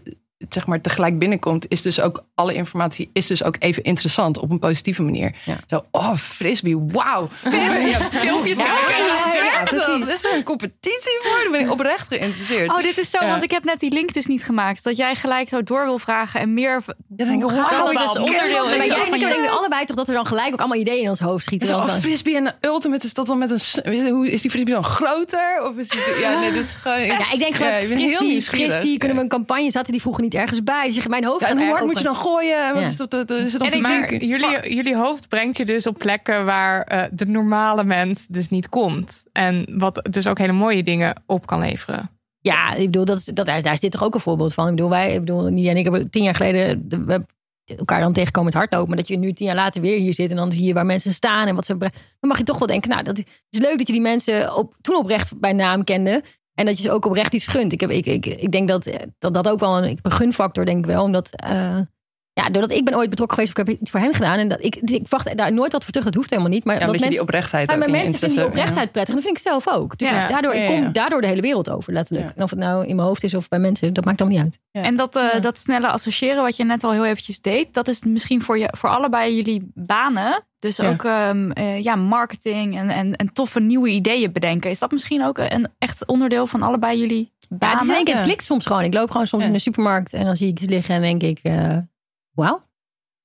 [0.48, 4.50] zeg maar tegelijk binnenkomt, is dus ook alle informatie is dus ook even interessant op
[4.50, 5.34] een positieve manier.
[5.44, 5.56] Ja.
[5.66, 7.28] Zo, oh, frisbee, wauw.
[8.10, 9.49] Filmpjes kijken.
[9.70, 10.08] Ja, dat?
[10.08, 11.40] Is er een competitie voor?
[11.42, 12.70] Dan ben ik oprecht geïnteresseerd.
[12.70, 13.30] Oh, dit is zo, Ja.
[13.30, 14.84] want ik heb net die link dus niet gemaakt.
[14.84, 16.82] Dat jij gelijk zo door wil vragen en meer...
[17.16, 18.78] Ja, denk ik, Hoe gaat wauw, dat dus onderdeel is ik
[19.10, 21.44] Maar dat jij allebei toch dat er dan gelijk ook allemaal ideeën in ons hoofd
[21.44, 21.68] schieten.
[21.68, 23.50] Zo, oh, frisbee en ultimate, is dat dan met
[23.84, 24.12] een...
[24.12, 25.62] Hoe is die frisbee dan groter?
[25.70, 27.00] Of is die, ja, nee, dat is gewoon...
[27.02, 28.72] ja, ik denk gewoon, ja, ik heel frisbee, nieuwsgierig.
[28.72, 30.84] frisbee, kunnen we een campagne, zaten die vroeger niet ergens bij.
[30.86, 32.64] Dus je- mijn hoofd Ja, en hoe hard moet je dan gooien?
[32.66, 32.88] En Wat Ja.
[32.88, 34.26] is dat, dat is dan En?
[34.26, 38.68] Jullie, jullie hoofd brengt je dus op plekken waar eh, de normale mens dus niet
[38.68, 39.22] komt.
[39.32, 42.10] En wat dus ook hele mooie dingen op kan leveren.
[42.40, 44.64] Ja, ik bedoel, dat, dat, daar, dit toch ook een voorbeeld van.
[44.68, 46.88] Ik bedoel, wij, ik bedoel, Nia en ik hebben tien jaar geleden
[47.78, 48.88] elkaar dan tegenkomen met hardlopen.
[48.88, 50.86] Maar dat je nu tien jaar later weer hier zit en dan zie je waar
[50.86, 51.76] mensen staan en wat ze.
[51.78, 51.90] Dan
[52.20, 53.18] mag je toch wel denken, nou, dat
[53.50, 56.22] is leuk dat je die mensen op, toen oprecht bij naam kende.
[56.54, 57.72] En dat je ze ook oprecht iets gunt.
[57.72, 60.86] Ik, heb, ik, ik, ik denk dat, dat ook wel een, een gunfactor, denk ik
[60.86, 61.02] wel.
[61.02, 61.78] Omdat, eh,
[62.32, 64.38] ja, doordat ik ben ooit betrokken geweest, of ik heb iets voor hen gedaan.
[64.38, 66.06] En dat ik, dus ik wacht daar nooit wat voor terug.
[66.06, 66.64] Dat hoeft helemaal niet.
[66.64, 69.08] Maar Ja, dat mensen, die oprechtheid Ja, maar mensen vinden die oprechtheid prettig.
[69.08, 69.98] En dat vind ik zelf ook.
[69.98, 70.28] Dus Ja.
[70.28, 70.88] daardoor, Ja, ik ja, kom ja.
[70.90, 72.26] daardoor de hele wereld over, letterlijk.
[72.28, 72.32] Ja.
[72.36, 74.52] En of het nou in mijn hoofd is of bij mensen, dat maakt allemaal niet
[74.52, 74.60] uit.
[74.70, 74.82] Ja.
[74.82, 75.38] En dat, eh, Ja.
[75.40, 78.68] dat snelle associëren, wat je net al heel eventjes deed, dat is misschien voor, je,
[78.76, 80.44] voor allebei jullie banen.
[80.58, 80.88] Dus Ja.
[80.90, 84.70] ook ehm, eh, ja, marketing en, en, en toffe nieuwe ideeën bedenken.
[84.70, 87.78] Is dat misschien ook een echt onderdeel van allebei jullie Ja, banen?
[87.78, 88.28] het is één keer, het Ja.
[88.30, 88.82] klikt soms gewoon.
[88.82, 89.48] Ik loop gewoon soms Ja.
[89.48, 91.76] in de supermarkt en dan zie ik iets liggen en denk ik, eh,
[92.40, 92.68] wauw.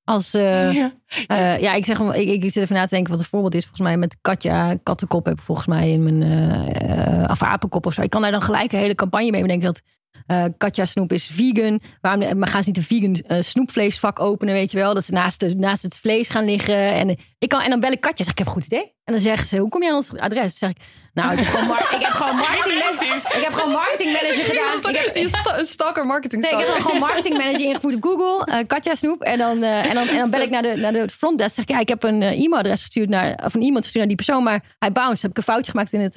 [0.04, 0.92] Als, eh, Ja.
[1.26, 3.62] eh, ja, ik zeg, ik, ik zit even na te denken wat een voorbeeld is.
[3.62, 7.92] Volgens mij met Katja, kattenkop heb ik volgens mij in mijn, eh, of apenkop of
[7.92, 8.02] zo.
[8.02, 9.82] Ik kan daar dan gelijk een hele campagne mee bedenken dat
[10.26, 11.80] eh, Katja Snoep is vegan.
[12.00, 14.94] Waarom maar gaan ze niet een vegan eh, snoepvleesvak openen, weet je wel?
[14.94, 16.92] Dat ze naast, de, naast het vlees gaan liggen.
[16.92, 18.94] En, eh, ik kan, en dan bel ik Katja, zeg ik, heb een goed idee.
[19.04, 20.40] En dan zegt ze, hoe kom je aan ons adres?
[20.40, 20.76] Dan zeg ik,
[21.14, 24.94] nou, ik heb gewoon, mar- ik heb gewoon marketing, ik heb gewoon marketing manager gedaan.
[24.94, 25.12] Ik
[25.44, 28.44] heb, een stalker marketing Nee, ik heb gewoon marketing manager ingevoerd op Google.
[28.52, 29.22] eh, Katja Snoep.
[29.22, 31.54] En dan, eh, en, dan, en dan bel ik naar de, naar de frontdesk.
[31.54, 33.40] Zeg ik, ja, ik heb een eh, e-mailadres gestuurd naar...
[33.44, 34.42] Of een e-mail gestuurd naar die persoon.
[34.42, 35.22] Maar hij bounced.
[35.22, 36.14] Heb ik een foutje gemaakt in het...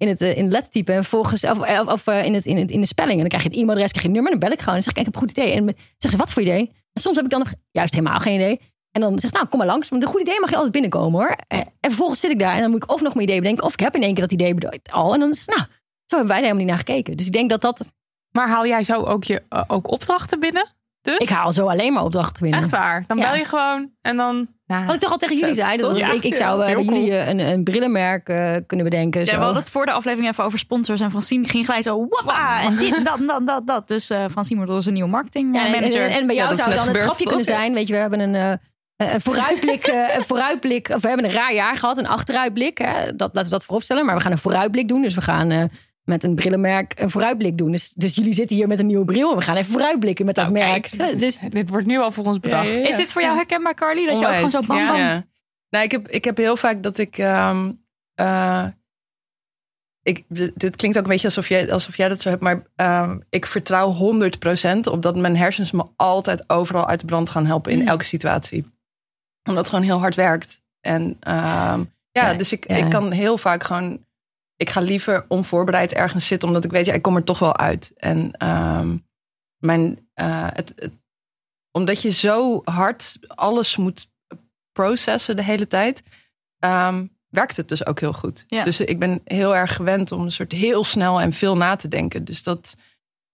[0.00, 2.46] eh, in het, eh, in het lettertype en volgens of, of, of, eh, in, het,
[2.46, 3.12] in, het, in de spelling.
[3.14, 4.32] En dan krijg je het e-mailadres, krijg je het nummer.
[4.32, 4.76] En dan bel ik gewoon.
[4.76, 5.52] En zeg ik, ik heb een goed idee.
[5.52, 6.70] En zeggen ze, wat voor idee?
[6.92, 8.60] En soms heb ik dan nog juist helemaal geen idee.
[8.92, 9.88] En dan zeg ik, nou, kom maar langs.
[9.88, 11.36] Want een goed idee mag je altijd binnenkomen, hoor.
[11.46, 13.64] Eh, En vervolgens zit ik daar en dan moet ik of nog mijn idee bedenken...
[13.64, 15.14] of ik heb in één keer dat idee bedacht al.
[15.14, 17.16] En dan is nou, zo hebben wij er helemaal niet naar gekeken.
[17.16, 17.92] Dus ik denk dat dat...
[18.30, 20.66] Maar haal jij zo ook, je, eh, ook opdrachten binnen?
[21.02, 21.16] Dus?
[21.18, 22.60] Ik haal zo alleen maar opdrachten binnen.
[22.60, 23.04] Echt waar.
[23.06, 23.24] Dan Ja.
[23.28, 24.48] bel je gewoon en dan...
[24.70, 26.12] Nou, Wat ik toch al tegen jullie Vet, zei, dat Ja.
[26.12, 26.86] ik, ik zou eh, bij cool.
[26.86, 29.20] jullie eh, een, een brillenmerk eh, kunnen bedenken.
[29.20, 29.32] Ja, zo.
[29.32, 31.00] we hadden het voor de aflevering even over sponsors.
[31.00, 33.88] En Francine ging gelijk zo, wappa, en dit en dat en dat, dat, dat.
[33.88, 36.02] Dus eh Francine wordt onze nieuwe marketing Ja, en, manager.
[36.02, 37.74] en, en bij Ja, jou dat zou het dan een gebeurd, grapje kunnen zijn.
[37.74, 41.32] Weet je, we hebben een, eh, een vooruitblik, eh, een vooruitblik, of we hebben een
[41.32, 42.78] raar jaar gehad, een achteruitblik.
[42.78, 43.16] Hè?
[43.16, 44.04] Dat, laten we dat vooropstellen.
[44.06, 45.02] Maar we gaan een vooruitblik doen.
[45.02, 45.62] Dus we gaan eh,
[46.10, 47.70] met een brillenmerk een vooruitblik doen.
[47.72, 49.30] Dus, dus jullie zitten hier met een nieuwe bril.
[49.30, 50.90] en We gaan even vooruitblikken met dat Nou, merk.
[50.96, 52.66] kijk, Dus dit wordt nu al voor ons bedacht.
[52.66, 52.88] Ja, ja, ja.
[52.88, 54.06] Is dit voor jou herkenbaar, Carly?
[54.06, 54.96] Dat je ook gewoon zo bam, bam...
[54.96, 55.24] Ja.
[55.70, 57.18] Nou, ik heb, ik heb heel vaak dat ik.
[57.18, 57.72] ehm,
[58.14, 58.66] eh,
[60.02, 63.18] ik dit, klinkt ook een beetje alsof jij, alsof jij dat zo hebt, maar ehm,
[63.30, 67.72] ik vertrouw 100% op dat mijn hersens me altijd overal uit de brand gaan helpen
[67.72, 67.86] in Mm.
[67.88, 68.64] elke situatie.
[69.48, 70.62] Omdat het gewoon heel hard werkt.
[70.80, 71.78] En ehm,
[72.10, 72.76] ja, Ja, dus ik, ja.
[72.76, 74.04] ik kan heel vaak gewoon.
[74.60, 77.56] Ik ga liever onvoorbereid ergens zitten, omdat ik weet, ja, ik kom er toch wel
[77.56, 77.92] uit.
[77.96, 78.96] En ehm,
[79.58, 80.92] mijn, eh, het, het,
[81.70, 84.08] omdat je zo hard alles moet
[84.72, 86.02] processen de hele tijd,
[86.58, 88.44] ehm, werkt het dus ook heel goed.
[88.46, 88.64] Ja.
[88.64, 91.88] Dus ik ben heel erg gewend om een soort heel snel en veel na te
[91.88, 92.24] denken.
[92.24, 92.76] Dus dat.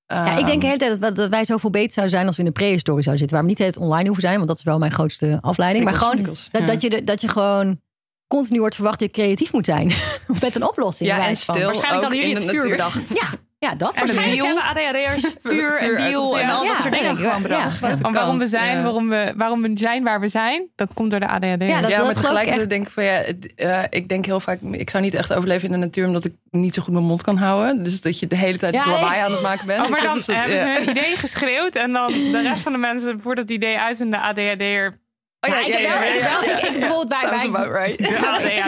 [0.07, 2.49] ja, ik denk de hele tijd dat, wij zoveel beter zouden zijn als we in
[2.49, 3.37] de prehistorie zouden zitten.
[3.37, 5.85] Waar we niet het online hoeven zijn, want dat is wel mijn grootste afleiding.
[5.85, 7.81] Maar gewoon dat, dat, je, de- dat je gewoon
[8.27, 9.93] continu wordt verwacht dat je creatief moet zijn.
[10.41, 11.09] met een oplossing.
[11.11, 11.55] Ja, en stil.
[11.55, 12.70] Waarschijnlijk ook hadden jullie in het vuur natuur.
[12.70, 13.09] bedacht.
[13.14, 16.16] Ja, ja, dat Waarschijnlijk hebben ADHD'ers vuur en het- en ja.
[16.53, 17.41] al dat soort dingen ja, gewoon ja.
[17.41, 18.01] bedacht.
[18.11, 18.83] Waarom we zijn, ja.
[18.83, 21.62] waarom, we, waarom we zijn waar we zijn, dat komt door de ADHD.
[21.62, 22.68] Ja, dat- ja, maar tegelijkertijd echt.
[22.68, 25.64] denk ik van ja, het, eh, ik denk heel vaak, ik zou niet echt overleven
[25.66, 27.83] in de natuur omdat ik niet zo goed mijn mond kan houden.
[27.83, 29.83] Dus dat je de hele tijd Ja, lawaai aan het maken bent.
[29.83, 30.62] Oh, maar dan Dus dat- hebben ja.
[30.74, 34.01] ze hun idee geschreeuwd en dan de rest van de mensen voert het idee uit
[34.01, 34.99] en de ADHD'er...
[35.47, 37.99] Oh, Ja, ik heb wel- ik wel- ik- ik- bijvoorbeeld bij- Sounds bij- about right.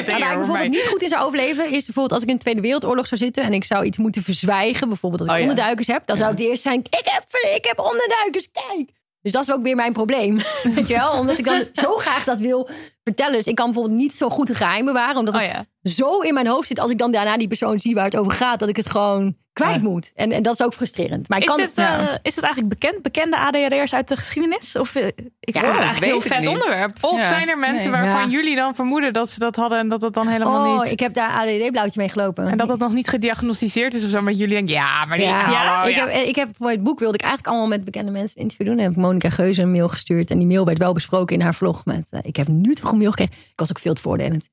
[0.08, 2.40] Ja, waar ik bijvoorbeeld niet goed in zou overleven, is bijvoorbeeld als ik in de
[2.40, 5.86] Tweede Wereldoorlog zou zitten en ik zou iets moeten verzwijgen, bijvoorbeeld dat ik Oh, onderduikers
[5.86, 7.24] heb, dan zou ik de eerste zijn, ik heb,
[7.56, 8.90] ik heb onderduikers, kijk.
[9.22, 10.36] Dus dat is ook weer mijn probleem,
[10.74, 12.68] weet je wel, omdat ik dan zo graag dat wil
[13.04, 13.32] vertellen.
[13.32, 15.64] Dus ik kan bijvoorbeeld niet zo goed een geheim bewaren, omdat Oh het ja.
[15.90, 18.32] zo in mijn hoofd zit als ik dan daarna die persoon zie waar het over
[18.32, 19.88] gaat, dat ik het gewoon kwijt Ja.
[19.88, 20.12] moet.
[20.14, 21.28] En, en dat is ook frustrerend.
[21.28, 23.02] Maar ik Is, kan, dit, eh, is dit eigenlijk bekend?
[23.02, 24.76] Bekende ADHD'ers uit de geschiedenis?
[24.76, 25.14] Of, eh, ik
[25.54, 26.48] Ja, vind het eigenlijk heel vet niet.
[26.48, 26.96] onderwerp.
[27.00, 28.00] Of Ja, zijn er mensen nee.
[28.00, 28.36] waarvan Ja.
[28.36, 30.92] jullie dan vermoeden dat ze dat hadden en dat het dan helemaal oh, niet...
[30.92, 32.48] ik heb daar ADD-blauwtje mee gelopen.
[32.48, 35.26] En dat het nog niet gediagnosticeerd is of zo, maar jullie denken, ja, maar die...
[35.26, 36.06] Ja, ik, ja.
[36.08, 38.66] Heb, ik heb voor het boek wilde ik eigenlijk allemaal met bekende mensen een interview
[38.66, 38.76] doen.
[38.78, 40.30] En heb ik Monica Geuze een mail gestuurd.
[40.30, 41.84] En die mail werd wel besproken in haar vlog.
[41.84, 43.34] Met, eh, ik heb nu toch een mail gekregen.
[43.34, 44.48] Ik was ook veel te voordelend.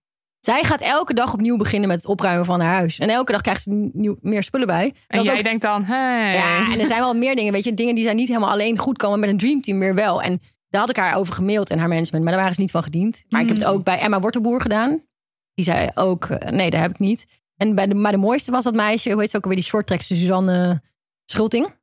[0.46, 3.00] Zij gaat elke dag opnieuw beginnen met het opruimen van haar huis.
[3.00, 4.94] En elke dag krijgt ze nieuw, meer spullen bij.
[5.08, 6.34] En jij ook- denkt dan, hey.
[6.34, 7.54] Ja, en er zijn wel meer dingen.
[7.54, 10.22] Weet je, dingen die zijn niet helemaal alleen goed komen met een dreamteam weer wel.
[10.22, 12.24] En daar had ik haar over gemaild en haar management.
[12.24, 13.24] Maar daar waren ze niet van gediend.
[13.30, 15.02] Maar ik heb het ook bij Emma Wortelboer gedaan.
[15.54, 17.26] Die zei ook, eh, nee, dat heb ik niet.
[17.58, 19.68] En bij de, maar de mooiste was dat meisje, hoe heet ze ook alweer, die
[19.68, 20.82] shorttrackste Suzanne
[21.26, 21.74] Schulting.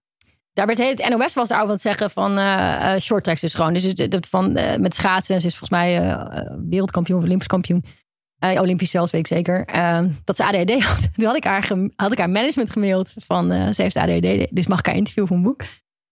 [0.53, 3.43] daar werd het NOS was daar ook aan het zeggen van eh eh short tracks
[3.43, 3.73] is gewoon.
[3.73, 3.95] Dus
[4.29, 5.41] van, eh, met schaatsen.
[5.41, 7.85] Ze is volgens mij eh, eh, wereldkampioen of Olympisch kampioen.
[8.43, 9.65] Eh, Olympisch zelfs, weet ik zeker.
[9.65, 11.09] Ehm, dat ze ADHD had.
[11.17, 14.47] Toen had ik haar, had ik haar management gemaild van eh, ze heeft ADHD.
[14.51, 15.63] Dus mag ik haar interviewen voor een boek?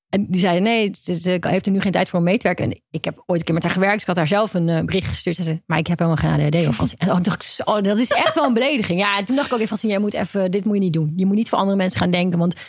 [0.09, 2.47] En die zeiden nee, ze, ze heeft er nu geen tijd voor om mee te
[2.47, 2.65] werken.
[2.65, 3.95] En ik heb ooit een keer met haar gewerkt.
[3.95, 5.37] Dus ik had haar zelf een eh, bericht gestuurd.
[5.37, 6.69] Ze zei, maar ik heb helemaal geen ADHD.
[6.69, 6.95] Of wat.
[6.99, 9.01] En toen dacht ik, zo, dat is echt wel een belediging.
[9.01, 10.93] Ja, en toen dacht ik ook even van, jij moet even, dit moet je niet
[10.93, 11.13] doen.
[11.17, 12.39] Je moet niet voor andere mensen gaan denken.
[12.39, 12.61] Want er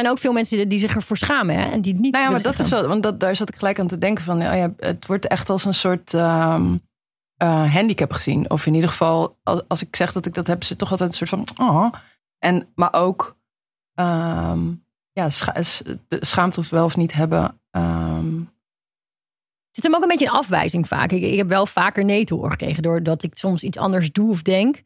[0.00, 1.54] zijn ook veel mensen die, die zich ervoor schamen.
[1.54, 3.48] Hè, en die het niet Nou ja, maar dat is wel, want dat, daar zat
[3.48, 6.76] ik gelijk aan te denken van, ja, ja, het wordt echt als een soort ehm,
[7.44, 8.50] eh, handicap gezien.
[8.50, 11.08] Of in ieder geval, als, als ik zeg dat ik dat heb, het toch altijd
[11.08, 11.92] een soort van, oh.
[12.38, 13.36] En, maar ook,
[13.94, 14.72] ehm,
[15.12, 15.62] ja, scha-
[16.08, 17.60] schaamte of wel of niet hebben.
[19.66, 21.12] Het zit hem ook een beetje in afwijzing vaak.
[21.12, 24.30] Ik, ik heb wel vaker nee te horen gekregen doordat ik soms iets anders doe
[24.30, 24.76] of denk.
[24.76, 24.84] En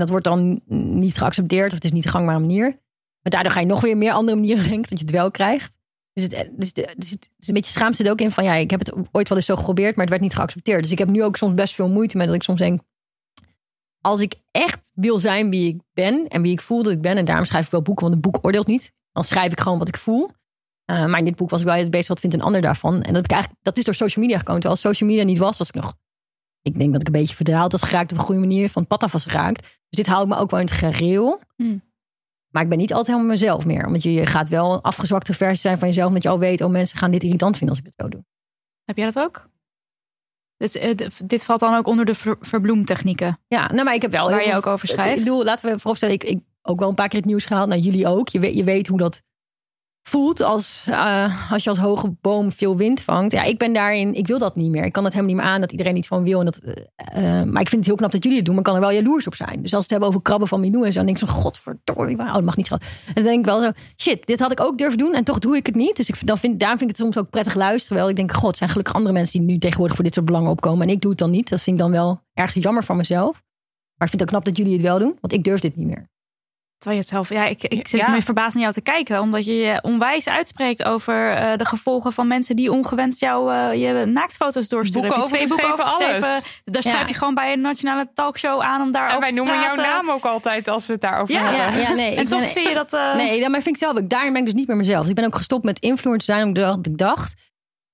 [0.00, 2.66] dat wordt dan niet geaccepteerd of het is niet de gangbare manier.
[3.22, 5.76] Maar daardoor ga je nog weer meer andere manieren denken dat je het wel krijgt.
[6.12, 8.44] Dus het, dus het, het is, het is een beetje schaamte zit ook in van
[8.44, 10.82] ja, ik heb het ooit wel eens zo geprobeerd, maar het werd niet geaccepteerd.
[10.82, 12.80] Dus ik heb nu ook soms best veel moeite met dat ik soms denk,
[14.00, 17.16] als ik echt wil zijn wie ik ben en wie ik voel dat ik ben,
[17.16, 18.92] en daarom schrijf ik wel boeken, want een boek oordeelt niet.
[19.12, 20.30] Dan schrijf ik gewoon wat ik voel.
[20.90, 23.02] Uh, maar in dit boek was ik wel bezig, wat vindt een ander daarvan?
[23.02, 24.60] En dat, ik eigenlijk, dat is door social media gekomen.
[24.60, 25.94] Terwijl als social media niet was, was ik nog...
[26.62, 28.70] Ik denk dat ik een beetje verdraald was geraakt op een goede manier.
[28.70, 29.60] Van het pad af was geraakt.
[29.62, 31.40] Dus dit houdt me ook wel in het gereel.
[31.56, 31.82] Hmm.
[32.52, 33.90] Maar ik ben niet altijd helemaal mezelf meer.
[33.90, 36.08] Want je, je gaat wel een afgezwakte versie zijn van jezelf.
[36.08, 38.24] Omdat je al weet, oh mensen gaan dit irritant vinden als ik het zo doe.
[38.84, 39.50] Heb jij dat ook?
[40.56, 43.38] Dus eh, dit valt dan ook onder de ver- verbloemtechnieken.
[43.48, 44.30] Ja, nou maar ik heb wel...
[44.30, 45.18] Waar je ook over schrijft.
[45.18, 47.68] Ik bedoel, laten we vooropstellen, ik, ik ook wel een paar keer het nieuws gehaald.
[47.68, 48.28] Nou, jullie ook.
[48.28, 49.22] Je weet, je weet hoe dat
[50.02, 53.32] voelt als, eh, als je als hoge boom veel wind vangt.
[53.32, 54.84] Ja, ik ben daarin, ik wil dat niet meer.
[54.84, 56.38] Ik kan het helemaal niet meer aan dat iedereen iets van wil.
[56.38, 58.64] En dat, eh, eh, maar ik vind het heel knap dat jullie het doen, maar
[58.64, 59.62] ik kan er wel jaloers op zijn.
[59.62, 61.34] Dus als we het hebben over krabben van Milou en zo, dan denk ik zo,
[61.34, 62.82] godverdorie, wauw, dat mag niet schat.
[63.06, 65.38] En dan denk ik wel zo, shit, dit had ik ook durven doen en toch
[65.38, 65.96] doe ik het niet.
[65.96, 67.98] Dus ik, dan vind, daarom vind ik het soms ook prettig luisteren.
[67.98, 70.50] Wel, ik denk, god, zijn gelukkig andere mensen die nu tegenwoordig voor dit soort belangen
[70.50, 70.86] opkomen.
[70.86, 71.48] En ik doe het dan niet.
[71.48, 73.32] Dat vind ik dan wel ergens jammer van mezelf.
[73.96, 75.76] Maar ik vind het ook knap dat jullie het wel doen, want ik durf dit
[75.76, 76.10] niet meer.
[76.82, 77.28] Terwijl je het zelf...
[77.42, 78.10] Ja, ik, ik zit Ja.
[78.10, 79.20] me verbaasd naar jou te kijken.
[79.20, 83.80] Omdat je je onwijs uitspreekt over eh, de gevolgen van mensen die ongewenst jou eh,
[83.82, 85.08] je naaktfoto's doorsturen.
[85.08, 86.20] Boeken twee boeken over alles.
[86.20, 86.80] Daar Ja.
[86.80, 89.74] schrijf je gewoon bij een nationale talkshow aan om daarover En wij te noemen jouw
[89.74, 91.42] naam ook altijd als we het daarover Ja.
[91.52, 91.80] hebben.
[91.80, 92.14] Ja, ja, nee.
[92.14, 92.92] En ik toch ben- vind je dat...
[92.92, 94.08] eh, Nee, dat maar vind ik zelf ook.
[94.08, 95.00] Daarin ben ik dus niet meer mezelf.
[95.00, 96.46] Dus ik ben ook gestopt met influencer zijn.
[96.46, 97.34] Omdat ik dacht,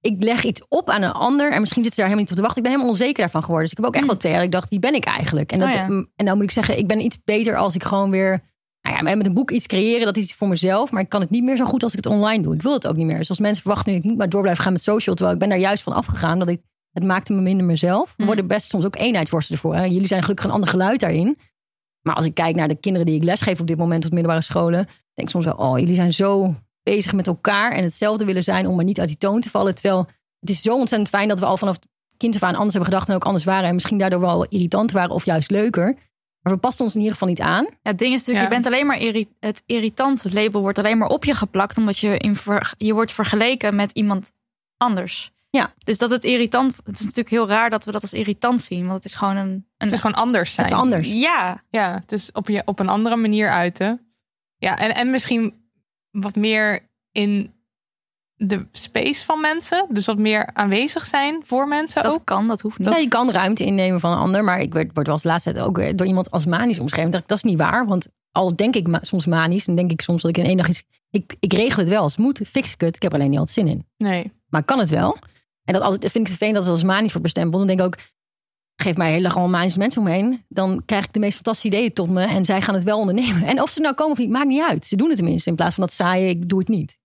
[0.01, 1.53] ik leg iets op aan een ander.
[1.53, 2.59] En misschien zit ze daar helemaal niet op te wachten.
[2.63, 3.69] Ik ben helemaal onzeker daarvan geworden.
[3.69, 4.43] Dus ik heb ook echt wel twee jaar.
[4.43, 5.53] Ik dacht, wie ben ik eigenlijk?
[5.53, 5.85] En, dat, Oh ja.
[5.85, 8.41] en nou moet ik zeggen, ik ben iets beter als ik gewoon weer...
[8.93, 10.91] Nou ja, met een boek iets creëren, dat is iets voor mezelf.
[10.91, 12.55] Maar ik kan het niet meer zo goed als ik het online doe.
[12.55, 13.19] Ik wil het ook niet meer.
[13.19, 15.15] Dus als mensen verwachten nu ik niet maar door blijf gaan met social.
[15.15, 16.39] Terwijl ik ben daar juist van afgegaan.
[16.39, 16.61] Dat ik,
[16.93, 18.09] het maakte me minder mezelf.
[18.09, 18.27] We Mm.
[18.27, 19.75] worden best soms ook eenheidsworsten ervoor.
[19.75, 19.85] Hè?
[19.85, 21.39] Jullie zijn gelukkig een ander geluid daarin.
[22.03, 24.43] Maar als ik kijk naar de kinderen die ik lesgeef op dit moment op middelbare
[24.43, 24.85] scholen,
[25.15, 28.67] denk ik soms wel, oh, jullie zijn zo bezig met elkaar en hetzelfde willen zijn
[28.67, 29.75] om maar niet uit die toon te vallen.
[29.75, 30.07] Terwijl
[30.41, 31.79] het is zo ontzettend fijn dat we al vanaf
[32.17, 34.93] kind af aan anders hebben gedacht en ook anders waren en misschien daardoor wel irritant
[34.93, 35.97] waren of juist leuker.
[36.43, 37.65] Maar we pasten ons in ieder geval niet aan.
[37.65, 38.55] Ja, het ding is natuurlijk, Ja.
[38.57, 40.23] je bent alleen maar irri- het irritant.
[40.23, 43.75] Het label wordt alleen maar op je geplakt, omdat je, in ver- je wordt vergeleken
[43.75, 44.33] met iemand
[44.77, 45.33] anders.
[45.51, 45.73] Ja.
[45.79, 48.81] Dus dat het irritant, het is natuurlijk heel raar dat we dat als irritant zien,
[48.83, 50.67] want het is gewoon een, een Het is gewoon anders zijn.
[50.67, 51.09] Het is anders.
[51.09, 54.13] ja, Ja, dus op, je, op een andere manier uiten.
[54.57, 55.71] Ja, en, en misschien
[56.11, 57.53] wat meer in
[58.39, 59.87] de space van mensen.
[59.89, 62.25] Dus wat meer aanwezig zijn voor mensen dat ook.
[62.25, 62.89] kan, dat hoeft niet.
[62.89, 65.29] Ja, je kan ruimte innemen van een ander, maar ik word, word wel eens de
[65.29, 67.11] laatste tijd ook weer door iemand als manisch omschreven.
[67.11, 70.01] Dat, dat is niet waar, want al denk ik ma- soms manisch, dan denk ik
[70.01, 70.83] soms dat ik in één dag iets...
[71.11, 72.97] Ik, ik regel het wel, als het moet, fix ik het.
[72.97, 73.87] Ik heb er alleen niet altijd zin in.
[73.97, 74.33] Nee.
[74.49, 75.17] Maar ik kan het wel.
[75.65, 77.59] En dat altijd, vind ik het fijn dat het als manisch wordt bestempeld.
[77.59, 77.97] Dan denk ik ook,
[78.77, 80.45] geef mij hele allemaal manische mensen omheen.
[80.49, 82.23] Dan krijg ik de meest fantastische ideeën tot me.
[82.23, 83.43] En zij gaan het wel ondernemen.
[83.43, 84.87] En of ze nou komen of niet, maakt niet uit.
[84.87, 85.51] Ze doen het tenminste.
[85.51, 86.99] In plaats van dat saaie, ik doe het niet.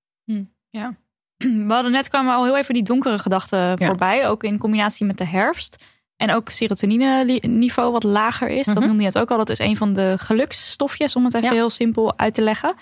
[1.67, 5.17] We hadden net kwamen al heel even die donkere gedachten voorbij, ook in combinatie met
[5.17, 5.83] de herfst.
[6.15, 8.65] En ook serotonine niveau wat lager is.
[8.65, 8.85] Dat Mhm.
[8.85, 9.37] noemde je het ook al.
[9.37, 11.53] Dat is een van de geluksstofjes, om het even Ja.
[11.53, 12.75] heel simpel uit te leggen.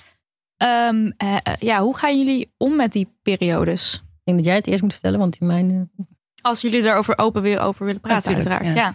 [0.58, 3.94] Ehm, eh, eh, ja, hoe gaan jullie om met die periodes?
[3.96, 5.90] Ik denk dat jij het eerst moet vertellen, want in mijn...
[5.98, 6.06] eh,
[6.42, 8.74] Als jullie erover open weer over willen praten, uiteraard.
[8.76, 8.94] Ja.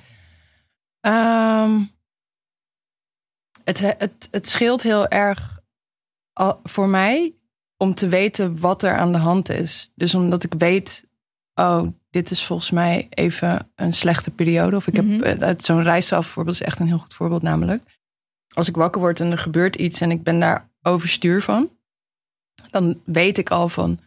[1.01, 1.81] Ehm,
[3.65, 5.61] het, het, het scheelt heel erg
[6.63, 7.35] voor mij
[7.77, 9.91] om te weten wat er aan de hand is.
[9.95, 11.07] Dus omdat ik weet,
[11.55, 14.77] oh, dit is volgens mij even een slechte periode.
[14.77, 15.23] Of ik Mhm.
[15.23, 17.83] heb eh, zo'n reisaf voorbeeld is echt een heel goed voorbeeld namelijk.
[18.55, 21.71] Als ik wakker word en er gebeurt iets en ik ben daar overstuur van,
[22.71, 23.99] dan weet ik al van,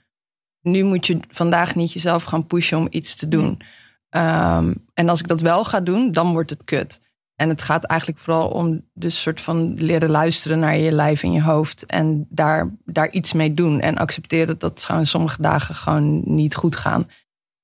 [0.61, 3.61] nu moet je vandaag niet jezelf gaan pushen om iets te doen.
[4.09, 6.99] Ehm, en als ik dat wel ga doen, dan wordt het kut.
[7.39, 11.31] En het gaat eigenlijk vooral om dus soort van leren luisteren naar je lijf en
[11.31, 11.85] je hoofd.
[11.85, 13.81] En daar, daar iets mee doen.
[13.81, 17.09] En accepteren dat gewoon sommige dagen gewoon niet goed gaan.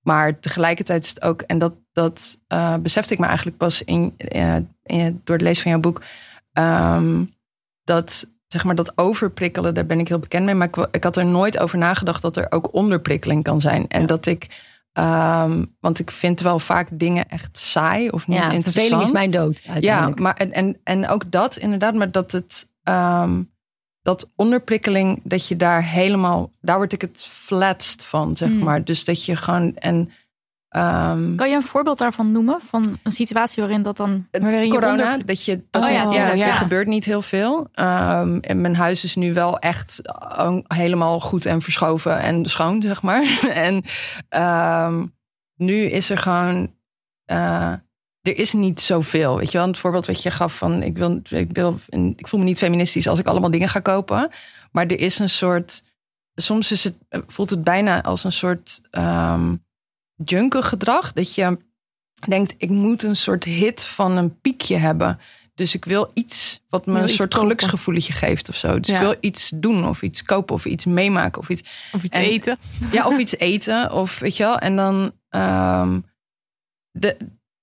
[0.01, 4.15] Maar tegelijkertijd is het ook, en dat, dat uh, besefte ik me eigenlijk pas in,
[4.35, 6.01] uh, in, door het lezen van jouw boek.
[6.53, 7.33] Um,
[7.83, 10.55] dat zeg maar dat overprikkelen, daar ben ik heel bekend mee.
[10.55, 13.87] Maar ik, ik had er nooit over nagedacht dat er ook onderprikkeling kan zijn.
[13.87, 18.51] En dat ik Um, want ik vind wel vaak dingen echt saai of niet ja,
[18.51, 18.75] interessant.
[18.75, 19.61] Verveling is mijn dood.
[19.79, 23.53] Ja, maar en, en, en ook dat inderdaad, maar dat het um,
[24.05, 28.59] dat onderprikkeling, dat je daar helemaal, daar word ik het flatst van, zeg Mm.
[28.59, 28.83] maar.
[28.83, 30.11] Dus dat je gewoon en
[30.75, 32.61] um, Kan je een voorbeeld daarvan noemen?
[32.61, 34.27] Van een situatie waarin dat dan...
[34.31, 36.51] Waarin je corona, onder- dat je dat Oh ja, er- er ja.
[36.51, 37.59] gebeurt niet heel veel.
[37.59, 40.01] Um, en mijn huis is nu wel echt
[40.37, 43.39] uh, helemaal goed en verschoven en schoon, zeg maar.
[43.65, 43.83] en
[44.87, 45.13] um,
[45.55, 46.73] nu is er gewoon.
[47.31, 47.71] Uh,
[48.21, 49.37] er is niet zoveel.
[49.37, 51.79] Weet je wel, het voorbeeld wat je gaf van ik wil, ik wil,
[52.15, 54.29] ik voel me niet feministisch als ik allemaal dingen ga kopen.
[54.71, 55.83] Maar er is een soort.
[56.35, 56.95] Soms is het,
[57.27, 59.64] voelt het bijna als een soort um,
[60.25, 61.13] junker gedrag.
[61.13, 61.57] Dat je
[62.27, 65.19] denkt, ik moet een soort hit van een piekje hebben.
[65.55, 67.39] Dus ik wil iets wat me een soort kopen.
[67.47, 68.79] geluksgevoeletje geeft of zo.
[68.79, 68.95] Dus Ja.
[68.95, 71.63] ik wil iets doen of iets kopen of iets meemaken of iets.
[71.91, 72.57] Of iets En- eten.
[72.91, 74.57] Ja, of iets eten of weet je wel.
[74.59, 76.05] En dan um,
[76.91, 77.17] de,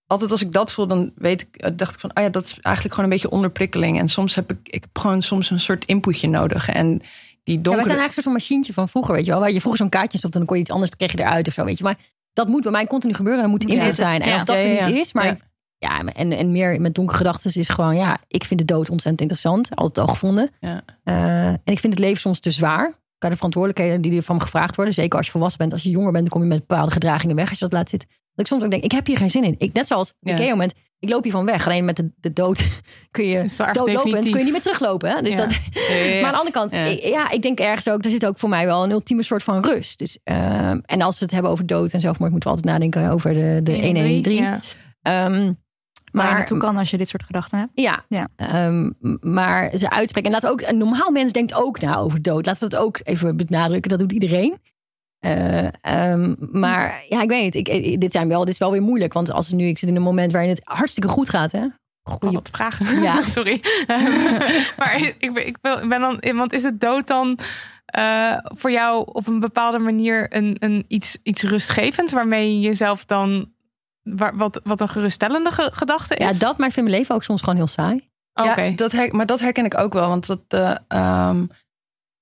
[0.07, 2.59] altijd als ik dat voel, dan weet ik, dacht ik van, oh ja, dat is
[2.61, 3.99] eigenlijk gewoon een beetje onderprikkeling.
[3.99, 6.69] En soms heb ik, ik heb gewoon soms een soort inputje nodig.
[6.69, 7.87] En die Ja, wij donkere.
[7.87, 9.41] zijn eigenlijk een soort van machientje van vroeger, weet je wel.
[9.41, 11.29] Waar je vroeger zo'n kaartje stopte en dan kon je iets anders, dan kreeg je
[11.29, 11.85] eruit of zo, weet je.
[11.85, 11.99] Maar
[12.32, 14.20] dat moet bij mij continu gebeuren en moet input dat- zijn.
[14.22, 15.38] En als dat er niet is, maar
[15.78, 16.04] Ja.
[16.04, 19.76] en, en meer met donkere gedachten is gewoon, ja, ik vind de dood ontzettend interessant.
[19.76, 20.50] Altijd al gevonden.
[20.60, 20.82] Ja.
[21.04, 23.00] Eh, en ik vind het leven soms te zwaar.
[23.18, 24.94] Kan de verantwoordelijkheden die er van me gevraagd worden.
[24.94, 25.72] Zeker als je volwassen bent.
[25.72, 27.48] Als je jonger bent, dan kom je met bepaalde gedragingen weg.
[27.50, 28.09] Als je dat laat zitten.
[28.09, 29.54] Dat ik soms ook denk, ik heb hier geen zin in.
[29.59, 30.32] Ik, net zoals Ja.
[30.34, 30.72] op een moment,
[31.03, 31.66] ik loop hier van weg.
[31.66, 32.69] Alleen met de, de dood
[33.11, 34.15] kun je doodlopen.
[34.16, 35.11] En kun je niet meer teruglopen.
[35.11, 35.23] Hè?
[35.23, 35.39] Dus Ja.
[35.39, 36.20] dat, Ja.
[36.20, 36.79] maar aan de andere kant, Ja.
[36.85, 39.43] ik, ja, ik denk ergens ook, er zit ook voor mij wel een ultieme soort
[39.43, 39.99] van rust.
[39.99, 43.11] Dus, ehm, en als we het hebben over dood en zelfmoord, moeten we altijd nadenken
[43.11, 44.33] over de, de 113.
[44.35, 44.61] Ja.
[45.03, 45.53] Ehm,
[46.12, 47.70] maar naartoe kan als je dit soort gedachten hebt.
[47.74, 48.29] ja, Ja.
[48.37, 50.33] ehm, maar ze uitspreken.
[50.35, 52.47] En we ook, een normaal mens denkt ook na over dood.
[52.47, 53.91] Laten we dat ook even benadrukken.
[53.91, 54.57] Dat doet iedereen.
[55.23, 57.55] Eh, ehm, maar ja, ik weet niet.
[57.55, 59.12] Ik, ik- dit, zijn wel, dit is wel weer moeilijk.
[59.12, 61.53] Want als nu, ik zit in een moment waarin het hartstikke goed gaat.
[61.53, 61.65] Hè?
[62.03, 63.03] Oh, Goeie, wat vragen.
[63.03, 63.23] Ja.
[63.36, 63.61] Sorry.
[64.78, 67.39] maar ik, ben- ik, ik ben dan, want is het dood dan
[67.85, 73.05] eh, voor jou op een bepaalde manier een, een iets, iets rustgevends waarmee je jezelf
[73.05, 73.53] dan
[74.03, 76.39] waar, wat, wat een geruststellende ge- gedachte ja, is?
[76.39, 78.09] dat maakt vind mijn leven ook soms gewoon heel saai.
[78.35, 78.61] Oh, Oké.
[78.62, 80.09] Ja, dat her, maar dat herken ik ook wel.
[80.09, 81.47] Want dat, eh, ehm,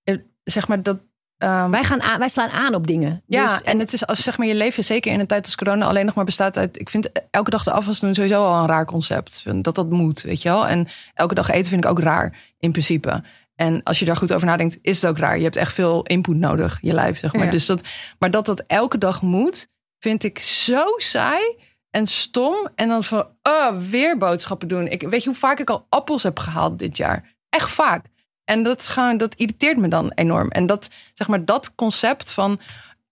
[0.02, 0.98] eh, zeg maar, dat.
[1.40, 3.22] Ehm, Wij, gaan aan, wij slaan aan op dingen.
[3.26, 5.54] Ja, Dus- en het is als zeg maar je leven, zeker in een tijd als
[5.54, 6.80] corona, alleen nog maar bestaat uit.
[6.80, 9.42] Ik vind elke dag de afwas doen sowieso al een raar concept.
[9.64, 10.66] Dat dat moet, weet je wel.
[10.66, 13.22] En elke dag eten vind ik ook raar, in principe.
[13.54, 15.36] En als je daar goed over nadenkt, is het ook raar.
[15.36, 17.44] Je hebt echt veel input nodig, je lijf, zeg maar.
[17.44, 17.50] Ja.
[17.50, 17.80] Dus dat,
[18.18, 19.68] maar dat dat elke dag moet,
[19.98, 21.56] vind ik zo saai
[21.90, 22.68] en stom.
[22.74, 24.86] En dan van, oh, weer boodschappen doen.
[24.88, 27.34] Ik, weet je hoe vaak ik al appels heb gehaald dit jaar?
[27.48, 28.04] Echt vaak.
[28.50, 30.48] En dat, gewoon, dat irriteert me dan enorm.
[30.48, 32.60] En dat, zeg maar, dat concept van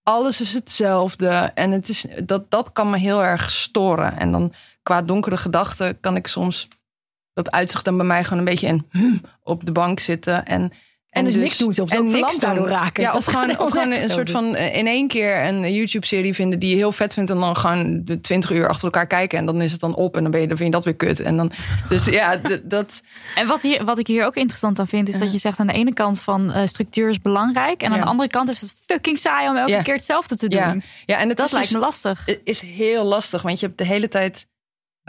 [0.03, 1.27] alles is hetzelfde.
[1.53, 4.17] En het is, dat, dat kan me heel erg storen.
[4.17, 4.53] En dan
[4.83, 6.67] qua donkere gedachten kan ik soms...
[7.33, 8.89] Dat uitzicht dan bij mij gewoon een beetje in
[9.43, 10.45] op de bank zitten.
[10.45, 10.71] En,
[11.09, 13.03] En dus niks doen, zelfs ook verlamd daardoor raken.
[13.03, 16.33] Ja, Dat of gewoon, of gewoon een soort van eh, in één keer een YouTube-serie
[16.33, 17.29] vinden die je heel vet vindt.
[17.31, 19.37] En dan gewoon de 20 uur achter elkaar kijken.
[19.37, 20.15] En dan is het dan op.
[20.15, 21.19] En dan, ben je, dan vind je dat weer kut.
[21.19, 21.51] En dan,
[21.89, 23.01] dus ja, dat.
[23.35, 25.67] En wat, hier, wat ik hier ook interessant aan vind, is dat je zegt aan
[25.67, 27.81] de ene kant van eh, structuur is belangrijk.
[27.81, 28.03] En aan Ja.
[28.03, 29.81] de andere kant is het fucking saai om elke Ja.
[29.81, 30.59] keer hetzelfde te doen.
[30.61, 30.75] Ja,
[31.05, 32.25] ja en het Dat is, lijkt dus- me lastig.
[32.43, 33.41] is heel lastig.
[33.41, 34.47] Want je hebt de hele tijd.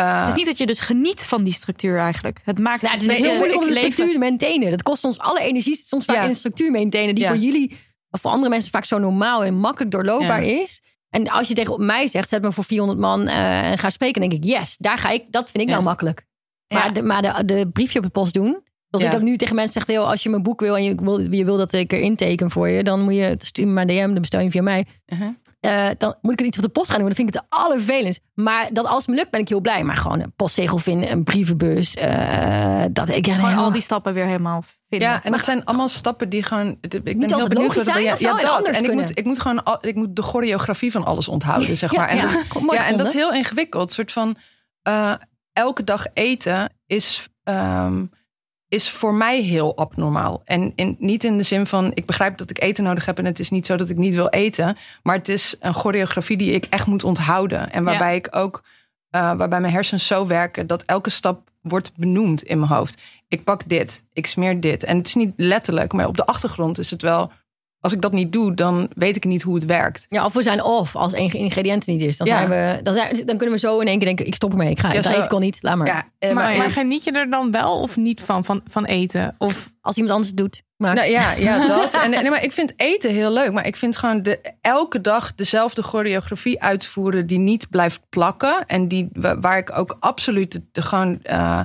[0.04, 2.40] Het is niet dat je dus geniet van die structuur eigenlijk.
[2.44, 4.70] Het maakt Nou, het is heel moeilijk om de structuur te maintainen.
[4.70, 5.76] Dat kost ons alle energie.
[5.76, 6.22] Soms vaak Ja.
[6.22, 7.30] in een structuur maintainen die Ja.
[7.30, 7.76] voor jullie
[8.10, 10.60] of voor andere mensen vaak zo normaal en makkelijk doorloopbaar Ja.
[10.62, 10.82] is.
[11.10, 14.20] En als je tegen mij zegt, zet me voor 400 man eh, en ga spreken,
[14.20, 15.24] denk ik, yes, daar ga ik.
[15.30, 16.26] Dat vind ik nou makkelijk.
[16.68, 18.62] Maar, de, maar de, de briefje op de post doen.
[18.88, 19.08] Ja.
[19.08, 21.44] ik ook nu tegen mensen zeg, als je mijn boek wil en je wil, je
[21.44, 24.20] wil dat ik erin teken voor je, dan moet je stuur me maar DM, dan
[24.20, 24.86] bestel je via mij.
[25.06, 25.28] uh-huh.
[25.60, 27.06] Eh, dan moet ik er iets op de post gaan doen.
[27.06, 28.20] Dan vind ik het de allervervelendst.
[28.34, 29.84] Maar dat als het me lukt, ben ik heel blij.
[29.84, 31.94] Maar gewoon een postzegel vinden, een brievenbus.
[31.94, 35.08] eh, dat ik Gewoon al die stappen weer helemaal vinden.
[35.08, 36.78] Ja, en dat zijn allemaal stappen die gewoon.
[36.80, 38.68] Ik ben heel benieuwd wat er Ja, dat.
[38.68, 41.92] En ik moet, ik moet gewoon al- ik moet de choreografie van alles onthouden, zeg
[41.96, 42.08] maar.
[42.08, 43.88] En ja, dat, ja, en dat is heel ingewikkeld.
[43.88, 44.36] Een soort van
[44.82, 45.14] eh,
[45.52, 48.04] elke dag eten is, ehm,
[48.70, 50.42] is voor mij heel abnormaal.
[50.44, 53.24] En in, niet in de zin van ik begrijp dat ik eten nodig heb en
[53.24, 56.52] het is niet zo dat ik niet wil eten, maar het is een choreografie die
[56.52, 58.62] ik echt moet onthouden en waarbij ik ook
[59.10, 63.02] eh, waarbij mijn hersens zo werken dat elke stap wordt benoemd in mijn hoofd.
[63.28, 64.84] Ik pak dit, ik smeer dit.
[64.84, 67.32] En het is niet letterlijk, maar op de achtergrond is het wel.
[67.80, 70.06] Als ik dat niet doe, dan weet ik niet hoe het werkt.
[70.08, 72.16] Ja, of we zijn off als één ingrediënt niet is.
[72.16, 72.36] Dan, Ja.
[72.36, 74.70] zijn we, dan, zijn, dan kunnen we zo in één keer denken, ik stop ermee.
[74.70, 75.86] Ik ga, Ja, dat zo- eet ik al niet, laat maar.
[75.86, 78.84] Ja, eh, Maar, maar- maar geniet je er dan wel of niet van, van, van
[78.84, 79.34] eten?
[79.38, 80.62] Of Als iemand anders het doet.
[80.76, 81.94] Maar Nou ja, ja, dat.
[82.02, 83.52] En, nee, maar ik vind eten heel leuk.
[83.52, 88.66] Maar ik vind gewoon de, elke dag dezelfde choreografie uitvoeren die niet blijft plakken.
[88.66, 91.22] En die, wa- waar ik ook absoluut de, de gewoon.
[91.22, 91.60] eh,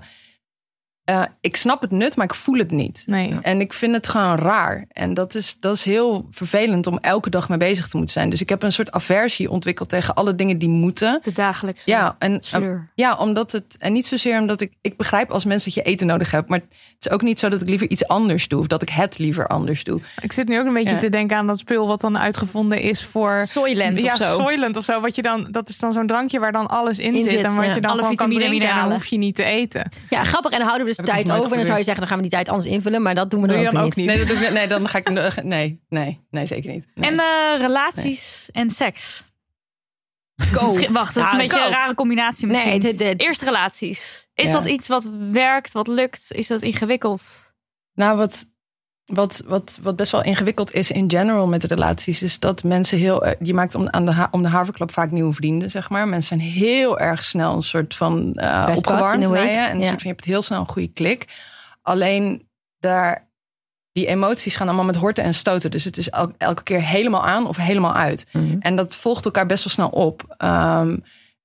[1.06, 3.04] eh, ik snap het nut, maar ik voel het niet.
[3.08, 3.38] nee?
[3.42, 4.86] En ik vind het gewoon raar.
[4.92, 8.30] En dat is, dat is heel vervelend om elke dag mee bezig te moeten zijn.
[8.30, 11.20] Dus ik heb een soort aversie ontwikkeld tegen alle dingen die moeten.
[11.24, 12.42] De dagelijkse Ja, en
[12.96, 13.78] ja, omdat het.
[13.78, 14.74] En niet zozeer omdat ik.
[14.82, 16.50] Ik begrijp als mensen dat je eten nodig hebt.
[16.50, 16.62] Maar
[17.06, 18.60] het is ook niet zo dat ik liever iets anders doe.
[18.60, 20.00] Of dat ik het liever anders doe.
[20.22, 20.98] Ik zit nu ook een beetje Ja.
[21.00, 23.42] te denken aan dat spul wat dan uitgevonden is voor.
[23.46, 24.40] Soylent ja, of zo.
[24.40, 25.02] Soylent of zo.
[25.02, 27.30] Wat je dan, dat is dan zo'n drankje waar dan alles in, In zit.
[27.30, 27.74] zit, En wat ja.
[27.76, 28.52] je dan Alle gewoon kan drinken.
[28.52, 28.94] En dan mineralen.
[28.94, 29.92] hoef je niet te eten.
[30.10, 30.52] ja, grappig.
[30.52, 31.52] En dan houden we dus tijd over.
[31.52, 33.02] En dan zou je zeggen, dan gaan we die tijd anders invullen.
[33.02, 34.06] Maar dat doen we dan, Doe ook, dan ook niet?
[34.06, 35.10] Nee, dat doe ik, nee dan ga ik.
[35.44, 36.88] Nee, nee, nee, zeker niet.
[36.96, 37.10] Nee.
[37.10, 39.24] En eh, relaties en seks.
[40.36, 40.92] Go.
[40.92, 41.66] Wacht, dat is Ja, een beetje go.
[41.66, 42.70] een rare combinatie misschien.
[42.70, 44.28] Nee, dit, dit, Eerste relaties.
[44.34, 44.54] Is Ja.
[44.54, 46.32] dat iets wat werkt, wat lukt?
[46.32, 47.54] Is dat ingewikkeld?
[47.94, 48.46] Nou, wat,
[49.06, 53.28] wat, wat, wat best wel ingewikkeld is in general met relaties, is dat mensen heel.
[53.40, 56.08] Je maakt om, aan de, om de haverklap vaak nieuwe vrienden, zeg maar.
[56.08, 59.58] Mensen zijn heel erg snel een soort van in opgewarmd bij je.
[59.58, 59.88] En een Ja.
[59.88, 61.26] soort van, je hebt heel snel een goede klik.
[61.82, 62.48] Alleen
[62.80, 63.24] daar.
[63.96, 65.72] Die emoties gaan allemaal met horten en stoten.
[65.72, 68.26] Dus het is el- elke keer helemaal aan of helemaal uit.
[68.32, 68.58] Mhm.
[68.60, 70.36] En dat volgt elkaar best wel snel op.
[70.38, 70.98] Ehm,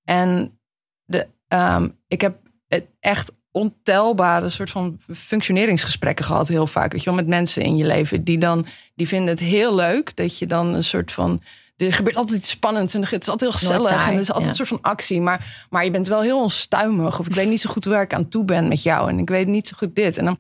[0.05, 0.59] en
[1.05, 2.37] de, ehm, ik heb
[2.69, 6.93] het echt ontelbare soort van functioneringsgesprekken gehad heel vaak.
[6.93, 10.17] Weet je wel, met mensen in je leven die dan die vinden het heel leuk
[10.17, 11.43] dat je dan een soort van
[11.77, 14.33] er gebeurt altijd iets spannends en het is altijd heel gezellig saai, en er is
[14.33, 14.51] altijd ja.
[14.51, 15.21] een soort van actie.
[15.21, 18.15] Maar, maar je bent wel heel onstuimig of ik weet niet zo goed waar ik
[18.15, 20.19] aan toe ben met jou en ik weet niet zo goed dit.
[20.19, 20.39] En dan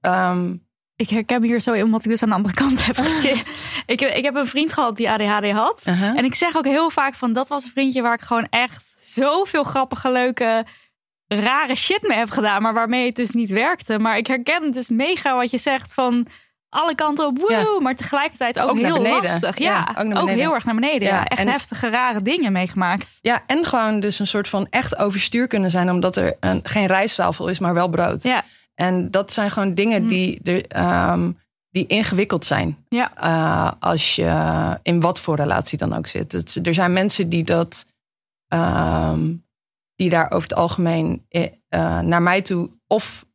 [0.00, 0.54] ehm,
[0.96, 3.42] Ik herken me hier zo in, omdat ik dus aan de andere kant heb gezeten.
[3.86, 5.82] ik, ik heb een vriend gehad die ADHD had.
[5.84, 8.94] En ik zeg ook heel vaak van, dat was een vriendje waar ik gewoon echt
[8.98, 10.64] zoveel grappige, leuke,
[11.28, 12.62] rare shit mee heb gedaan.
[12.62, 13.98] Maar waarmee het dus niet werkte.
[13.98, 16.26] Maar ik herken dus mega wat je zegt van
[16.68, 17.80] alle kanten op, woe, Ja.
[17.80, 19.58] maar tegelijkertijd ook, heel lastig.
[19.58, 21.08] Ja, Ja, ook heel erg naar beneden.
[21.08, 23.18] Ja, Ja, echt en- heftige, rare dingen meegemaakt.
[23.22, 26.86] Ja, en gewoon dus een soort van echt overstuur kunnen zijn, omdat er een, geen
[26.86, 28.22] rijstwafel is, maar wel brood.
[28.22, 28.44] Ja,
[28.76, 30.08] En dat zijn gewoon dingen Hm.
[30.08, 31.32] die, er, ehm,
[31.70, 32.84] die ingewikkeld zijn.
[32.88, 33.14] ja.
[33.16, 36.32] eh, als je in wat voor relatie dan ook zit.
[36.32, 37.86] Het, er zijn mensen die dat,
[38.48, 39.34] ehm,
[39.94, 43.26] die daar over het algemeen eh, eh, naar mij toe of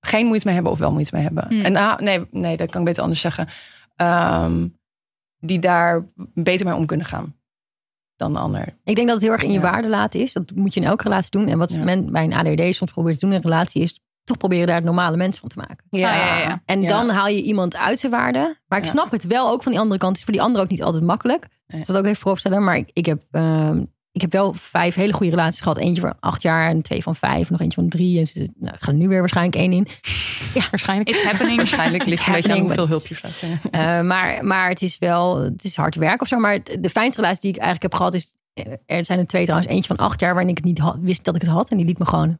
[0.00, 1.46] geen moeite mee hebben of wel moeite mee hebben.
[1.48, 1.60] Hm.
[1.64, 3.48] En ah, nee, nee, dat kan ik beter anders zeggen.
[3.96, 4.68] Ehm,
[5.38, 7.36] die daar beter mee om kunnen gaan
[8.16, 8.76] dan de ander.
[8.84, 9.70] Ik denk dat het heel erg in je Ja.
[9.70, 10.32] waarde laten is.
[10.32, 11.46] Dat moet je in elke relatie doen.
[11.48, 11.84] En wat Ja.
[11.84, 14.76] men bij een ADD soms probeert te doen in een relatie is toch proberen daar
[14.76, 15.76] het normale mens van te maken.
[15.90, 16.62] Ja, ja, ja.
[16.64, 16.88] En Ja.
[16.88, 18.56] dan haal je iemand uit zijn waarde.
[18.68, 18.90] Maar ik Ja.
[18.90, 20.10] snap het wel ook van die andere kant.
[20.10, 21.44] Het is voor die andere ook niet altijd makkelijk.
[21.66, 22.64] Ik zal het ook even vooropstellen.
[22.64, 25.76] Maar ik, ik, heb, ehm, ik heb wel vijf hele goede relaties gehad.
[25.78, 27.50] Eentje van acht jaar en twee van vijf.
[27.50, 28.18] Nog eentje van drie.
[28.18, 29.86] En ze- nou, ik ga er nu weer waarschijnlijk één in.
[30.70, 31.08] Waarschijnlijk.
[31.08, 31.56] It's happening.
[31.56, 33.42] Waarschijnlijk ligt het een beetje aan hoeveel hulp je vraagt.
[33.70, 36.38] Eh, maar, maar het is wel, het is hard werk of zo.
[36.38, 39.42] Maar de fijnste relatie die ik eigenlijk heb gehad is, eh, er zijn er twee
[39.44, 39.70] trouwens.
[39.72, 41.70] Eentje van acht jaar waarin ik het niet had, wist dat ik het had.
[41.70, 42.38] En die liet me gewoon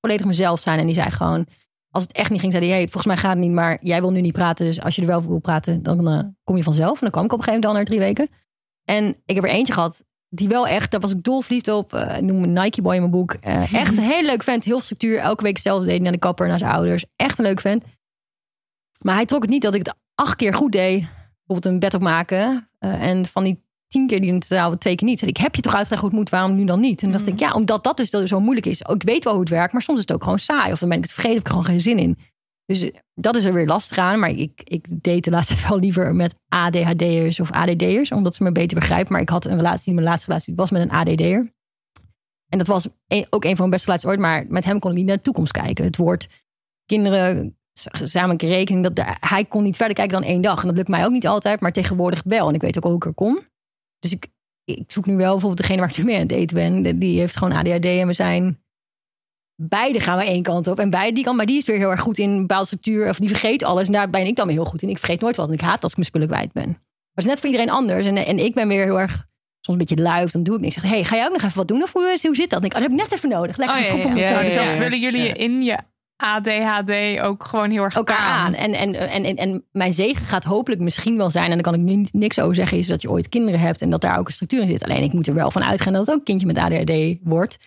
[0.00, 0.78] volledig mezelf zijn.
[0.78, 1.46] En die zei gewoon,
[1.90, 4.00] als het echt niet ging, zei hij, hey, volgens mij gaat het niet, maar jij
[4.00, 4.66] wil nu niet praten.
[4.66, 6.92] Dus als je er wel voor wil praten, dan eh, kom je vanzelf.
[6.92, 8.28] En dan kwam ik op een gegeven moment al na drie weken.
[8.84, 11.94] En ik heb er eentje gehad, die wel echt, daar was ik dolverliefd op.
[11.94, 13.32] Ik noem me Nike Boy in mijn boek.
[13.32, 15.18] Eh, echt een hele leuk vent, heel structuur.
[15.18, 17.04] Elke week hetzelfde deed naar de kapper, naar zijn ouders.
[17.16, 17.84] Echt een leuk vent.
[18.98, 21.00] Maar hij trok het niet dat ik het acht keer goed deed.
[21.00, 22.70] Bijvoorbeeld een bed opmaken.
[22.78, 25.22] eh, en van die tien keer die in totaal twee keer niet.
[25.22, 27.02] Ik, heb je toch uitgelegd hoe het moet, waarom nu dan niet?
[27.02, 28.80] En dan dacht ik, ja, omdat dat dus zo moeilijk is.
[28.80, 30.72] Ik weet wel hoe het werkt, maar soms is het ook gewoon saai.
[30.72, 32.18] Of dan ben ik het vergeten, heb ik er gewoon geen zin in.
[32.68, 34.18] Dus eh, dat is er weer lastig aan.
[34.18, 38.12] Maar ik, ik date de laatste tijd wel liever met ADHD'ers of ADD'ers.
[38.12, 39.12] Omdat ze me beter begrijpen.
[39.12, 41.52] Maar ik had een relatie, mijn laatste relatie was met een ADD'er.
[42.48, 42.88] En dat was
[43.30, 44.20] ook een van mijn beste relaties ooit.
[44.20, 45.84] Maar met hem kon ik niet naar de toekomst kijken.
[45.84, 46.28] Het woord
[46.86, 48.88] kinderen, gezamenlijke rekening.
[48.88, 50.60] Dat, hij kon niet verder kijken dan één dag.
[50.60, 52.48] En dat lukt mij ook niet altijd, maar tegenwoordig wel.
[52.48, 53.40] En ik weet ook hoe ik er kom.
[53.98, 54.26] Dus ik,
[54.64, 56.98] ik zoek nu wel bijvoorbeeld degene waar ik nu mee aan het daten ben.
[56.98, 58.58] Die heeft gewoon ADHD en we zijn...
[59.60, 61.36] Beide gaan we één kant op en beide die kant.
[61.36, 63.08] Maar die is weer heel erg goed in bepaalde structuur.
[63.08, 63.86] Of die vergeet alles.
[63.86, 64.88] En daar ben ik dan weer heel goed in.
[64.88, 65.48] Ik vergeet nooit wat.
[65.48, 66.68] En ik haat als ik mijn spullen kwijt ben.
[66.68, 66.78] Maar
[67.14, 68.06] het is net voor iedereen anders.
[68.06, 69.26] En, en ik ben weer heel erg
[69.60, 70.24] soms een beetje lui.
[70.24, 70.76] of Dan doe ik niks.
[70.76, 71.82] Ik zeg, hey, ga jij ook nog even wat doen?
[71.82, 72.60] Of hoe, hoe zit dat?
[72.60, 73.56] En ik, oh, dat heb ik net even nodig.
[73.56, 74.42] Lekker Oh, ja, ja, ja.
[74.42, 75.78] Dus dan vullen jullie je in je
[76.18, 78.54] ADHD ook gewoon heel erg elkaar aan.
[78.54, 81.74] En, en, en, en, en mijn zegen gaat hopelijk misschien wel zijn, en daar kan
[81.74, 84.26] ik nu niks over zeggen, is dat je ooit kinderen hebt en dat daar ook
[84.26, 84.84] een structuur in zit.
[84.84, 87.58] Alleen ik moet er wel van uitgaan dat het ook kindje met ADHD wordt.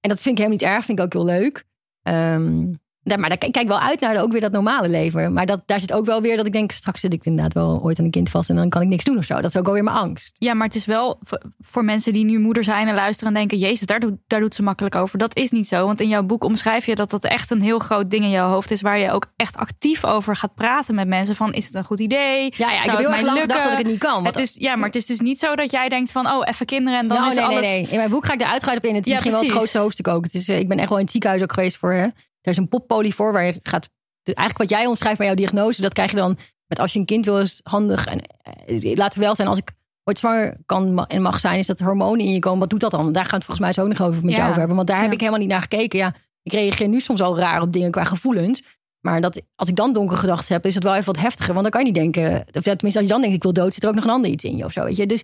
[0.00, 1.64] En dat vind ik helemaal niet erg, vind ik ook heel leuk.
[2.02, 2.72] Ehm,
[3.08, 5.32] daar, maar daar kijk ik wel uit naar ook weer dat normale leven.
[5.32, 7.80] Maar dat, daar zit ook wel weer dat ik denk, straks zit ik inderdaad wel
[7.82, 9.34] ooit aan een kind vast en dan kan ik niks doen of zo.
[9.34, 10.34] Dat is ook alweer mijn angst.
[10.38, 11.20] Ja, maar het is wel
[11.60, 14.54] voor mensen die nu moeder zijn en luisteren en denken: Jezus, daar doet, daar doet
[14.54, 15.18] ze makkelijk over.
[15.18, 15.86] Dat is niet zo.
[15.86, 18.48] Want in jouw boek omschrijf je dat dat echt een heel groot ding in jouw
[18.48, 18.80] hoofd is.
[18.80, 21.36] Waar je ook echt actief over gaat praten met mensen.
[21.36, 22.52] Van is het een goed idee?
[22.56, 24.24] Ja, ja ik heb heel erg lang gedacht dat ik het niet kan.
[24.26, 26.66] Het is, ja, maar het is dus niet zo dat jij denkt van, oh, even
[26.66, 27.66] kinderen en dan nou, is nee, alles...
[27.66, 27.90] nee, nee.
[27.90, 28.94] In mijn boek ga ik er uitgebreid op in.
[28.94, 30.24] Het is Ja, misschien wel het grootste hoofdstuk ook.
[30.24, 31.92] Het is, eh, ik ben echt wel in het ziekenhuis ook geweest voor.
[31.92, 32.06] Hè.
[32.46, 33.88] Er is een poppolie voor waar je gaat.
[34.22, 37.04] Eigenlijk wat jij omschrijft bij jouw diagnose, dat krijg je dan met als je een
[37.04, 38.06] kind wil, is het handig.
[38.06, 38.20] En
[38.66, 39.72] eh, laten we wel zijn, als ik
[40.04, 42.58] ooit zwanger kan en mag zijn, is dat hormonen in je komen.
[42.58, 43.12] Wat doet dat dan?
[43.12, 44.36] Daar gaan we het volgens mij zo ook nog over met Ja.
[44.36, 44.76] jou over hebben.
[44.76, 45.98] Want daar heb ik helemaal niet naar gekeken.
[45.98, 48.62] Ja, ik reageer nu soms al raar op dingen qua gevoelens.
[49.00, 51.54] Maar dat, als ik dan donker gedachten heb, is het wel even wat heftiger.
[51.54, 52.44] Want dan kan je niet denken.
[52.52, 54.30] Of tenminste, als je dan denkt, ik wil dood, zit er ook nog een ander
[54.30, 54.84] iets in je of zo.
[54.84, 55.06] Weet je?
[55.06, 55.22] Dus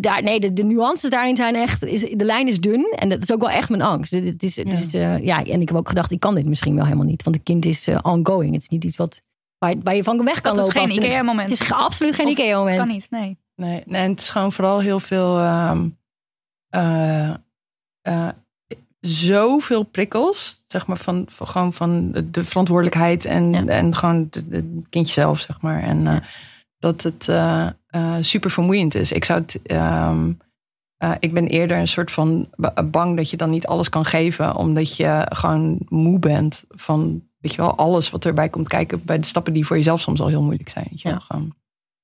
[0.00, 1.84] daar, nee, de, de nuances daarin zijn echt.
[1.84, 4.12] Is, de lijn is dun en dat is ook wel echt mijn angst.
[4.12, 4.74] Het, het is, het Ja.
[4.78, 7.22] is, eh, ja, en ik heb ook gedacht, ik kan dit misschien wel helemaal niet.
[7.22, 8.52] Want een kind is eh, ongoing.
[8.52, 9.20] Het is niet iets wat,
[9.58, 10.88] waar, je- waar je van weg kan dat is lopen.
[10.88, 11.50] geen het- IKEA-moment.
[11.50, 12.76] Het is absoluut geen IKEA-moment.
[12.78, 13.38] Kan niet, nee.
[13.56, 15.38] Nee, nee, en het is gewoon vooral heel veel.
[15.38, 15.88] ehm
[16.68, 17.30] eh,
[18.02, 18.28] eh,
[19.00, 23.64] zoveel prikkels, zeg maar, van, van, gewoon van de- de verantwoordelijkheid en, Ja.
[23.66, 25.82] en gewoon het kindje zelf, zeg maar.
[25.82, 26.16] En eh,
[26.82, 29.12] dat het eh, eh, super vermoeiend is.
[29.12, 29.62] Ik zou het.
[29.62, 30.32] ehm,
[30.96, 34.04] eh, ik ben eerder een soort van ba- bang dat je dan niet alles kan
[34.04, 39.04] geven, omdat je gewoon moe bent van, weet je wel, alles wat erbij komt kijken
[39.04, 40.86] bij de stappen die voor jezelf soms al heel moeilijk zijn.
[40.90, 41.24] Weet je wel, Ja.
[41.24, 41.54] gewoon.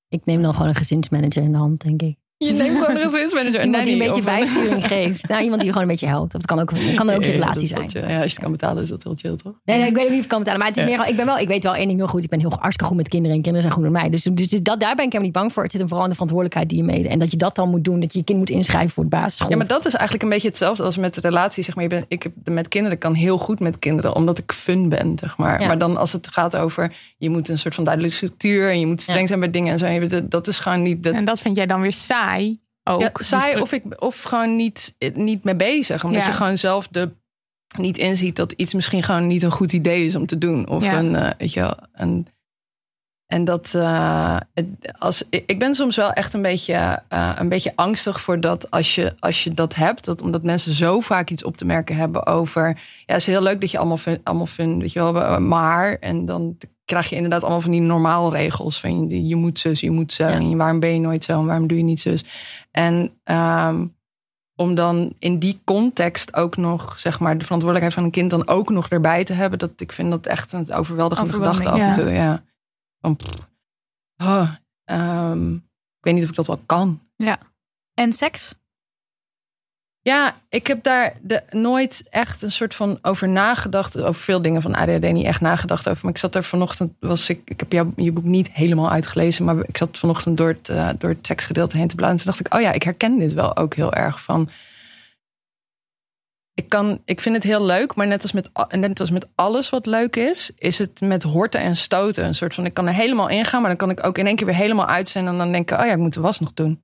[0.09, 2.17] Ik neem dan gewoon een gezinsmanager in de hand, denk ik.
[2.39, 3.65] Je neemt gewoon een gezinsmanager.
[3.65, 5.29] Iemand die een beetje bijsturing geeft.
[5.29, 6.33] Nou, iemand die je gewoon een beetje helpt.
[6.33, 8.09] Het kan ook, kan ook je relatie dat zijn.
[8.09, 9.53] Ja, als je het kan betalen is dat heel chill, toch?
[9.65, 10.61] Nee, nee, ik weet ook niet of ik kan betalen.
[10.61, 12.23] Maar het is meer, ik, ben wel, ik weet wel één ding heel goed.
[12.25, 13.37] Ik ben heel hartstikke goed met kinderen.
[13.37, 14.11] En kinderen zijn goed met mij.
[14.11, 15.63] Dus, dus dat, daar ben ik helemaal niet bang voor.
[15.63, 17.09] Het zit hem vooral in de verantwoordelijkheid die je mede.
[17.09, 18.01] En dat je dat dan moet doen.
[18.01, 19.51] Dat je je kind moet inschrijven voor het basisschool.
[19.51, 21.63] Ja, maar dat is eigenlijk een beetje hetzelfde als met relatie.
[21.65, 24.53] Zeg maar, je bent, ik heb met kinderen kan heel goed met kinderen, omdat ik
[24.53, 25.61] fun ben, zeg maar.
[25.61, 25.67] Ja.
[25.67, 28.87] Maar dan als het gaat over, je moet een soort van duidelijke structuur en je
[28.87, 29.27] moet streng Ja.
[29.27, 29.87] zijn bij dingen en zo.
[29.87, 31.03] Weet, Dat is gewoon niet.
[31.03, 33.01] Dat, En dat vind jij dan weer saai ook.
[33.01, 36.05] ja, Dus saai of, ik, of gewoon niet, niet mee bezig.
[36.05, 36.27] Omdat Ja.
[36.29, 37.11] je gewoon zelf de,
[37.79, 40.69] niet inziet dat iets misschien gewoon niet een goed idee is om te doen.
[40.69, 40.99] Of Ja.
[40.99, 42.27] een, eh, weet je wel, een,
[43.27, 44.37] en dat, eh,
[44.99, 48.95] als, ik ben soms wel echt een beetje, eh, een beetje angstig voor dat als
[48.95, 50.05] je, als je dat hebt.
[50.05, 52.67] Dat, omdat mensen zo vaak iets op te merken hebben over.
[52.69, 55.95] Ja, het is heel leuk dat je allemaal fun, allemaal fun weet je wel, maar.
[55.95, 56.57] En dan
[56.89, 58.81] krijg je inderdaad allemaal van die normaalregels.
[58.81, 60.29] Van je, je moet zus, je moet zo.
[60.29, 60.33] Ja.
[60.33, 62.25] En waarom ben je nooit zo en waarom doe je niet zus?
[62.71, 63.87] En ehm,
[64.57, 68.49] om dan in die context ook nog, zeg maar, de verantwoordelijkheid van een kind dan
[68.49, 69.59] ook nog erbij te hebben.
[69.59, 71.93] Dat ik vind dat echt een overweldigende gedachte af en ja.
[71.93, 72.11] toe.
[72.11, 72.45] Ja.
[73.01, 73.19] Van,
[74.17, 74.51] oh,
[74.85, 77.01] ehm, ik weet niet of ik dat wel kan.
[77.95, 78.55] En seks?
[80.09, 81.15] Ja, ik heb daar
[81.51, 84.01] nooit echt een soort van over nagedacht.
[84.01, 86.01] Over veel dingen van ADHD niet echt nagedacht over.
[86.03, 89.45] Maar ik zat er vanochtend, was ik, ik heb jou, je boek niet helemaal uitgelezen.
[89.45, 92.19] Maar ik zat vanochtend door het, eh, door het seksgedeelte heen te bladeren.
[92.19, 94.51] En toen dacht ik, oh ja, ik herken dit wel ook heel erg van.
[96.55, 99.71] Ik, kan, ik vind het heel leuk, maar net als, met, net als met alles
[99.71, 102.25] wat leuk is, is het met horten en stoten.
[102.25, 104.27] Een soort van, ik kan er helemaal in gaan, maar dan kan ik ook in
[104.27, 105.27] één keer weer helemaal uit zijn.
[105.27, 106.83] En dan denk ik, oh ja, ik moet de was nog doen.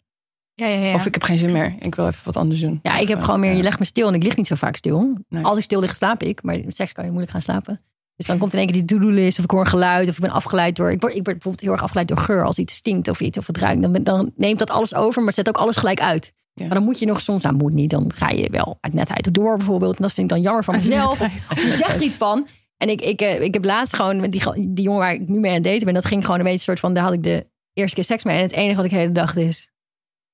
[0.55, 0.95] Ja, ja, ja.
[0.95, 1.75] Of ik heb geen zin meer.
[1.81, 2.81] Ik wil even wat anders doen.
[2.83, 4.77] Ja, ik heb gewoon meer, je legt me stil en ik lig niet zo vaak
[4.77, 5.19] stil.
[5.29, 5.45] Nee.
[5.45, 6.43] Als ik stil lig, slaap ik.
[6.43, 7.81] Maar met seks kan je moeilijk gaan slapen.
[8.17, 10.21] Dus dan komt in één keer die to-do-list of ik hoor een geluid of ik
[10.21, 10.91] ben afgeleid door...
[10.91, 12.45] Ik word, ik word bijvoorbeeld heel erg afgeleid door geur.
[12.45, 15.19] Als iets stinkt of iets of het ruikt, dan, ben- dan neemt dat alles over,
[15.19, 16.33] maar het zet ook alles gelijk uit.
[16.53, 16.65] Ja.
[16.67, 19.35] Maar dan moet je nog soms, nou moet niet, dan ga je wel uit netheid
[19.35, 19.97] door bijvoorbeeld.
[19.97, 21.19] En dat vind ik dan jammer van mezelf.
[21.55, 22.47] Je zegt iets van.
[22.77, 25.39] En ik, ik, eh, ik heb laatst gewoon met die, die jongen waar ik nu
[25.39, 27.13] mee aan het daten ben, dat ging gewoon een beetje een soort van, daar had
[27.13, 28.37] ik de eerste keer seks mee.
[28.37, 29.69] En het enige wat ik de hele dag is,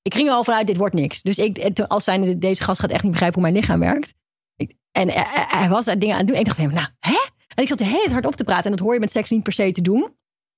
[0.02, 1.22] ik ging er al vanuit, dit wordt niks.
[1.22, 4.12] Dus ik, het- als zijnde, deze gast gaat echt niet begrijpen hoe mijn lichaam werkt.
[4.56, 6.36] Ik- en hij, hij- hij was daar dingen aan het doen.
[6.36, 7.28] En ik dacht nou, hè?
[7.54, 8.64] En ik zat tijd hard op te praten.
[8.64, 10.00] En dat hoor je met seks niet per se te doen.
[10.02, 10.08] Het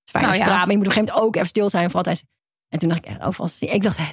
[0.04, 0.48] is fijn Nou als je ja.
[0.54, 1.84] praat, maar je moet op een gegeven moment ook even stil zijn.
[1.84, 2.26] Vooral tijdens-
[2.72, 4.04] En toen dacht ik, echt overal, ik dacht, hè?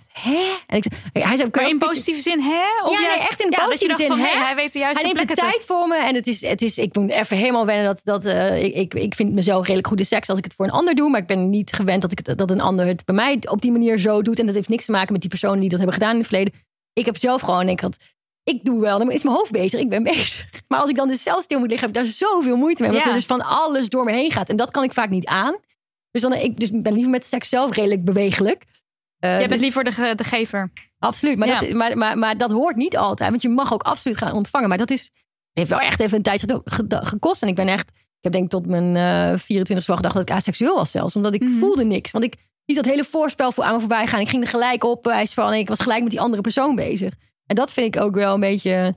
[0.68, 2.64] En ik, hij zei, Maar in positieve zin, hè?
[2.84, 4.18] Of Ja, nee, juist- echt in ja, positieve zin, hè?
[4.18, 5.96] hey, hij weet de juiste hij neemt de te- tijd voor me.
[5.98, 9.16] En het is, het is, ik moet even helemaal wennen dat, dat eh, ik, ik,
[9.16, 11.10] vind mezelf redelijk goed in seks als ik het voor een ander doe.
[11.10, 13.72] Maar ik ben niet gewend dat, ik, dat een ander het bij mij op die
[13.72, 14.40] manier zo doet.
[14.40, 16.28] En dat heeft niks te maken met die personen die dat hebben gedaan in het
[16.28, 16.54] verleden.
[16.94, 17.98] Ik heb zelf gewoon, ik had,
[18.44, 20.46] ik doe wel, dan is mijn hoofd bezig, ik ben bezig.
[20.68, 22.92] Maar als ik dan dus zelf stil moet liggen, heb ik daar zoveel moeite mee.
[22.92, 23.12] Omdat Ja.
[23.12, 24.50] er dus van alles door me heen gaat.
[24.50, 25.56] En dat kan ik vaak niet aan.
[26.12, 28.64] Dus dan ik dus ben liever met seks zelf redelijk bewegelijk.
[29.20, 30.72] Eh, Jij dus- bent liever de, ge- de gever.
[31.00, 31.60] Absoluut, maar, Ja.
[31.60, 33.30] dat, maar, maar, maar dat hoort niet altijd.
[33.30, 34.70] Want je mag ook absoluut gaan ontvangen.
[34.70, 35.12] Maar dat is,
[35.54, 36.44] heeft wel echt even een tijd
[36.88, 37.42] gekost.
[37.42, 40.24] En ik ben echt, ik heb denk ik tot mijn eh 24 wel gedacht dat
[40.24, 41.16] ik aseksueel was zelfs.
[41.16, 41.58] Omdat ik Mhm.
[41.58, 42.12] voelde niks.
[42.12, 44.20] Want ik liet dat hele voorspel voor aan me voorbij gaan.
[44.20, 47.14] Ik ging er gelijk op, van, ik was gelijk met die andere persoon bezig.
[47.46, 48.96] En dat vind ik ook wel een beetje...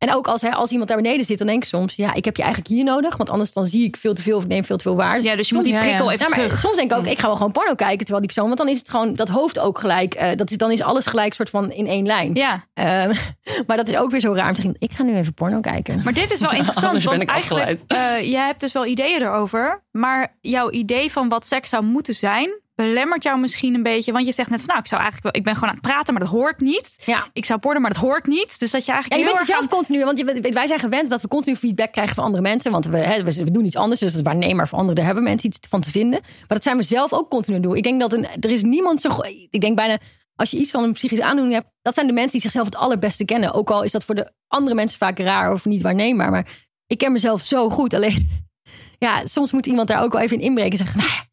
[0.00, 1.94] En ook als, hè, als iemand daar beneden zit, dan denk ik soms...
[1.94, 3.16] ja, ik heb je eigenlijk hier nodig.
[3.16, 5.22] Want anders dan zie ik veel te veel of ik neem veel te veel waar.
[5.22, 5.84] Ja, dus je moet die Ja, ja.
[5.86, 6.60] prikkel even Ja, maar terug.
[6.60, 8.68] soms denk ik ook, ik ga wel gewoon porno kijken terwijl die persoon, want dan
[8.68, 10.14] is het gewoon dat hoofd ook gelijk.
[10.14, 12.34] eh, dat is, dan is alles gelijk soort van in één lijn.
[12.34, 13.12] Ja, Ehm,
[13.66, 16.00] maar dat is ook weer zo raar om te ik ga nu even porno kijken.
[16.04, 17.02] maar dit is wel interessant.
[17.02, 19.84] Want ik eigenlijk, eh jij hebt dus wel ideeën erover.
[19.90, 22.50] Maar jouw idee van wat seks zou moeten zijn,
[22.84, 24.12] belemmert jou misschien een beetje.
[24.12, 25.86] Want je zegt net van, nou, ik zou eigenlijk wel, ik ben gewoon aan het
[25.86, 26.96] praten, maar dat hoort niet.
[27.04, 27.26] Ja.
[27.32, 28.58] Ik zou porno, maar dat hoort niet.
[28.58, 31.22] Dus dat je Ja, eigenlijk je bent zelf continu, want je, wij zijn gewend dat
[31.22, 32.70] we continu feedback krijgen van andere mensen.
[32.70, 34.96] Want we, hè, we, doen iets anders, dus dat is waarnemer voor anderen.
[34.96, 36.20] Daar hebben mensen iets van te vinden.
[36.20, 37.76] Maar dat zijn we zelf ook continu doen.
[37.76, 39.08] Ik denk dat een, er is niemand zo...
[39.50, 39.98] Ik denk bijna,
[40.34, 41.68] als je iets van een psychische aandoening hebt...
[41.82, 43.52] dat zijn de mensen die zichzelf het allerbeste kennen.
[43.52, 46.30] Ook al is dat voor de andere mensen vaak raar of niet waarneembaar.
[46.30, 46.46] Maar
[46.86, 47.94] ik ken mezelf zo goed.
[47.94, 48.28] Alleen,
[48.98, 50.98] ja, soms moet iemand daar ook wel even in inbreken en zeggen...
[50.98, 51.29] Nou, ja,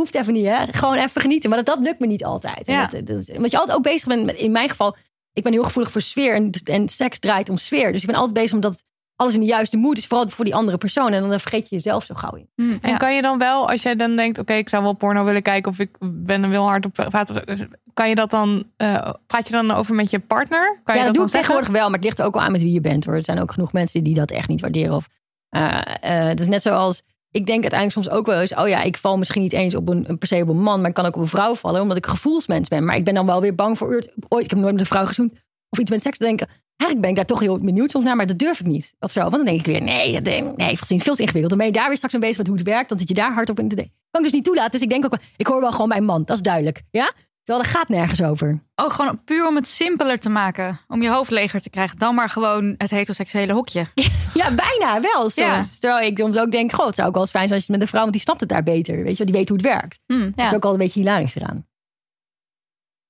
[0.00, 0.66] hoeft even niet, hè.
[0.72, 1.50] Gewoon even genieten.
[1.50, 2.68] Maar dat, dat lukt me niet altijd.
[2.68, 2.86] En Ja.
[2.86, 4.96] dat, dat, omdat je altijd ook bezig bent, met, in mijn geval...
[5.32, 7.92] Ik ben heel gevoelig voor sfeer en, en seks draait om sfeer.
[7.92, 8.82] Dus ik ben altijd bezig omdat
[9.16, 10.06] alles in de juiste moed is.
[10.06, 11.12] Vooral voor die andere persoon.
[11.12, 12.48] En dan vergeet je jezelf zo gauw in.
[12.56, 12.96] Mm, En ja.
[12.96, 15.70] kan je dan wel, als jij dan denkt, oké, ik zou wel porno willen kijken
[15.70, 19.52] of ik ben er wel hard op praten, kan je dat dan, eh, praat je
[19.54, 20.80] dan over met je partner?
[20.84, 21.84] Kan ja, je dat doe ik tegenwoordig wel.
[21.84, 23.14] Maar het ligt ook wel aan met wie je bent hoor.
[23.14, 24.94] Er zijn ook genoeg mensen die dat echt niet waarderen.
[24.94, 25.08] Of,
[25.48, 28.54] eh, eh, het is net zoals, ik denk uiteindelijk soms ook wel eens...
[28.54, 30.80] oh ja, ik val misschien niet eens op een, per se op een man...
[30.80, 32.84] maar ik kan ook op een vrouw vallen, omdat ik gevoelsmens ben.
[32.84, 33.88] Maar ik ben dan wel weer bang voor...
[34.28, 35.32] ooit, ik heb nooit met een vrouw gezoend
[35.68, 36.48] of iets met seks te denken...
[36.78, 38.94] Eigenlijk ben ik daar toch heel benieuwd soms naar, maar dat durf ik niet.
[38.98, 39.20] Of zo.
[39.20, 41.48] Want dan denk ik weer, nee, denk, nee, het veel te ingewikkeld.
[41.48, 42.88] Dan ben je daar weer straks mee bezig met hoe het werkt.
[42.88, 43.92] Dan zit je daar hard op in denken.
[44.10, 44.70] Kan ik dus niet toelaten.
[44.70, 46.24] Dus ik denk ook, ik hoor wel gewoon mijn man.
[46.24, 46.82] Dat is duidelijk.
[46.90, 47.12] Ja?
[47.48, 48.62] Terwijl er gaat nergens over.
[48.74, 50.80] Oh, gewoon puur om het simpeler te maken.
[50.88, 51.98] Om je hoofd leger te krijgen.
[51.98, 53.86] Dan maar gewoon het heteroseksuele hokje.
[54.34, 55.20] Ja, bijna wel.
[55.20, 55.34] Soms.
[55.34, 55.62] Ja.
[55.80, 57.72] Terwijl ik soms ook denk, goh, het zou ook wel eens fijn zijn als je
[57.72, 58.96] het met een vrouw, want die snapt het daar beter.
[58.96, 59.98] Weet je, wel, die weet hoe het werkt.
[60.06, 61.66] Hm, Dat is ook al een beetje hilarisch eraan.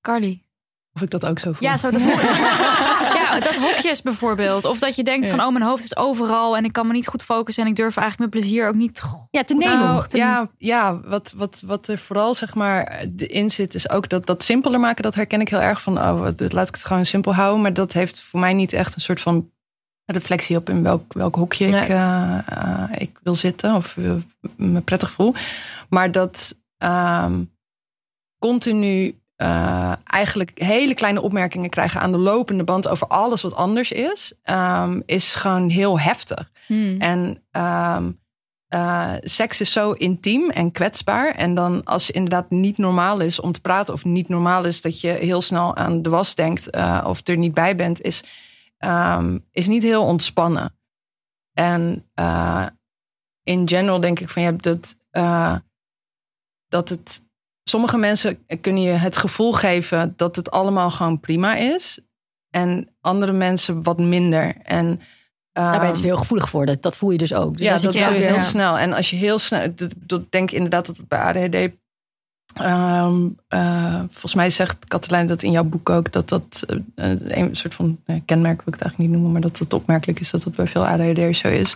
[0.01, 0.41] Carly.
[0.93, 1.67] Of ik dat ook zo voel.
[1.69, 2.01] Ja, zo dat
[3.39, 4.65] dat hokjes bijvoorbeeld.
[4.65, 5.35] Of dat je denkt Ja.
[5.35, 7.75] van, oh, mijn hoofd is overal en ik kan me niet goed focussen en ik
[7.75, 9.01] durf eigenlijk met plezier ook niet.
[9.31, 9.79] Ja, te nemen.
[9.79, 14.09] Nou, te- ja, ja wat, wat, wat er vooral zeg maar in zit, is ook
[14.09, 15.03] dat, dat simpeler maken.
[15.03, 17.61] Dat herken ik heel erg van, oh, wat- laat ik het gewoon simpel houden.
[17.61, 19.49] Maar dat heeft voor mij niet echt een soort van
[20.05, 21.81] reflectie op in welk, welk hokje Nee.
[21.81, 24.11] ik, eh, eh, ik wil zitten of eh,
[24.57, 25.33] me prettig voel.
[25.89, 27.43] Maar dat ehm,
[28.39, 33.91] continu eh, eigenlijk hele kleine opmerkingen krijgen aan de lopende band over alles wat anders
[33.91, 36.51] is, ehm, is gewoon heel heftig.
[36.67, 36.95] Hm.
[36.99, 38.11] En ehm,
[38.67, 41.35] eh, seks is zo intiem en kwetsbaar.
[41.35, 44.81] En dan als je inderdaad niet normaal is om te praten, of niet normaal is
[44.81, 48.23] dat je heel snel aan de was denkt eh, of er niet bij bent, is,
[48.77, 50.77] ehm, is niet heel ontspannen.
[51.53, 52.09] En
[53.43, 54.95] in general denk ik van ja, dat,
[56.67, 57.27] dat het.
[57.69, 61.99] Sommige mensen kunnen je het gevoel geven dat het allemaal gewoon prima is.
[62.49, 64.55] En andere mensen wat minder.
[64.63, 65.01] En
[65.51, 66.65] Daar ben je dus ehm, heel gevoelig voor.
[66.65, 67.57] Dat, dat voel je dus ook.
[67.57, 68.37] Dus ja, dat ook je heel ja.
[68.37, 68.77] snel.
[68.77, 71.71] En als je heel snel, dat, denk ik inderdaad dat het bij ADHD.
[72.53, 76.65] ehm, eh, volgens mij zegt Katelijn dat in jouw boek ook dat dat
[76.95, 79.73] eh, een soort van eh, kenmerk wil ik het eigenlijk niet noemen, maar dat het
[79.73, 81.75] opmerkelijk is dat dat bij veel ADHD'ers zo is.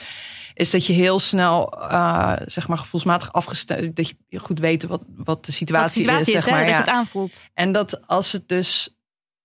[0.53, 5.01] Is dat je heel snel, eh, zeg maar, gevoelsmatig afgestemd, dat je goed weet wat,
[5.07, 6.59] wat de Wat de situatie, situatie is, is, zeg hè, maar.
[6.59, 6.79] dat je ja.
[6.79, 7.43] het aanvoelt.
[7.53, 8.89] En dat als het dus.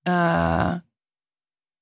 [0.03, 0.13] eh,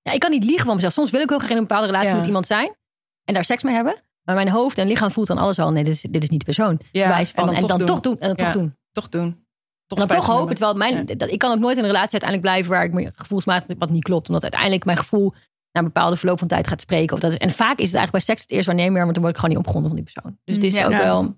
[0.03, 0.93] Ja, ik kan niet liegen van mezelf.
[0.93, 2.17] Soms wil ik heel graag in een bepaalde relatie Ja.
[2.17, 2.77] met iemand zijn.
[3.25, 4.03] En daar seks mee hebben.
[4.23, 5.71] Maar mijn hoofd en lichaam voelt dan alles al.
[5.73, 6.81] Nee, dit is, dit is niet de persoon.
[6.93, 7.87] Ja, Wijs van, en dan toch doen.
[7.87, 8.19] toch doen.
[8.19, 8.53] En dan Ja.
[8.53, 8.77] toch doen.
[8.93, 9.45] toch doen.
[9.87, 10.55] Toch En dan toch hopen.
[10.57, 13.13] Terwijl mijn, dat, ik kan ook nooit in een relatie uiteindelijk blijven waar ik me
[13.15, 14.27] gevoelsmatig wat niet klopt.
[14.27, 15.35] Omdat uiteindelijk mijn gevoel
[15.77, 17.15] naar een bepaalde verloop van tijd gaat spreken.
[17.15, 19.23] Of dat is, en vaak is het eigenlijk bij seks het eerst waarnemen, want dan
[19.23, 20.39] word ik gewoon niet opgewonden van die persoon.
[20.45, 20.85] Dus het is Ja.
[20.85, 20.99] ook Ja.
[20.99, 21.37] wel.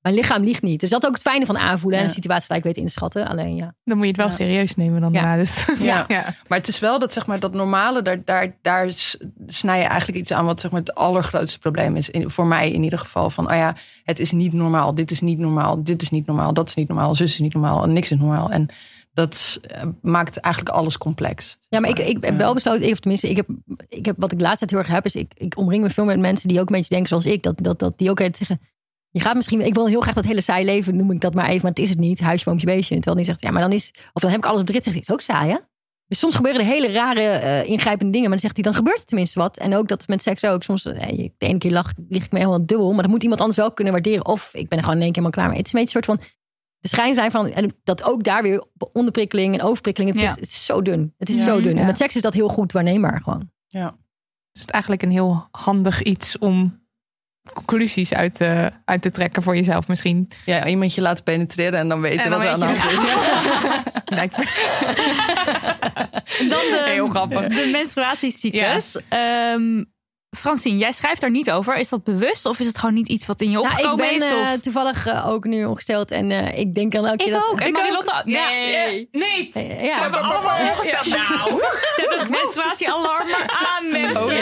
[0.00, 0.80] Mijn lichaam liegt niet.
[0.80, 2.92] Dus dat is ook het fijne van aanvoelen en de situatie gelijk weten in te
[2.92, 3.28] schatten.
[3.28, 3.74] Alleen ja.
[3.84, 4.32] Dan moet je het wel Ja.
[4.34, 5.20] serieus nemen dan Ja.
[5.20, 5.36] daarna.
[5.36, 5.64] Dus.
[5.80, 6.04] Ja.
[6.08, 6.34] ja.
[6.48, 8.88] Maar het is wel dat, zeg maar, dat normale, daar, daar, daar
[9.46, 12.10] snij je eigenlijk iets aan wat zeg maar, het allergrootste probleem is.
[12.10, 13.30] In, voor mij in ieder geval.
[13.30, 14.94] Van, oh ja, het is niet normaal.
[14.94, 15.82] Dit is niet normaal.
[15.84, 16.52] Dit is niet normaal.
[16.52, 17.14] Dat is niet normaal.
[17.14, 17.82] Zus is niet normaal.
[17.82, 18.50] En niks is normaal.
[18.50, 18.68] En
[19.14, 21.58] dat eh, maakt eigenlijk alles complex.
[21.68, 23.46] Ja, maar ik, ik heb wel besloten, of tenminste, ik heb,
[23.88, 25.90] ik heb, wat ik de laatste tijd heel erg heb, is ik, ik omring me
[25.90, 27.42] veel met mensen die ook een beetje denken zoals ik.
[27.42, 28.60] Dat, dat, dat die ook zeggen,
[29.10, 31.48] je gaat misschien, ik wil heel graag dat hele saai leven, noem ik dat maar
[31.48, 32.20] even, maar het is het niet.
[32.20, 32.94] Huisje, boompje, beestje.
[32.94, 34.84] Terwijl die zegt, ja, maar dan is, of dan heb ik alles op de rit,
[34.84, 35.58] zegt hij, is ook saai, hè?
[36.06, 38.98] Dus soms gebeuren er hele rare, eh, ingrijpende dingen, maar dan zegt hij, dan gebeurt
[38.98, 39.58] er tenminste wat.
[39.58, 40.62] En ook dat met seks ook.
[40.62, 43.40] Soms, eh, de ene keer lach, lig ik me helemaal dubbel, maar dat moet iemand
[43.40, 44.26] anders wel kunnen waarderen.
[44.26, 45.58] Of ik ben er gewoon in één keer helemaal klaar mee.
[45.58, 46.28] Het is een beetje een soort van,
[46.84, 50.28] de schijn zijn van, en dat ook daar weer onderprikkeling en overprikkeling, het, Ja.
[50.32, 51.14] zit, het is zo dun.
[51.18, 51.44] Het is Ja.
[51.44, 51.74] zo dun.
[51.74, 51.80] Ja.
[51.80, 53.50] En met seks is dat heel goed waarneembaar gewoon.
[53.68, 53.96] Ja.
[54.52, 56.82] is het eigenlijk een heel handig iets om
[57.54, 60.30] conclusies uit te, uit te trekken voor jezelf misschien.
[60.44, 62.76] Ja, iemand je laten penetreren en dan weten En dan wat er aan de weet
[62.76, 63.12] hand je- is.
[66.48, 67.46] Dan de, Heel grappig.
[67.48, 68.98] de menstruatiecyclus.
[69.08, 69.84] Ehm,
[70.36, 71.76] Francine, jij schrijft daar niet over.
[71.76, 74.06] Is dat bewust of is het gewoon niet iets wat in je Nou, ik opgekomen
[74.06, 74.28] ben is?
[74.30, 74.60] eh, Of...
[74.60, 77.48] toevallig eh, ook nu ongesteld en eh, ik denk dan elke keer Ik dat...
[77.50, 77.60] ook.
[77.60, 78.18] En Ik Marilotte ook.
[78.18, 78.24] ook.
[78.24, 79.08] Nee.
[79.12, 79.50] Nee.
[79.52, 81.06] We Ja, hebben allemaal ongesteld.
[81.08, 81.60] Nou.
[81.96, 84.22] Zet het menstruatiealarm maar aan, mensen.
[84.22, 84.32] Oh.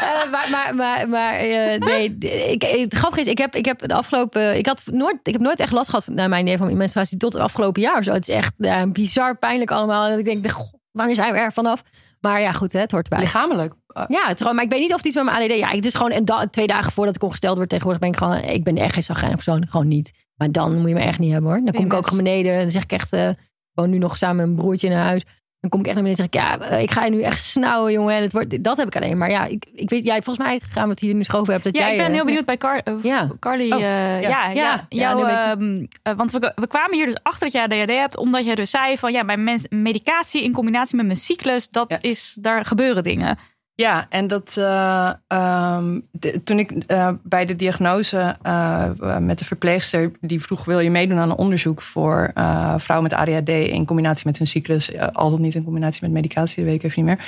[0.00, 2.16] Eh, maar maar, maar, maar eh, nee,
[2.50, 5.42] ik, het grappige is, ik heb, ik heb de afgelopen, ik had nooit, ik heb
[5.42, 8.04] nooit echt last gehad naar mijn idee van mijn menstruatie tot het afgelopen jaar.
[8.04, 8.12] Zo.
[8.12, 8.52] Het is echt
[8.92, 10.06] bizar pijnlijk allemaal.
[10.10, 11.82] En ik denk, goh, wanneer zijn we er vanaf?
[12.26, 13.18] Maar ja, goed, hè, het hoort erbij.
[13.18, 13.74] Lichamelijk.
[13.96, 15.58] Uh, Ja, het gewoon, maar ik weet niet of het iets met mijn ADD.
[15.58, 17.68] Ja, het is gewoon en da- twee dagen voordat ik ongesteld word.
[17.68, 20.12] Tegenwoordig ben ik gewoon, ik ben echt geen zagrijnig persoon, gewoon niet.
[20.36, 21.60] Maar dan moet je me echt niet hebben hoor.
[21.64, 23.28] Dan kom ik ook naar beneden en dan zeg ik echt, eh
[23.72, 25.22] woon nu nog samen met mijn broertje naar huis.
[25.66, 27.22] Dan kom ik echt naar beneden en zeg ik, ja, eh, ik ga je nu
[27.22, 28.14] echt snauwen, jongen.
[28.14, 29.18] En het wordt, dat heb ik alleen.
[29.18, 31.72] Maar ja, ik, ik weet, jij, volgens mij gaan we het hier nu schoven hebben.
[31.72, 33.28] Dat Ja, jij, ik ben eh, heel benieuwd bij Car eh, Ja.
[33.40, 33.72] Carly.
[33.72, 37.50] Oh, eh, ja, ja, Ja, jou, ehm, eh, want we, we kwamen hier dus achter
[37.50, 40.96] dat jij ADHD hebt, omdat jij dus zei van ja, bij mens, medicatie in combinatie
[40.96, 43.38] met mijn cyclus, dat is, daar gebeuren dingen.
[43.76, 50.42] Ja, en dat de- toen ik eh, bij de diagnose eh, met de verpleegster die
[50.42, 52.30] vroeg: wil je meedoen aan een onderzoek voor
[52.76, 56.56] vrouwen met ADHD in combinatie met hun cyclus, al dan niet in combinatie met medicatie,
[56.56, 57.26] dat weet ik even niet meer.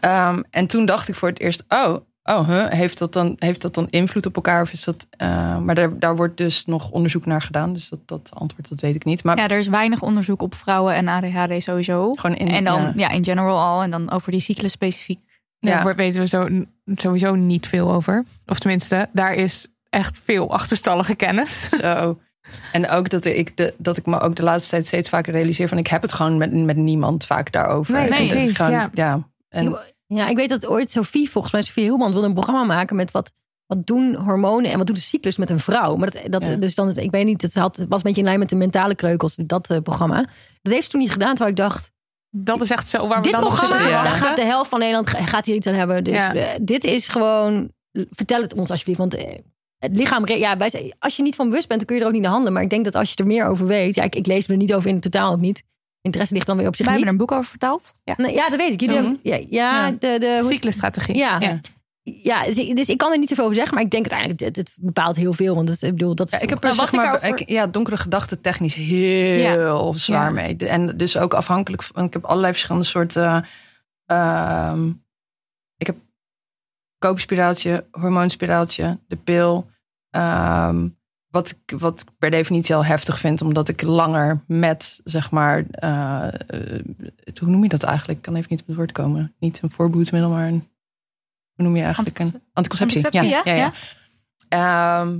[0.00, 3.62] Ehm, en toen dacht ik voor het eerst: oh, oh huh, heeft, dat dan, heeft
[3.62, 4.62] dat dan invloed op elkaar?
[4.62, 5.06] Of is dat,
[5.62, 8.94] maar daar, daar wordt dus nog onderzoek naar gedaan, dus dat, dat antwoord dat weet
[8.94, 9.24] ik niet.
[9.24, 12.12] Maar Ja, er is weinig onderzoek op vrouwen en ADHD sowieso.
[12.14, 12.48] gewoon in.
[12.48, 12.92] en dan ja.
[12.96, 13.10] ja.
[13.10, 15.32] in general al en dan over die cyclus specifiek.
[15.64, 15.82] Daar Ja.
[15.82, 16.48] wordt- weten we zo,
[16.94, 18.24] sowieso niet veel over.
[18.46, 21.68] Of tenminste, daar is echt veel achterstallige kennis.
[21.80, 22.18] Zo.
[22.72, 25.68] En ook dat ik, de, dat ik me ook de laatste tijd steeds vaker realiseer
[25.68, 27.94] van ik heb het gewoon met, met niemand vaak daarover.
[27.94, 29.28] Nee, precies, gewoon- ja.
[29.48, 32.96] En, Ja, ik weet dat ooit Sophie, volgens mij Sophie Hilmand, wilde een programma maken
[32.96, 33.32] met wat,
[33.66, 35.96] wat doen hormonen en wat doet de cyclus met een vrouw.
[35.96, 36.54] Maar dat, dat, Ja.
[36.56, 38.56] dus dan, ik weet niet, het, had, het was een beetje in lijn met de
[38.56, 40.16] mentale kreukels, dat eh, programma.
[40.62, 41.90] Dat heeft ze toen niet gedaan, terwijl ik dacht,
[42.36, 44.04] Dat is echt zo waar we dit dan zitten ja.
[44.04, 46.04] gaat de helft van Nederland ga- gaat hier iets aan hebben.
[46.04, 46.34] Dus Ja.
[46.34, 47.70] eh, dit is gewoon,
[48.10, 49.38] vertel het ons alsjeblieft, want eh,
[49.78, 50.56] het lichaam, ja,
[50.98, 52.54] als je niet van bewust bent, dan kun je er ook niet naar handelen.
[52.54, 54.52] Maar ik denk dat als je er meer over weet, ja, ik, ik lees me
[54.54, 55.62] er niet over in, totaal ook niet.
[56.00, 57.04] Interesse ligt dan weer op zich Wij niet.
[57.04, 57.92] hebben er een boek over vertaald.
[58.04, 58.14] Ja.
[58.28, 58.80] Ja, dat weet ik.
[58.80, 59.02] Jullie Zo.
[59.02, 59.90] hebben- ja, ja, Ja.
[59.90, 61.16] de, de, Cyclusstrategie.
[61.16, 61.36] Ja.
[61.40, 61.60] ja.
[62.06, 64.40] Ja, dus ik, dus ik kan er niet zoveel over zeggen, maar ik denk uiteindelijk,
[64.56, 65.54] het, het bepaalt heel veel.
[65.54, 67.96] Want het, ik bedoel, dat is ja, ik heb Nou, er zeg maar, ja, donkere
[67.96, 70.30] gedachten technisch heel zwaar Ja.
[70.30, 70.56] mee.
[70.56, 73.46] En dus ook afhankelijk van, ik heb allerlei verschillende soorten.
[74.06, 74.88] ehm,
[75.76, 75.96] ik heb
[76.98, 79.66] koopspiraaltje, hormoonspiraaltje, de pil.
[80.10, 80.88] ehm,
[81.28, 85.64] wat, ik, wat ik per definitie al heftig vind, omdat ik langer met, zeg maar,
[85.70, 86.84] eh, eh,
[87.40, 88.18] hoe noem je dat eigenlijk?
[88.18, 89.34] Ik kan even niet op het woord komen.
[89.38, 90.68] Niet een voorboedsmiddel, maar een,
[91.54, 93.04] hoe noem je eigenlijk een anticonceptie?
[93.04, 93.72] Anticonceptie, ja, ja,
[94.48, 95.00] ja.
[95.00, 95.18] Ehm,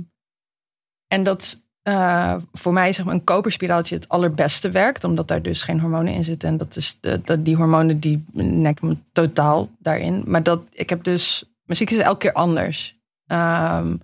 [1.07, 5.61] en dat eh, voor mij zeg maar een koperspiraaltje het allerbeste werkt, omdat daar dus
[5.61, 6.49] geen hormonen in zitten.
[6.49, 10.23] En dat is de, dat die hormonen die nekken me totaal daarin.
[10.25, 12.99] Maar dat ik heb dus muziek is elke keer anders.
[13.25, 13.95] Ehm,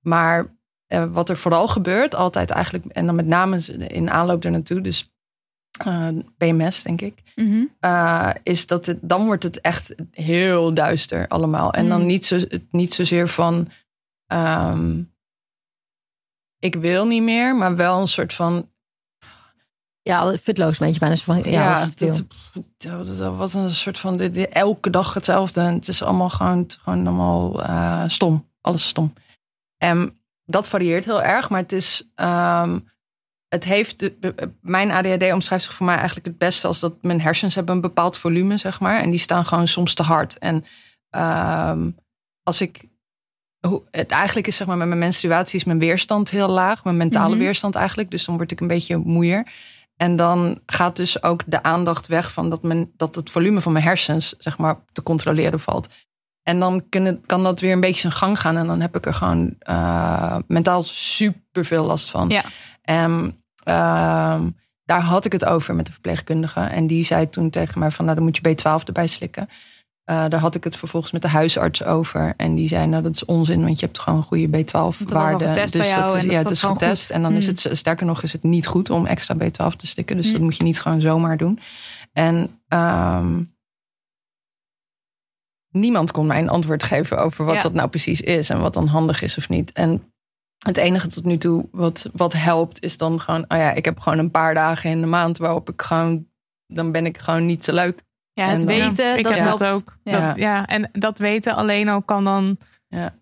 [0.00, 0.46] maar
[0.86, 3.58] eh, wat er vooral gebeurt, altijd eigenlijk, en dan met name
[3.88, 5.15] in aanloop er naartoe, dus
[5.84, 7.22] eh, PMS denk ik.
[7.34, 7.64] Mhm.
[7.80, 11.72] Uh, is dat het, dan wordt het echt heel duister allemaal.
[11.72, 12.06] En dan Mm.
[12.06, 12.38] niet, zo,
[12.70, 13.68] niet zozeer van
[14.26, 15.02] ehm,
[16.58, 18.70] ik wil niet meer, maar wel een soort van
[20.02, 21.16] ja, futloos een beetje bijna.
[21.16, 22.24] Van, ja, dat
[22.78, 25.60] dat, dat, wat een soort van dit- dit- elke dag hetzelfde.
[25.60, 28.48] En het is allemaal gewoon, gewoon allemaal eh, stom.
[28.60, 29.12] Alles stom.
[29.76, 32.08] En dat varieert heel erg, maar het is.
[32.14, 32.78] ehm,
[33.56, 37.20] het heeft de, mijn ADHD omschrijft zich voor mij eigenlijk het beste als dat mijn
[37.20, 39.00] hersens hebben een bepaald volume, zeg maar.
[39.00, 40.38] En die staan gewoon soms te hard.
[40.38, 40.64] En
[41.10, 41.90] ehm,
[42.42, 42.84] als ik.
[43.66, 46.84] Hoe, het eigenlijk is zeg maar met mijn menstruatie is mijn weerstand heel laag.
[46.84, 47.38] Mijn mentale Mhm.
[47.38, 48.10] weerstand eigenlijk.
[48.10, 49.46] Dus dan word ik een beetje moeier.
[49.96, 53.72] En dan gaat dus ook de aandacht weg van dat, men, dat het volume van
[53.72, 55.88] mijn hersens, zeg maar, te controleren valt.
[56.42, 58.56] En dan kunnen, kan dat weer een beetje zijn gang gaan.
[58.56, 62.28] En dan heb ik er gewoon eh, mentaal super veel last van.
[62.28, 62.42] Ja.
[62.82, 64.50] En ehm,
[64.84, 66.60] daar had ik het over met de verpleegkundige.
[66.60, 69.48] En die zei toen tegen mij van, nou dan moet je B12 erbij slikken.
[70.04, 72.34] Eh, daar had ik het vervolgens met de huisarts over.
[72.36, 74.92] En die zei, nou dat is onzin, want je hebt gewoon een goede was al
[74.92, 75.44] B12-waarde.
[75.46, 77.06] getest bij jou dat is, en dat ja, is het is gewoon getest.
[77.06, 77.14] goed.
[77.16, 77.54] En dan is Hmm.
[77.62, 80.16] het, sterker nog, is het niet goed om extra B12 te slikken.
[80.16, 80.34] Dus Hmm.
[80.34, 81.58] dat moet je niet gewoon zomaar doen.
[82.12, 83.42] En ehm,
[85.70, 87.60] niemand kon mij een antwoord geven over wat Ja.
[87.60, 88.50] dat nou precies is.
[88.50, 89.72] En wat dan handig is of niet.
[89.72, 90.12] En
[90.58, 93.44] het enige tot nu toe wat, wat helpt is dan gewoon...
[93.48, 96.26] Oh ja, ik heb gewoon een paar dagen in de maand waarop ik gewoon...
[96.66, 98.04] Dan ben ik gewoon niet zo leuk.
[98.32, 99.16] Ja, het En, eh, weten.
[99.16, 99.96] Ik dat heb dat dat ook.
[100.02, 100.26] Ja.
[100.26, 102.58] Dat, ja, en dat weten alleen al kan dan
[102.88, 103.14] Ja.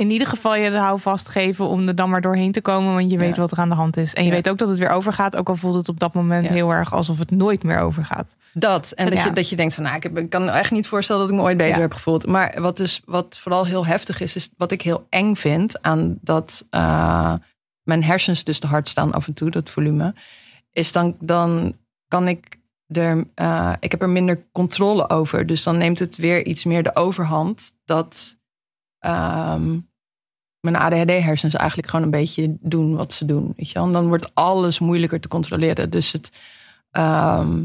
[0.00, 3.10] In ieder geval je de houvast geven om er dan maar doorheen te komen, want
[3.10, 3.40] je weet Ja.
[3.40, 4.14] wat er aan de hand is.
[4.14, 4.34] En je Ja.
[4.34, 6.52] weet ook dat het weer overgaat, ook al voelt het op dat moment Ja.
[6.52, 8.36] heel erg alsof het nooit meer overgaat.
[8.52, 8.90] Dat.
[8.92, 11.22] En dat, je, dat je denkt van, nou, ik, heb, ik kan echt niet voorstellen
[11.22, 12.26] dat ik me ooit beter heb gevoeld.
[12.26, 16.18] Maar wat, dus, wat vooral heel heftig is, is wat ik heel eng vind aan
[16.20, 17.34] dat eh,
[17.82, 20.14] mijn hersens dus te hard staan af en toe, dat volume,
[20.72, 21.76] is dan, dan
[22.08, 22.58] kan ik
[22.88, 25.46] er, eh, ik heb er minder controle over.
[25.46, 28.38] Dus dan neemt het weer iets meer de overhand dat
[28.98, 29.78] ehm,
[30.60, 33.52] mijn ADHD-hersens eigenlijk gewoon een beetje doen wat ze doen.
[33.56, 33.84] Weet je wel?
[33.84, 35.90] En dan wordt alles moeilijker te controleren.
[35.90, 36.32] Dus het,
[36.90, 37.64] ehm,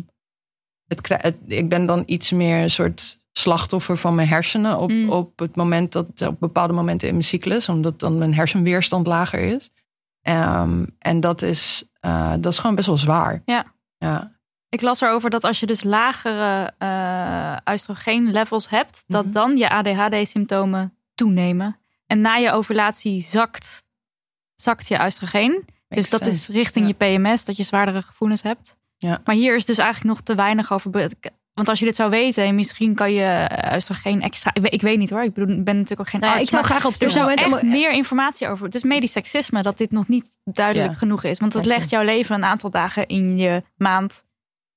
[0.88, 5.10] het, ik ben dan iets meer een soort slachtoffer van mijn hersenen op, Mm.
[5.10, 9.40] op het moment dat op bepaalde momenten in mijn cyclus, omdat dan mijn hersenweerstand lager
[9.40, 9.70] is.
[10.22, 13.42] Ehm, en dat is, eh, dat is gewoon best wel zwaar.
[13.46, 13.66] Ja.
[13.98, 14.34] Ja.
[14.70, 19.34] Ik las erover dat als je dus lagere eh oestrogeen levels hebt, dat Mhm.
[19.34, 21.78] dan je ADHD-symptomen toenemen.
[22.06, 23.84] En na je ovulatie zakt,
[24.56, 25.66] zakt je oestrogeen.
[25.88, 26.94] Dus dat is richting Ja.
[27.08, 28.78] je PMS, dat je zwaardere gevoelens hebt.
[28.98, 29.20] Ja.
[29.24, 31.12] Maar hier is dus eigenlijk nog te weinig over.
[31.54, 34.52] Want als je dit zou weten, misschien kan je oestrogeen extra.
[34.54, 35.24] Ik weet, ik weet niet hoor.
[35.24, 36.50] Ik bedoel, ben natuurlijk ook geen Nou ja, arts.
[36.50, 38.66] ik zou maar graag op er zou echt meer informatie over.
[38.66, 40.98] Het is medisch seksisme dat dit nog niet duidelijk Ja.
[40.98, 41.40] genoeg is.
[41.40, 44.24] Want het legt jouw leven een aantal dagen in je maand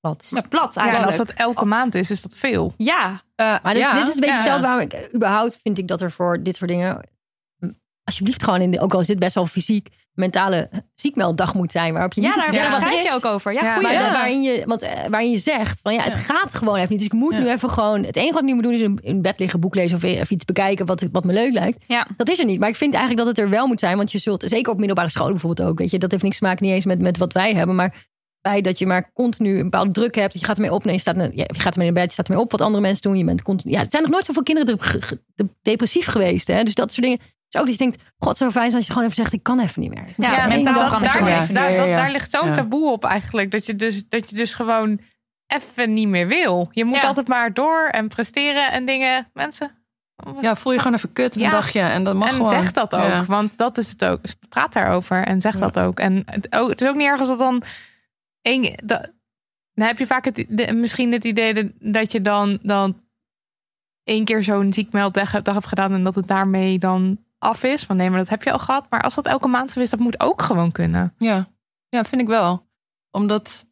[0.00, 0.28] Plat.
[0.48, 1.18] plat Ja, en eigenlijk.
[1.18, 2.74] als dat elke maand is, is dat veel.
[2.76, 3.92] Ja, Eh, Maar dit, ja.
[3.92, 4.40] dit is een beetje Ja.
[4.40, 7.08] hetzelfde waarom ik eh, überhaupt vind ik dat er voor dit soort dingen
[8.08, 11.92] alsjeblieft gewoon in de, ook al is dit best wel fysiek mentale ziekmelddag moet zijn
[11.92, 13.52] waarop je ja niet daar er schrijf je ook over.
[13.52, 13.92] Ja, Ja, goeie.
[13.92, 14.12] Ja.
[14.12, 16.98] waarin je, want, eh, waarin je zegt van ja, het gaat gewoon even niet.
[16.98, 17.38] Dus ik moet Ja.
[17.38, 18.04] nu even gewoon.
[18.04, 20.02] Het enige wat ik nu moet doen is in, in bed liggen, boek lezen of
[20.02, 21.84] even iets bekijken wat, wat me leuk lijkt.
[21.86, 22.06] Ja.
[22.16, 22.60] Dat is er niet.
[22.60, 23.96] Maar ik vind eigenlijk dat het er wel moet zijn.
[23.96, 25.78] Want je zult, zeker op middelbare scholen bijvoorbeeld ook.
[25.78, 27.74] Weet je, dat heeft niks te maken niet eens met, met wat wij hebben.
[27.76, 28.06] Maar
[28.40, 30.32] bij dat je maar continu een bepaalde druk hebt.
[30.32, 30.84] Dat je gaat ermee op.
[30.84, 32.04] Nee, je, staat, ja, je gaat ermee naar bed.
[32.06, 33.18] Je staat ermee op wat andere mensen doen.
[33.18, 34.78] Je bent continu, ja, het zijn nog nooit zoveel kinderen
[35.62, 36.46] depressief geweest.
[36.46, 36.62] Hè?
[36.62, 37.18] Dus dat soort dingen.
[37.48, 39.60] Dus ook dat je denkt, god, zo fijn als je gewoon even zegt, ik kan
[39.60, 40.04] even niet meer.
[40.16, 41.42] Ja, mentaal kan daar, Ja.
[41.42, 42.54] even daar, Ja, dat- daar ligt zo'n Ja.
[42.54, 43.50] taboe op eigenlijk.
[43.50, 45.00] Dat je dus, dat je dus gewoon
[45.46, 46.68] even niet meer wil.
[46.72, 47.02] Je moet Ja.
[47.06, 49.30] altijd maar door en presteren en dingen.
[49.32, 49.70] Mensen.
[50.40, 51.50] Ja, voel je gewoon even kut een Ja.
[51.50, 51.80] dagje.
[51.80, 52.52] En dat mag en gewoon.
[52.62, 53.02] zeg dat ook.
[53.02, 53.24] Ja.
[53.24, 54.22] Want dat is het ook.
[54.22, 55.58] Dus praat daarover en zeg Ja.
[55.58, 56.00] dat ook.
[56.00, 57.62] En het, ook, het is ook niet erg als dat dan.
[58.42, 59.12] één, dat,
[59.74, 63.00] dan heb je vaak het, de- misschien het idee dat, dat je dan, dan
[64.04, 65.92] één keer zo'n ziekmelddag hebt- dag hebt gedaan.
[65.92, 67.84] En dat het daarmee dan af is.
[67.84, 68.86] Van nee, maar dat heb je al gehad.
[68.90, 71.14] Maar als dat elke maand zo is, dat moet ook gewoon kunnen.
[71.18, 71.48] Ja.
[71.88, 72.66] ja, vind ik wel.
[73.10, 73.66] Omdat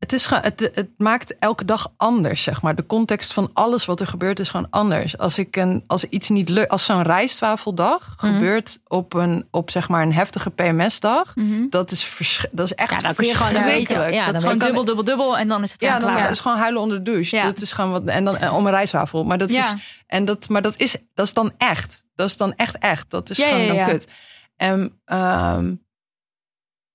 [0.00, 2.74] het, is, het, het maakt elke dag anders, zeg maar.
[2.74, 5.18] De context van alles wat er gebeurt is gewoon anders.
[5.18, 8.32] Als, ik een, als iets niet lukt, als zo'n rijstwafeldag Mhm.
[8.32, 11.68] gebeurt op een, op zeg maar een heftige PMS-dag, Mhm.
[11.68, 12.16] dat is,
[12.52, 15.38] dat is echt Ja, je gewoon ja, dat is gewoon dubbel, dubbel, dubbel.
[15.38, 16.30] En dan is het Ja, dan klaar.
[16.30, 17.36] is gewoon huilen onder de douche.
[17.36, 17.42] Ja.
[17.42, 18.04] Dat is gewoon wat.
[18.04, 19.24] En dan en om een rijstwafel.
[19.24, 19.58] Maar dat Ja.
[19.58, 19.74] is.
[20.06, 22.04] En dat, maar dat is, dat is dan echt.
[22.14, 23.10] Dat is dan echt echt.
[23.10, 23.84] Dat is Ja, gewoon ja, dan ja.
[23.84, 24.08] kut.
[24.56, 25.74] En ehm,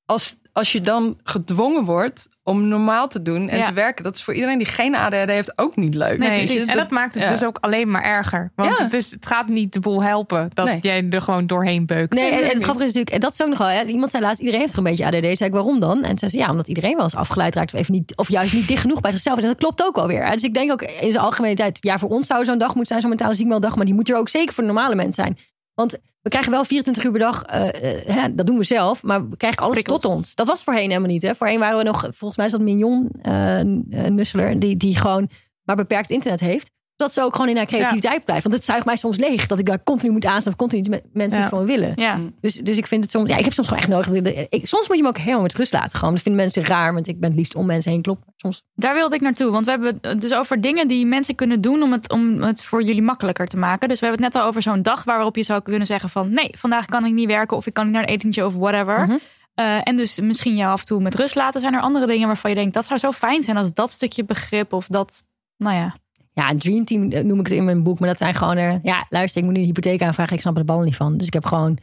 [0.06, 3.64] als, als je dan gedwongen wordt om normaal te doen en Ja.
[3.64, 6.18] te werken, dat is voor iedereen die geen ADHD heeft ook niet leuk.
[6.18, 6.65] Nee, precies.
[6.65, 7.30] En dat maakt het ja.
[7.30, 8.52] dus ook alleen maar erger.
[8.56, 8.84] Want Ja.
[8.84, 10.80] het, is, het gaat niet de boel helpen dat Nee.
[10.82, 12.14] jij er gewoon doorheen beukt.
[12.14, 14.11] Nee, en, en het grappige is natuurlijk, en dat is ook nog wel, hè, iemand
[14.11, 15.38] zei laatst, iedereen heeft toch een beetje ADD.
[15.38, 16.03] Zei ik, waarom dan?
[16.03, 18.53] En zei ze, ja, omdat iedereen wel eens afgeleid raakt of, even niet, of juist
[18.53, 19.44] niet dicht genoeg bij zichzelf is.
[19.44, 20.26] En dat klopt ook wel weer.
[20.26, 20.32] hè.
[20.32, 22.86] Dus ik denk ook in zijn algemene tijd, ja, voor ons zou zo'n dag moeten
[22.88, 25.38] zijn, zo'n mentale ziekmelddag, maar die moet er ook zeker voor de normale mensen zijn.
[25.76, 25.91] Want
[26.22, 29.30] we krijgen wel 24 uur per dag, eh, eh, hè, dat doen we zelf, maar
[29.30, 30.02] we krijgen alles Prikkels.
[30.02, 30.35] tot ons.
[30.35, 31.22] Dat was voorheen helemaal niet.
[31.22, 31.35] Hè.
[31.35, 35.30] Voorheen waren we nog, volgens mij is dat Mignon, eh eh, Nusseler, die, die gewoon
[35.64, 36.72] maar beperkt internet heeft.
[36.98, 38.44] Zodat ze ook gewoon in haar creativiteit blijft.
[38.44, 41.04] Want het zuigt mij soms leeg dat ik daar continu moet aanstaan of continu met
[41.14, 41.44] mensen Ja.
[41.44, 41.92] het gewoon willen.
[41.96, 42.20] Ja.
[42.42, 44.24] Dus, dus ik vind het soms, ja, ik heb soms gewoon echt nodig.
[44.24, 45.98] dat ik- soms moet je me ook helemaal met rust laten.
[46.00, 48.34] Gewoon, dat vinden mensen raar, want ik ben het liefst om mensen heen kloppen.
[48.36, 48.64] Soms.
[48.76, 49.52] Daar wilde ik naartoe.
[49.52, 52.64] Want we hebben het dus over dingen die mensen kunnen doen om het, om het
[52.64, 53.88] voor jullie makkelijker te maken.
[53.90, 56.30] Dus we hebben het net al over zo'n dag waarop je zou kunnen zeggen van
[56.34, 59.06] nee, vandaag kan ik niet werken of ik kan niet naar een etentje of whatever.
[59.06, 59.18] Mhm.
[59.56, 61.62] Eh, en dus misschien jou af en toe met rust laten.
[61.62, 64.26] Zijn er andere dingen waarvan je denkt dat zou zo fijn zijn als dat stukje
[64.26, 65.24] begrip of dat,
[65.58, 65.96] nou ja.
[66.36, 67.99] Ja, een dream team eh, noem ik het in mijn boek.
[67.99, 68.80] Maar dat zijn gewoon er.
[68.84, 70.34] Ja, luister, ik moet nu een hypotheek aanvragen.
[70.36, 71.18] Ik snap er de ballen niet van.
[71.18, 71.78] Dus ik heb gewoon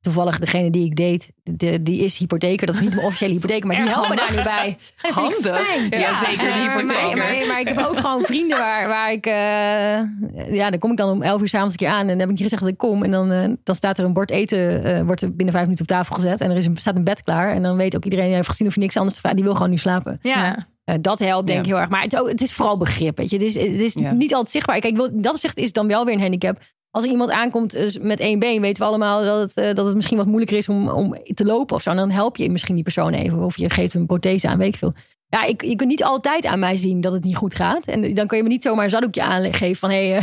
[0.00, 2.66] toevallig degene die ik deed, de, die is hypotheker.
[2.66, 4.76] Dat is niet mijn officiële hypotheek, maar die Erg helpen daar nu bij.
[5.14, 5.90] Handig.
[5.90, 7.16] Ja, zeker, die Eh, hypotheker.
[7.16, 9.26] Maar, maar, maar ik heb ook gewoon vrienden waar, waar ik...
[9.26, 12.00] eh, ja, dan kom ik dan om 11 uur s'avonds een keer aan.
[12.00, 13.02] En dan heb ik niet gezegd dat ik kom.
[13.04, 15.90] En dan, dan staat er een bord eten, eh, wordt er binnen vijf minuten op
[15.90, 16.40] tafel gezet.
[16.40, 17.52] En er is een, staat een bed klaar.
[17.54, 19.38] En dan weet ook iedereen, die heeft gezien of je niks anders te vragen.
[19.38, 20.18] Die wil gewoon nu slapen.
[20.22, 20.56] Ja, Ja.
[20.88, 21.70] Eh, dat helpt denk ik Ja.
[21.72, 21.90] heel erg.
[21.90, 23.16] Maar het het is vooral begrip.
[23.16, 23.36] Weet je.
[23.36, 24.12] Het is, het is Ja.
[24.12, 24.80] niet altijd zichtbaar.
[24.80, 26.58] Kijk, in dat opzicht is het dan wel weer een handicap.
[26.90, 29.86] Als er iemand aankomt eh, met één been, weten we allemaal dat het, eh, dat
[29.86, 31.90] het misschien wat moeilijker is om, om te lopen of zo.
[31.90, 33.42] En dan help je misschien die persoon even.
[33.44, 34.92] Of je geeft hem een prothese aan, weet ik veel.
[35.26, 37.86] ja, ik, je kunt niet altijd aan mij zien dat het niet goed gaat.
[37.86, 40.08] En dan kun je me niet zomaar een zaddoekje aangeven van hé.
[40.10, 40.22] Hey,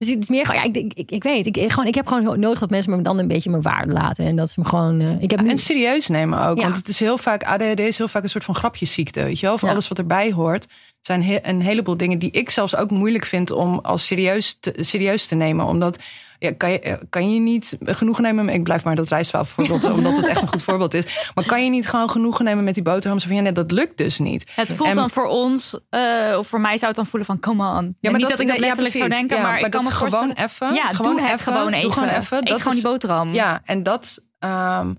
[0.00, 1.94] dus het is meer gewoon, ja, ik, ik, ik, ik weet, ik, ik, gewoon, ik
[1.94, 4.24] heb gewoon nodig dat mensen me dan een beetje mijn waarde laten.
[4.24, 5.00] En dat ze me gewoon.
[5.00, 6.56] Uh, ik heb En serieus nemen ook.
[6.56, 6.62] Ja.
[6.62, 9.22] Want het is heel vaak, ADHD is heel vaak een soort van grapjesziekte.
[9.22, 9.54] Weet je wel?
[9.54, 9.68] Of Ja.
[9.70, 10.66] alles wat erbij hoort.
[11.00, 14.74] zijn he- een heleboel dingen die ik zelfs ook moeilijk vind om als serieus te,
[14.76, 15.66] serieus te nemen.
[15.66, 15.98] Omdat
[16.40, 18.44] ja, kan, je, kan je niet genoegen nemen.
[18.44, 21.30] met- Ik blijf maar dat rijstwafel voorbeeld, omdat het echt een goed voorbeeld is.
[21.34, 23.18] Maar kan je niet gewoon genoegen nemen met die boterham?
[23.18, 24.50] Zo van ja, nee, dat lukt dus niet.
[24.54, 27.40] Het voelt En- dan voor ons, eh, of voor mij zou het dan voelen van
[27.40, 27.96] come on.
[28.00, 29.82] Ja, niet dat, ik dat nee, ja, letterlijk zou denken, Ja, maar, ik kan dat
[29.92, 30.74] me gewoon even.
[30.74, 31.92] Ja, gewoon doe het even, gewoon doe even.
[31.92, 32.36] gewoon even.
[32.38, 33.32] Eet Dat gewoon is- die boterham.
[33.34, 34.94] Ja, en dat, ehm,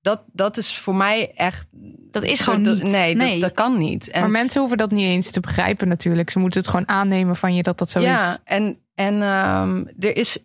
[0.00, 1.66] dat, dat is voor mij echt.
[2.10, 2.92] Dat is gewoon dat- niet.
[2.92, 3.30] Nee, Nee.
[3.32, 4.10] Dat, dat kan niet.
[4.10, 6.30] En, Maar mensen hoeven dat niet eens te begrijpen natuurlijk.
[6.30, 8.38] Ze moeten het gewoon aannemen van je dat dat zo ja, is.
[8.44, 10.38] en, en ehm, er is.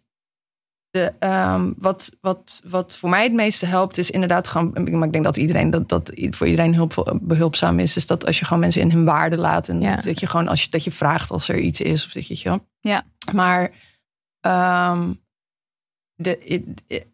[0.93, 4.71] De, ehm, wat, wat, wat voor mij het meeste helpt, is inderdaad gewoon.
[4.73, 7.95] Maar ik denk dat iedereen dat, dat voor iedereen hulp, behulpzaam is.
[7.95, 9.67] Is dat als je gewoon mensen in hun waarde laat.
[9.69, 9.95] En Ja.
[9.95, 12.05] dat je gewoon als je, dat je vraagt als er iets is.
[12.05, 12.59] Of dat je, ja.
[12.79, 13.05] Ja.
[13.33, 13.71] Maar
[14.39, 15.13] ehm,
[16.15, 16.37] de,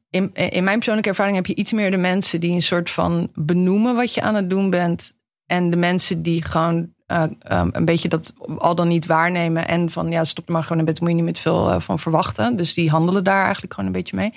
[0.09, 3.31] in, in mijn persoonlijke ervaring heb je iets meer de mensen die een soort van
[3.33, 5.13] benoemen wat je aan het doen bent.
[5.45, 7.23] En de mensen die gewoon eh,
[7.59, 9.67] um, een beetje dat al dan niet waarnemen.
[9.67, 11.99] En van ja, stop maar gewoon een beetje, moet je niet met veel uh, van
[11.99, 12.55] verwachten.
[12.55, 14.33] Dus die handelen daar eigenlijk gewoon een beetje mee.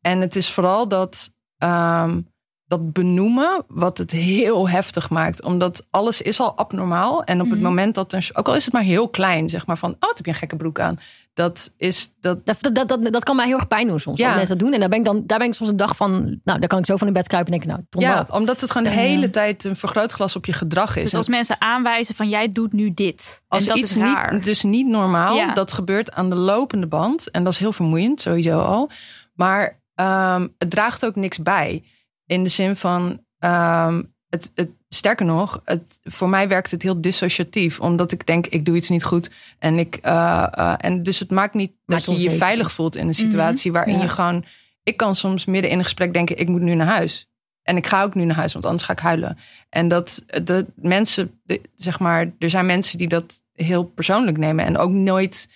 [0.00, 2.28] En het is vooral dat, um,
[2.66, 5.42] dat benoemen wat het heel heftig maakt.
[5.42, 7.24] Omdat alles is al abnormaal.
[7.24, 7.52] En op mm.
[7.52, 10.00] het moment dat er, ook al is het maar heel klein, zeg maar van, oh,
[10.00, 10.98] wat heb je een gekke broek aan.
[11.38, 12.46] Dat is dat.
[12.46, 14.18] Dat, dat, dat, dat kan mij heel erg pijn doen soms.
[14.18, 14.26] Ja.
[14.26, 14.74] Als mensen dat doen.
[14.74, 16.40] En daar ben ik dan daar ben ik soms een dag van.
[16.44, 18.32] Nou, daar kan ik zo van in bed kruipen en denken, nou, Ja, op.
[18.32, 21.02] omdat het gewoon de hele uh, tijd een vergrootglas op je gedrag is.
[21.02, 23.42] Dus als mensen aanwijzen van jij doet nu dit.
[23.48, 24.34] Als en dat iets is raar.
[24.34, 25.36] Niet, dus niet normaal.
[25.36, 25.54] Ja.
[25.54, 27.30] Dat gebeurt aan de lopende band.
[27.30, 28.90] En dat is heel vermoeiend, sowieso al.
[29.34, 31.84] Maar um, het draagt ook niks bij.
[32.26, 33.20] In de zin van.
[33.44, 37.80] Um, het, het, sterker nog, het, voor mij werkt het heel dissociatief.
[37.80, 39.30] Omdat ik denk, ik doe iets niet goed.
[39.58, 42.96] En, ik, uh, uh, en dus het maakt niet maakt dat je je veilig voelt
[42.96, 43.84] in een situatie mm -hmm.
[43.84, 44.08] waarin ja.
[44.08, 44.44] je gewoon.
[44.82, 47.28] Ik kan soms midden in een gesprek denken, ik moet nu naar huis.
[47.62, 49.38] En ik ga ook nu naar huis, want anders ga ik huilen.
[49.68, 54.64] En dat de mensen, de, zeg maar, er zijn mensen die dat heel persoonlijk nemen.
[54.64, 55.48] En ook nooit,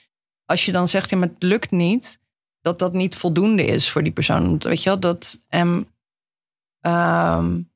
[0.45, 2.21] als je dan zegt, ja, maar het lukt niet,
[2.61, 4.59] dat dat niet voldoende is voor die persoon.
[4.59, 5.39] Weet je wel, dat.
[5.51, 5.87] Um,
[6.81, 7.72] um,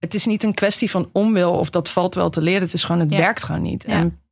[0.00, 2.62] het is niet een kwestie van onwil of dat valt wel te leren.
[2.62, 3.18] Het is gewoon, het ja.
[3.18, 3.84] werkt gewoon niet.
[3.86, 3.92] Ja.
[3.92, 4.22] En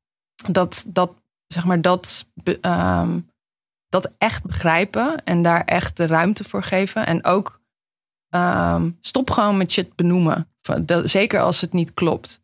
[0.50, 1.12] dat, dat,
[1.46, 2.28] zeg maar, dat,
[2.60, 3.30] um,
[3.88, 7.06] dat echt begrijpen en daar echt de ruimte voor geven.
[7.06, 7.60] En ook
[8.34, 10.48] um, stop gewoon met shit benoemen.
[11.02, 12.40] Zeker als het niet klopt.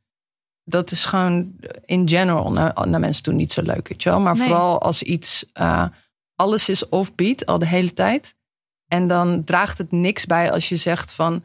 [0.65, 4.21] Dat is gewoon in general naar, naar mensen toe niet zo leuk, weet je wel.
[4.21, 4.47] Maar nee.
[4.47, 5.87] vooral als iets, uh,
[6.35, 8.37] alles is offbeat al de hele tijd.
[8.87, 11.45] En dan draagt het niks bij als je zegt van...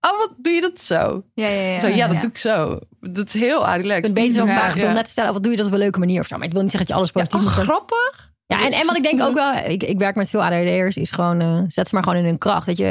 [0.00, 1.22] Oh, wat doe je dat zo?
[1.34, 1.78] Ja, ja, ja.
[1.78, 2.20] Zo, ja, dat ja.
[2.20, 2.78] doe ik zo.
[3.00, 4.08] Dat is heel relaxed.
[4.08, 4.74] Ik beter zo'n vraag.
[4.74, 6.36] Ik wil net stellen, wat doe je dat op een leuke manier of zo.
[6.36, 8.34] Maar ik wil niet zeggen dat je alles positief ja, oh, grappig.
[8.46, 11.10] Ja, en, en wat ik denk ook wel, ik, ik werk met veel ADHD'ers, is
[11.10, 12.66] gewoon, uh, zet ze maar gewoon in hun kracht.
[12.66, 12.88] Dat je,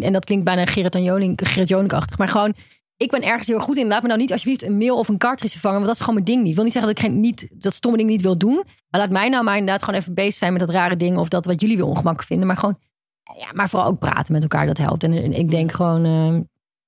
[0.00, 2.18] en dat klinkt bijna Gerrit Joning, Gerrit Joning-achtig.
[2.18, 2.54] Maar gewoon,
[2.96, 3.86] ik ben ergens heel goed in.
[3.86, 6.14] Laat me nou niet alsjeblieft een mail of een cartridge vervangen, want dat is gewoon
[6.14, 6.48] mijn ding niet.
[6.48, 8.64] Ik wil niet zeggen dat ik geen, niet, dat stomme ding niet wil doen.
[8.88, 11.28] Maar laat mij nou maar inderdaad gewoon even bezig zijn met dat rare ding of
[11.28, 12.46] dat wat jullie weer ongemakkelijk vinden.
[12.46, 12.78] Maar gewoon,
[13.36, 15.04] ja, maar vooral ook praten met elkaar, dat helpt.
[15.04, 16.06] En, en ik denk gewoon...
[16.06, 16.40] Uh,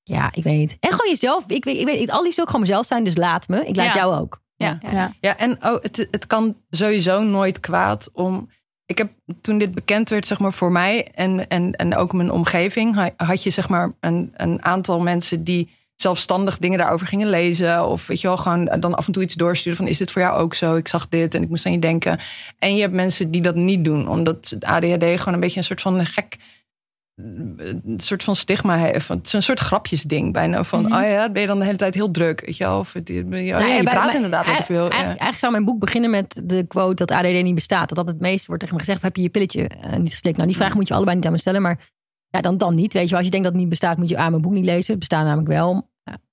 [0.03, 0.77] ja, ik weet niet.
[0.81, 1.45] En gewoon jezelf.
[1.47, 3.65] Ik weet, ik weet, ik, al liefst ook gewoon mezelf zijn, dus laat me.
[3.65, 3.95] Ik laat ja.
[3.95, 4.41] jou ook.
[4.57, 4.91] Ja, ja.
[4.91, 5.13] ja.
[5.21, 8.51] ja en oh, het, het kan sowieso nooit kwaad om.
[8.85, 12.31] Ik heb toen dit bekend werd, zeg maar, voor mij en, en, en ook mijn
[12.31, 17.87] omgeving, had je zeg maar een, een aantal mensen die zelfstandig dingen daarover gingen lezen.
[17.87, 20.23] Of weet je wel, gewoon dan af en toe iets doorsturen van is dit voor
[20.23, 20.75] jou ook zo?
[20.75, 22.19] Ik zag dit en ik moest aan je denken.
[22.59, 25.65] En je hebt mensen die dat niet doen, omdat het ADHD gewoon een beetje een
[25.65, 26.37] soort van gek
[27.17, 29.09] een soort van stigma heeft.
[29.09, 30.65] Het is een soort grapjesding bijna.
[30.65, 31.03] Van, mm -hmm.
[31.03, 32.41] oh ja, ben je dan de hele tijd heel druk?
[32.47, 32.79] Weet je wel?
[32.79, 34.77] Of het, ja, nou, ja, je praat inderdaad heel veel.
[34.77, 35.07] Eigenlijk, ja.
[35.07, 37.89] eigenlijk zou mijn boek beginnen met de quote dat ADD niet bestaat.
[37.89, 39.03] Dat dat het meeste wordt tegen me gezegd.
[39.03, 40.37] Heb je je pilletje uh, niet geslikt?
[40.37, 41.63] Nou, die vraag moet je allebei niet aan me stellen.
[41.63, 41.79] Maar
[42.37, 42.93] ja, dan, dan niet.
[42.93, 44.53] Weet je wel, als je denkt dat het niet bestaat, moet je aan mijn boek
[44.53, 44.91] niet lezen.
[44.91, 45.89] Het bestaat namelijk wel.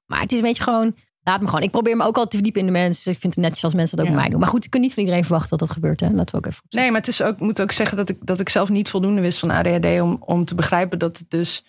[0.05, 0.95] Maar het is een beetje gewoon...
[1.25, 1.63] Laat me gewoon.
[1.63, 3.03] Ik probeer me ook al te verdiepen in de mensen.
[3.03, 4.17] Dus ik vind het netjes als mensen dat ook ja.
[4.19, 4.39] mij doen.
[4.39, 5.99] Maar goed, ik kan niet van iedereen verwachten dat dat gebeurt.
[5.99, 6.09] Hè?
[6.09, 6.63] Laten we ook even.
[6.69, 9.21] Nee, maar het is ook, moet ook zeggen dat ik, dat ik zelf niet voldoende
[9.21, 11.63] wist van ADHD om, om te begrijpen dat het dus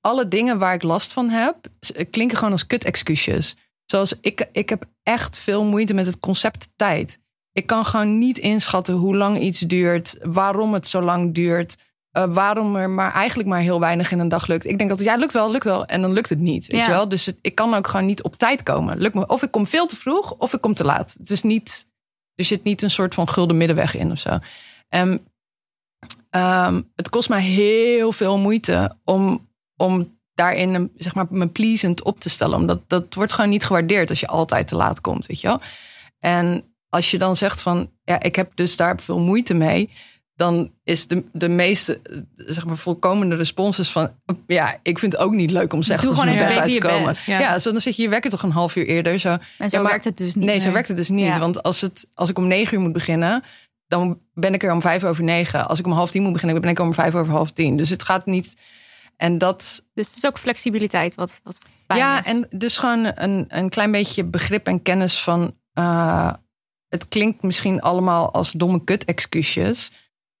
[0.00, 1.56] alle dingen waar ik last van heb,
[2.10, 3.56] klinken gewoon als kut-excuses.
[3.84, 7.18] Zoals ik, ik heb echt veel moeite met het concept tijd.
[7.52, 11.76] Ik kan gewoon niet inschatten hoe lang iets duurt, waarom het zo lang duurt.
[12.16, 14.66] Uh, waarom er maar eigenlijk maar heel weinig in een dag lukt.
[14.66, 15.84] Ik denk altijd, ja, lukt wel, lukt wel.
[15.84, 16.66] En dan lukt het niet.
[16.66, 16.86] Weet ja.
[16.86, 17.08] je wel?
[17.08, 18.98] Dus het, ik kan ook gewoon niet op tijd komen.
[18.98, 21.16] Lukt me, of ik kom veel te vroeg, of ik kom te laat.
[21.18, 21.86] Het is niet,
[22.34, 24.38] er zit niet een soort van gulden middenweg in of zo.
[24.88, 25.26] Um,
[26.30, 32.02] um, het kost mij heel veel moeite om, om daarin een, zeg maar, me pleasant
[32.02, 32.58] op te stellen.
[32.58, 35.60] Omdat dat wordt gewoon niet gewaardeerd als je altijd te laat komt, weet je wel.
[36.18, 39.90] En als je dan zegt van, ja, ik heb dus daar veel moeite mee
[40.36, 42.00] dan is de, de meeste,
[42.36, 44.10] zeg maar, volkomende responses van...
[44.46, 46.78] ja, ik vind het ook niet leuk om Doe zeggen gewoon mijn bed uit te
[46.78, 47.04] komen.
[47.06, 47.26] best.
[47.26, 47.58] Ja, Ja.
[47.58, 49.18] zo, dan zit je je wekker toch een half uur eerder.
[49.18, 49.28] Zo.
[49.28, 50.44] En zo Ja, maar- werkt het dus niet.
[50.44, 51.26] Nee, zo werkt het dus niet.
[51.26, 51.38] Ja.
[51.38, 53.42] Want als, het, als ik om negen uur moet beginnen...
[53.86, 55.68] dan ben ik er om vijf over negen.
[55.68, 57.76] Als ik om half tien moet beginnen, ben ik er om vijf over half tien.
[57.76, 58.54] Dus het gaat niet...
[59.16, 62.24] En dat, Dus het is ook flexibiliteit wat, wat ja, is.
[62.26, 65.54] en dus gewoon een, een klein beetje begrip en kennis van.
[65.72, 66.32] eh,
[66.88, 69.90] het klinkt misschien allemaal als domme kut-excuusjes.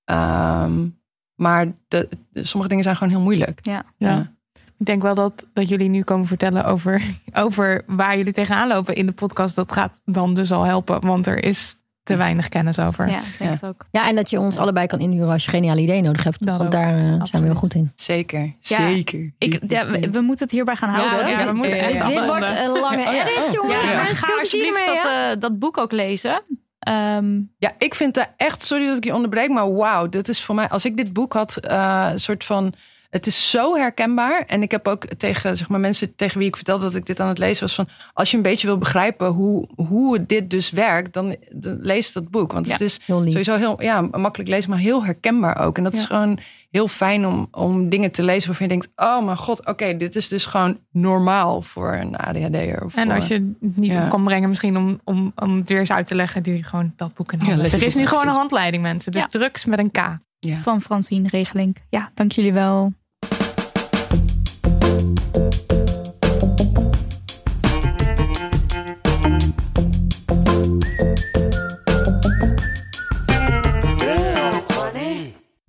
[0.06, 0.86] Ehm,
[1.34, 3.58] maar de, de- sommige dingen zijn gewoon heel moeilijk.
[3.62, 3.84] Ja.
[3.96, 4.34] Ja.
[4.78, 7.02] Ik denk wel dat, dat jullie nu komen vertellen over,
[7.44, 9.54] over waar jullie tegenaan lopen in de podcast.
[9.56, 13.08] Dat gaat dan dus al helpen, want er is te weinig kennis over.
[13.08, 13.86] Ja, ik denk het ook.
[13.90, 16.46] Ja, en dat je ons allebei kan inhuren als je geniale ideeën nodig hebt.
[16.46, 16.72] Dat want ook.
[16.80, 17.92] daar eh, zijn we heel goed in.
[17.94, 19.32] Zeker, Ja, zeker.
[19.38, 21.28] Ik, ja, we, we moeten het hierbij gaan houden.
[21.28, 22.06] ja, we moeten Ja, echt.
[22.06, 23.88] Dit wordt een lange edit, jongens.
[24.20, 26.42] Ga alsjeblieft dat, eh, dat boek ook lezen.
[26.86, 30.42] Ehm, Ja, ik vind het echt, sorry dat ik je onderbreek, maar wauw, dit is
[30.44, 32.74] voor mij, als ik dit boek had, eh, een soort van,
[33.10, 34.44] het is zo herkenbaar.
[34.46, 37.20] En ik heb ook tegen zeg maar, mensen tegen wie ik vertelde dat ik dit
[37.20, 40.70] aan het lezen was, van als je een beetje wil begrijpen hoe, hoe dit dus
[40.70, 42.52] werkt, dan, dan lees dat boek.
[42.52, 45.76] Want Ja, het is Heel sowieso heel ja, makkelijk lezen, maar heel herkenbaar ook.
[45.78, 46.38] En dat is gewoon
[46.70, 50.16] heel fijn om, om dingen te lezen waarvan je denkt, oh mijn god, oké, dit
[50.16, 52.84] is dus gewoon normaal voor een ADHD'er.
[52.84, 54.04] Of En voor- als je het niet Ja.
[54.04, 56.62] op kan brengen, misschien om, om, om het weer eens uit te leggen, doe je
[56.62, 57.58] gewoon dat boek in handen.
[57.58, 59.12] lees er is nu gewoon een handleiding, mensen.
[59.12, 59.98] Dus drugs met een K.
[60.40, 61.76] van Francine Regeling.
[61.88, 62.92] Ja, dank jullie wel.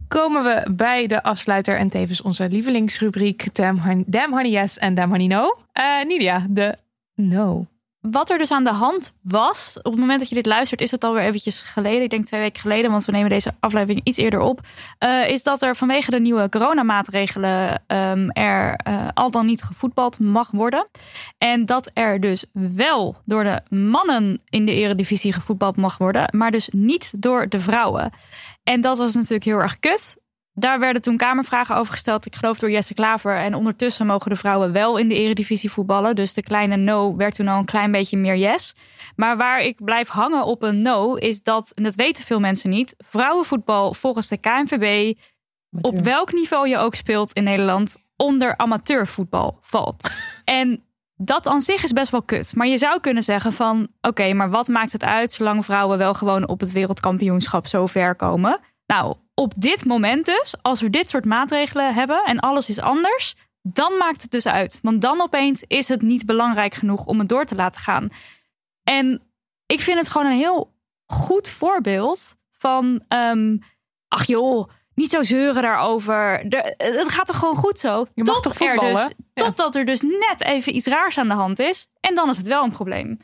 [0.08, 5.28] Komen we bij de afsluiter en tevens onze lievelingsrubriek Damn Honey, Yes en Damn Honey
[5.28, 5.58] No.
[5.72, 6.78] Eh Nidia, de
[7.16, 7.66] No.
[8.12, 10.92] Wat er dus aan de hand was, op het moment dat je dit luistert, is
[10.92, 12.02] het alweer eventjes geleden.
[12.02, 14.62] Ik denk twee weken geleden, want we nemen deze aflevering iets eerder op.
[14.98, 20.20] eh, is dat er vanwege de nieuwe coronamaatregelen ehm, er eh, al dan niet gevoetbald
[20.20, 20.88] mag worden.
[21.38, 26.52] En dat er dus wel door de mannen in de eredivisie gevoetbald mag worden, maar
[26.52, 28.12] dus niet door de vrouwen.
[28.64, 30.18] En dat was natuurlijk heel erg kut.
[30.60, 32.26] Daar werden toen kamervragen over gesteld.
[32.26, 33.38] Ik geloof door Jesse Klaver.
[33.38, 36.16] En ondertussen mogen de vrouwen wel in de eredivisie voetballen.
[36.16, 38.76] Dus de kleine no werd toen al een klein beetje meer yes.
[39.16, 42.70] Maar waar ik blijf hangen op een no is dat, en dat weten veel mensen
[42.70, 45.18] niet, vrouwenvoetbal volgens de KNVB,
[45.82, 50.10] op welk niveau je ook speelt in Nederland, onder amateurvoetbal valt.
[50.44, 50.84] En
[51.16, 52.56] dat aan zich is best wel kut.
[52.56, 53.88] Maar je zou kunnen zeggen van...
[54.02, 55.32] oké, maar wat maakt het uit...
[55.32, 58.60] zolang vrouwen wel gewoon op het wereldkampioenschap zo ver komen?
[58.86, 60.56] Nou, op dit moment dus...
[60.62, 63.36] als we dit soort maatregelen hebben en alles is anders...
[63.62, 64.80] dan maakt het dus uit.
[64.82, 67.06] Want dan opeens is het niet belangrijk genoeg...
[67.06, 68.10] om het door te laten gaan.
[68.84, 69.22] En
[69.66, 70.74] ik vind het gewoon een heel
[71.06, 73.04] goed voorbeeld van...
[73.08, 73.58] ehm,
[74.08, 76.50] ach joh, niet zo zeuren daarover.
[76.50, 78.06] De- het gaat toch gewoon goed zo?
[78.14, 78.94] Je mag Tot toch er voetballen?
[78.94, 79.44] dus, Ja.
[79.44, 81.88] Totdat er dus net even iets raars aan de hand is.
[82.00, 83.20] En dan is het wel een probleem.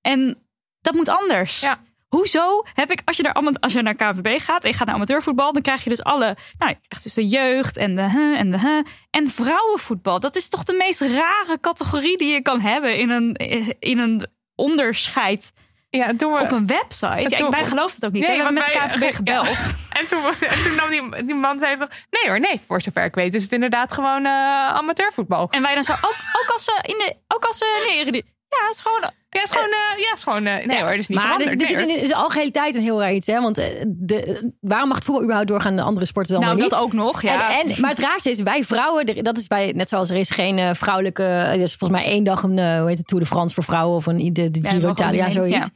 [0.00, 0.46] En
[0.80, 1.60] dat moet anders.
[1.60, 1.78] Ja.
[2.16, 4.94] Hoezo heb ik, als je, naar, als je naar KVB gaat en je gaat naar
[4.94, 8.50] amateurvoetbal, dan krijg je dus alle, nou, echt dus de jeugd en de huh en
[8.50, 8.84] de huh.
[9.10, 13.34] En vrouwenvoetbal, dat is toch de meest rare categorie die je kan hebben in een,
[13.78, 15.52] in een onderscheid
[15.90, 17.06] Ja, toen we, op een website.
[17.06, 18.26] Ja, ik, wij het ook niet.
[18.26, 19.74] Nee, we hebben met wij- KVB gebeld.
[19.90, 21.88] En toen, en toen nam die, die man zei van...
[22.10, 25.48] Nee hoor, nee, voor zover ik weet is het inderdaad gewoon eh, amateurvoetbal.
[25.50, 28.66] En wij dan zo, ook, ook als ze in de, ook als ze nee, ja,
[28.66, 29.70] het is gewoon, Ja, het is gewoon...
[29.70, 31.70] eh, ja, het is gewoon eh, nee hoor, het is niet maar er, veranderd.
[31.70, 32.04] er nee, hoor.
[32.04, 33.26] is al hele tijd een heel raar iets.
[33.26, 33.40] Hè?
[33.40, 36.74] Want eh, de, waarom mag het voetbal überhaupt doorgaan de andere sporten dan nou dat
[36.74, 37.60] ook nog, ja.
[37.60, 40.30] En, en, maar het raarste is, wij vrouwen, dat is bij, net zoals er is
[40.30, 43.54] geen vrouwelijke, er is volgens mij één dag een, hoe heet het, Tour de France
[43.54, 45.68] voor vrouwen of een de, de Ja, Giro we Italia, zoiets.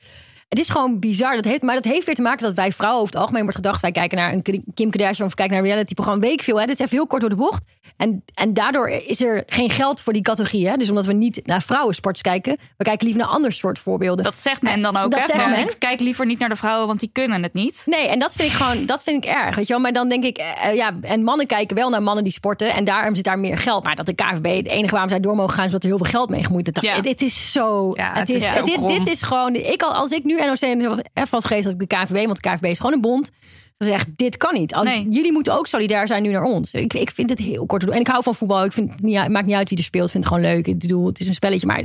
[0.51, 1.35] Het is gewoon bizar.
[1.35, 3.57] Dat heeft, maar dat heeft weer te maken dat wij vrouwen over het algemeen wordt
[3.57, 3.81] gedacht.
[3.81, 6.21] Wij kijken naar een Kim Kardashian of kijken naar een reality programma.
[6.21, 6.61] Weet ik veel.
[6.61, 6.67] Hè?
[6.67, 7.63] Dit is even heel kort door de bocht.
[7.97, 10.69] En, en daardoor is er geen geld voor die categorie.
[10.69, 10.77] Hè?
[10.77, 12.57] Dus omdat we niet naar vrouwensports kijken.
[12.77, 14.25] We kijken liever naar ander soort voorbeelden.
[14.25, 15.11] Dat zegt men dan ook.
[15.11, 15.27] Dat hè?
[15.27, 15.61] zegt Van, men.
[15.61, 17.83] Ik kijk liever niet naar de vrouwen, want die kunnen het niet.
[17.87, 19.57] Nee, en dat vind ik gewoon, dat vind ik erg.
[19.57, 19.83] Weet je wel?
[19.83, 22.75] Maar dan denk ik, eh, ja, en mannen kijken wel naar mannen die sporten.
[22.75, 23.85] En daarom zit daar meer geld.
[23.85, 25.99] Maar dat de KVB, het enige waarom zij door mogen gaan, is dat er heel
[25.99, 26.83] veel geld mee gemoeid is.
[26.83, 26.95] Ja.
[26.95, 27.91] Het, het is zo.
[27.93, 29.55] Ja, het het is, is het zo dit, dit is gewoon.
[29.55, 32.43] Ik al, als ik nu NOC en F was geweest, dat ik de KVB, want
[32.43, 33.31] de KVB is gewoon een bond.
[33.79, 34.75] Gezegd, dit kan niet.
[34.75, 35.07] Als, Nee.
[35.11, 36.73] Jullie moeten ook solidair zijn nu naar ons.
[36.73, 37.95] Ik, ik vind het heel kort te doen.
[37.95, 38.65] En ik hou van voetbal.
[38.65, 40.05] Ik vind het niet, het maakt niet uit wie er speelt.
[40.07, 40.67] Ik vind het gewoon leuk.
[40.67, 41.79] Ik bedoel, het is een spelletje, maar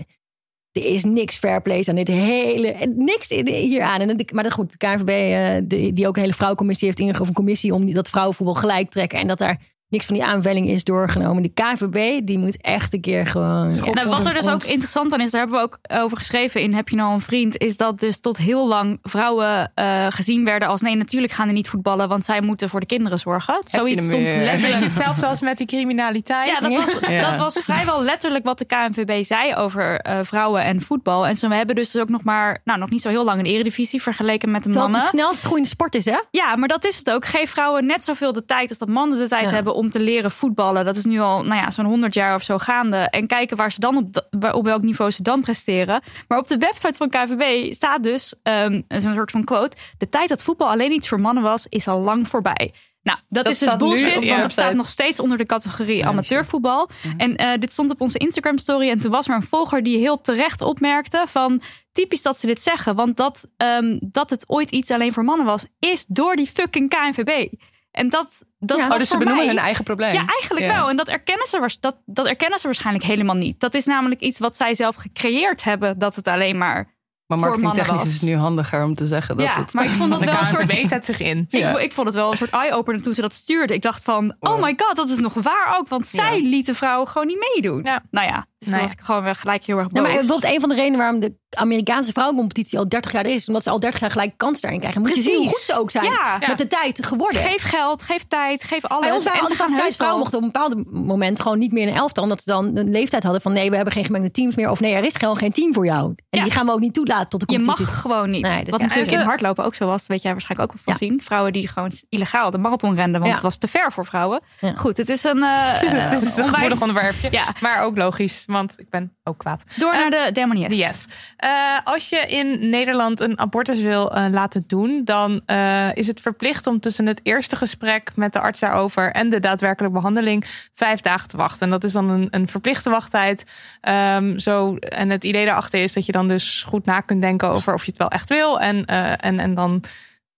[0.71, 2.93] er is niks fair play aan dit hele.
[2.95, 4.01] Niks in- hier aan.
[4.01, 7.73] En, maar goed, de KNVB, eh, die ook een hele vrouwencommissie heeft ingegeven, een commissie
[7.73, 9.19] om dat vrouwenvoetbal gelijk te trekken.
[9.19, 9.59] En dat daar
[9.95, 11.43] niks van die aanbeveling is doorgenomen.
[11.43, 13.75] De KVB, die moet echt een keer gewoon...
[13.75, 16.61] Ja, nou, wat er dus ook interessant aan is, daar hebben we ook over geschreven
[16.61, 20.45] in Heb je nou een vriend, is dat dus tot heel lang vrouwen uh, gezien
[20.45, 23.61] werden als nee, natuurlijk gaan er niet voetballen, want zij moeten voor de kinderen zorgen.
[23.63, 24.83] Zoiets stond letterlijk.
[24.83, 26.49] Hetzelfde als met die criminaliteit.
[26.49, 27.29] Ja, dat, Was, ja.
[27.29, 31.27] dat was vrijwel letterlijk wat de KNVB zei over uh, vrouwen en voetbal.
[31.27, 34.01] En ze hebben dus ook nog maar, nou nog niet zo heel lang een eredivisie
[34.01, 35.09] vergeleken met de Terwijl mannen.
[35.09, 36.19] het snelst groeiende sport is, hè?
[36.31, 37.25] Ja, maar dat is het ook.
[37.25, 40.31] Geef vrouwen net zoveel de tijd als dat mannen de tijd hebben om te leren
[40.31, 40.85] voetballen.
[40.85, 42.97] Dat is nu al nou ja, zo'n 100 jaar of zo gaande.
[42.97, 46.01] En kijken waar ze dan op, op welk niveau ze dan presteren.
[46.27, 49.77] Maar op de website van KVB staat dus um, zo'n soort van quote.
[49.97, 52.73] De tijd dat voetbal alleen iets voor mannen was, is al lang voorbij.
[53.05, 56.05] Nou, dat, Dat is dus nu bullshit, want het staat nog steeds onder de categorie
[56.05, 56.89] amateurvoetbal.
[57.17, 59.97] En eh, dit stond op onze Instagram story en toen was er een volger die
[59.97, 64.71] heel terecht opmerkte van typisch dat ze dit zeggen, want dat, ehm, dat het ooit
[64.71, 67.53] iets alleen voor mannen was, is door die fucking KNVB.
[67.95, 68.83] En dat, dat Ja.
[68.83, 70.13] was Oh, dus ze voor benoemen mij- hun eigen probleem.
[70.13, 70.75] ja, eigenlijk Ja.
[70.75, 70.89] wel.
[70.89, 73.59] En dat erkennen, ze, dat, dat erkennen ze waarschijnlijk helemaal niet.
[73.59, 76.93] Dat is namelijk iets wat zij zelf gecreëerd hebben, dat het alleen maar.
[77.27, 79.73] Maar marketingtechnisch is het nu handiger om te zeggen dat ja, het...
[79.73, 80.87] maar ik vond dat De wel een soort.
[80.87, 81.45] Zet zich in.
[81.49, 81.77] Ik, Ja.
[81.77, 83.73] ik vond het wel een soort eye-opener toen ze dat stuurde.
[83.73, 84.61] Ik dacht van, oh Oh.
[84.61, 85.87] my god, dat is nog waar ook.
[85.87, 87.81] Want zij lieten vrouwen gewoon niet meedoen.
[87.83, 88.03] Ja.
[88.11, 88.87] Nou ja, dus Nou ja.
[88.87, 90.01] was ik gewoon weer gelijk heel erg boos.
[90.01, 93.63] maar bijvoorbeeld een van de redenen waarom de Amerikaanse vrouwencompetitie al 30 jaar is, omdat
[93.63, 95.01] ze al 30 jaar gelijk kans daarin krijgen.
[95.01, 95.65] Moet je zien hoe goed Precies.
[95.73, 96.37] ze ook zijn Ja.
[96.47, 97.41] met de tijd geworden.
[97.41, 99.11] Geef geld, geef tijd, geef Bij alles.
[99.11, 101.87] ons waren en ze gaan vrouwen mochten op een bepaald moment gewoon niet meer in
[101.87, 102.23] een elftal.
[102.23, 104.69] Omdat ze dan een leeftijd hadden van nee, we hebben geen gemengde teams meer.
[104.69, 106.05] Of nee, er is gewoon geen team voor jou.
[106.29, 106.43] En Ja.
[106.43, 107.85] die gaan we ook niet toelaten tot de Je competitie.
[107.93, 108.41] mag gewoon niet.
[108.41, 108.85] Nee, dus Wat ja.
[108.85, 109.99] natuurlijk in hardlopen ook zo was.
[109.99, 111.13] Dat weet jij waarschijnlijk ook wel van Ja.
[111.15, 111.23] zien.
[111.23, 113.13] Vrouwen die gewoon illegaal de marathon renden.
[113.13, 113.31] Want Ja.
[113.33, 114.41] het was te ver voor vrouwen.
[114.59, 114.73] Ja.
[114.75, 117.27] Goed, het is een eh, eh, Dit is een onwijs- gevoelig onderwerpje.
[117.31, 117.45] Ja.
[117.59, 119.63] Maar ook logisch, want ik ben ook kwaad.
[119.75, 120.77] Door naar de demonies.
[120.77, 121.05] Yes.
[121.37, 121.49] Eh,
[121.83, 126.67] als je in Nederland een abortus wil eh, laten doen, dan eh, is het verplicht
[126.67, 131.27] om tussen het eerste gesprek met de arts daarover en de daadwerkelijke behandeling vijf dagen
[131.27, 131.61] te wachten.
[131.61, 133.43] En dat is dan een, een verplichte wachttijd.
[133.81, 137.49] Ehm, zo, en het idee daarachter is dat je dan dus goed na kunt denken
[137.49, 138.59] over of je het wel echt wil.
[138.59, 139.83] En, en, en dan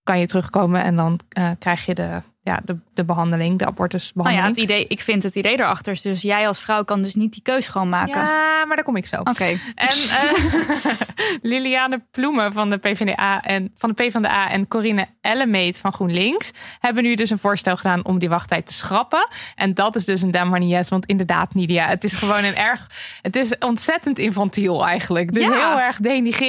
[0.03, 1.19] kan je terugkomen en dan
[1.59, 4.47] krijg je de, ja, de, de behandeling, de Nou ja, abortusbehandeling.
[4.47, 5.93] het idee, ik vind het idee erachter.
[5.93, 8.21] is Dus jij als vrouw kan dus niet die keus gewoon maken.
[8.21, 9.19] ja, maar daar kom ik zo.
[9.19, 9.43] Oké.
[9.75, 10.93] En eh,
[11.41, 17.03] Liliane Ploemen van de PvdA en van de PvdA en Corine Ellemeet van GroenLinks hebben
[17.03, 19.27] nu dus een voorstel gedaan om die wachttijd te schrappen.
[19.55, 20.49] En dat is dus een damn
[20.89, 22.87] want inderdaad, Nidia, het is gewoon een erg,
[23.21, 25.33] het is ontzettend infantiel eigenlijk.
[25.33, 25.51] Dus Ja.
[25.69, 25.97] heel erg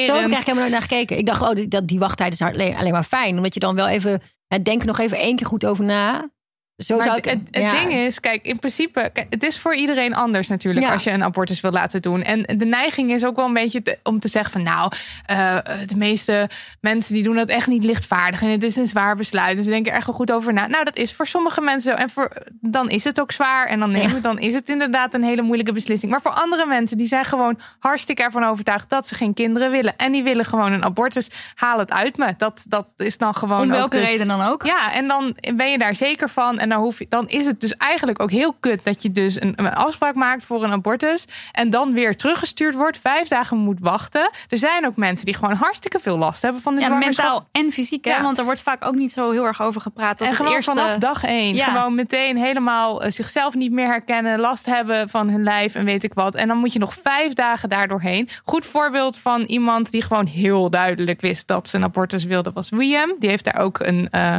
[0.07, 1.19] Zo heb ik eigenlijk helemaal nooit naar gekeken.
[1.19, 3.37] Ik dacht, oh, die- dat die wachttijd is alleen, alleen maar fijn.
[3.37, 4.23] Omdat je dan wel even,
[4.65, 6.31] denk nog even één keer goed over na.
[6.79, 7.73] Zo Maar zou het, ik het, het ja.
[7.73, 10.93] ding is, kijk, in principe, kijk, het is voor iedereen anders natuurlijk Ja.
[10.93, 12.23] als je een abortus wil laten doen.
[12.23, 14.93] En de neiging is ook wel een beetje te- om te zeggen van, nou,
[15.27, 15.57] eh,
[15.87, 16.49] de meeste
[16.81, 19.57] mensen die doen dat echt niet lichtvaardig en het is een zwaar besluit.
[19.57, 20.67] Dus ze denken er echt wel goed over na.
[20.67, 21.97] Nou, dat is voor sommige mensen zo.
[22.03, 24.21] En voor, dan is het ook zwaar en dan nemen Ja.
[24.21, 26.11] dan is het inderdaad een hele moeilijke beslissing.
[26.13, 29.97] Maar voor andere mensen, die zijn gewoon hartstikke ervan overtuigd dat ze geen kinderen willen
[29.97, 31.29] en die willen gewoon een abortus.
[31.55, 32.35] Haal het uit me.
[32.37, 34.65] Dat, dat is dan gewoon Om ook welke de- reden dan ook.
[34.67, 36.59] ja, en dan ben je daar zeker van.
[36.59, 39.41] En dan, hoef je, dan is het dus eigenlijk ook heel kut dat je dus
[39.41, 41.25] een, een afspraak maakt voor een abortus.
[41.53, 44.31] En dan weer teruggestuurd wordt, vijf dagen moet wachten.
[44.49, 47.73] Er zijn ook mensen die gewoon hartstikke veel last hebben van de Ja, mentaal en
[47.73, 48.05] fysiek.
[48.05, 48.11] Hè?
[48.11, 48.23] Ja.
[48.23, 50.19] Want er wordt vaak ook niet zo heel erg over gepraat.
[50.19, 50.73] Dat en gewoon eerste...
[50.75, 51.55] vanaf dag één.
[51.55, 51.65] Ja.
[51.65, 54.41] Gewoon meteen helemaal eh, zichzelf niet meer herkennen.
[54.41, 56.35] Last hebben van hun lijf en weet ik wat.
[56.35, 58.29] En dan moet je nog vijf dagen daardoorheen.
[58.45, 62.71] Goed voorbeeld van iemand die gewoon heel duidelijk wist dat ze een abortus wilde was
[62.71, 63.15] William.
[63.19, 64.37] Die heeft daar ook een, eh,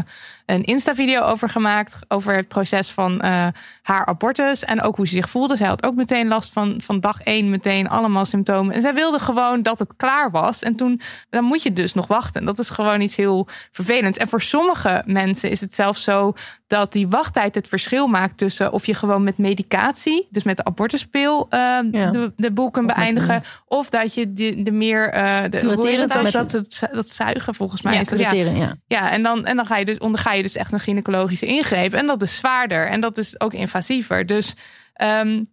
[0.50, 1.96] een Insta-video over gemaakt.
[2.08, 3.48] Over het proces van eh,
[3.82, 4.64] haar abortus.
[4.66, 5.58] En ook hoe ze zich voelde.
[5.58, 7.50] Zij had ook meteen last van, van dag één.
[7.50, 8.76] Meteen allemaal symptomen.
[8.76, 10.64] En zij wilde gewoon dat het klaar was.
[10.64, 12.46] En toen dan moet je dus nog wachten.
[12.46, 14.18] Dat is gewoon iets heel vervelends.
[14.18, 16.34] En voor sommige mensen is het zelfs zo
[16.68, 20.64] dat die wachttijd het verschil maakt tussen of je gewoon met medicatie, dus met de
[20.64, 21.60] abortuspil, eh,
[21.92, 22.12] Ja.
[22.12, 23.44] de, de boel kunt beëindigen.
[23.66, 25.10] Of dat je de, de meer.
[25.10, 27.94] eh de, hoe dat, dat, dat zuigen volgens mij.
[27.94, 28.32] Ja, is dat, ja.
[28.32, 28.76] ja.
[28.88, 31.94] Ja, en dan, en dan ga je dus onderga je dus echt een gynaecologische ingreep.
[31.94, 34.26] En dat is zwaarder en dat is ook invasiever.
[34.26, 34.54] Dus
[34.94, 35.44] ehm,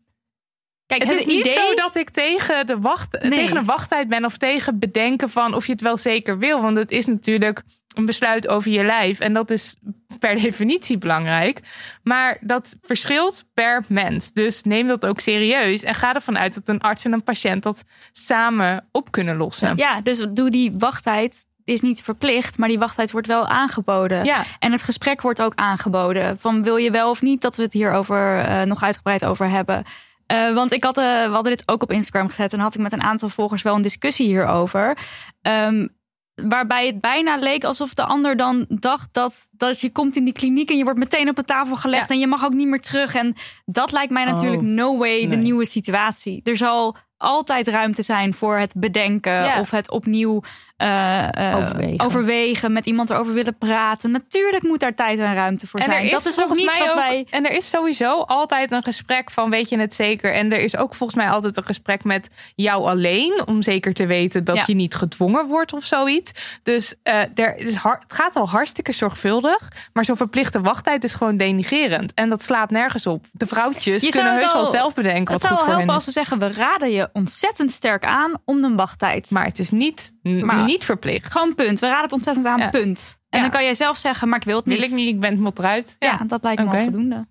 [0.86, 1.54] Kijk, het, het, is niet idee...
[1.54, 3.30] zo dat ik tegen, de wacht, Nee.
[3.30, 6.62] tegen een wachttijd ben of tegen bedenken van of je het wel zeker wil.
[6.62, 7.62] Want het is natuurlijk
[7.94, 9.18] een besluit over je lijf.
[9.18, 9.76] En dat is
[10.18, 11.60] per definitie belangrijk.
[12.02, 14.32] Maar dat verschilt per mens.
[14.32, 15.82] Dus neem dat ook serieus.
[15.82, 19.76] En ga ervan uit dat een arts en een patiënt dat samen op kunnen lossen.
[19.76, 24.24] Ja, dus doe die wachttijd is niet verplicht, maar die wachttijd wordt wel aangeboden.
[24.24, 24.44] Ja.
[24.58, 26.38] En het gesprek wordt ook aangeboden.
[26.38, 29.84] Van wil je wel of niet dat we het hierover eh nog uitgebreid over hebben.
[30.26, 32.80] Eh, want ik had, eh, we hadden dit ook op Instagram gezet en had ik
[32.80, 34.98] met een aantal volgers wel een discussie hierover.
[35.42, 35.86] Ehm,
[36.34, 40.32] waarbij het bijna leek alsof de ander dan dacht dat, dat je komt in die
[40.32, 42.14] kliniek en je wordt meteen op een tafel gelegd Ja.
[42.14, 43.14] en je mag ook niet meer terug.
[43.14, 43.34] En
[43.64, 46.40] dat lijkt mij natuurlijk Oh, no way de nieuwe situatie.
[46.44, 49.60] Er zal altijd ruimte zijn voor het bedenken Ja.
[49.60, 50.42] of het opnieuw
[50.76, 52.00] eh, eh, Overwegen.
[52.06, 54.10] overwegen, met iemand erover willen praten.
[54.10, 56.04] Natuurlijk moet daar tijd en ruimte voor En er zijn.
[56.04, 57.26] is dat is volgens niet mij wat ook- wij.
[57.30, 60.32] En er is sowieso altijd een gesprek van weet je het zeker.
[60.32, 63.42] En er is ook volgens mij altijd een gesprek met jou alleen.
[63.46, 64.62] Om zeker te weten dat Ja.
[64.66, 66.32] je niet gedwongen wordt of zoiets.
[66.62, 69.68] Dus eh, er is het gaat al hartstikke zorgvuldig.
[69.92, 72.14] Maar zo'n verplichte wachttijd is gewoon denigerend.
[72.14, 73.24] En dat slaat nergens op.
[73.32, 75.84] De vrouwtjes Je kunnen het heus wel zelf bedenken Het wat zou goed wel voor
[75.84, 76.12] helpen hen als is.
[76.14, 79.30] ze zeggen: we raden je ontzettend sterk aan om een wachttijd.
[79.30, 81.32] Maar het is niet, Maar- niet verplicht.
[81.32, 81.78] Gewoon punt.
[81.80, 83.18] We raden het ontzettend aan, punt.
[83.28, 84.78] En dan kan jij zelf zeggen, maar ik wil het niet.
[84.78, 85.96] Wil ik niet, ik ben het mot eruit.
[85.98, 86.76] Ja, dat lijkt me Oké.
[86.76, 87.26] wel voldoende.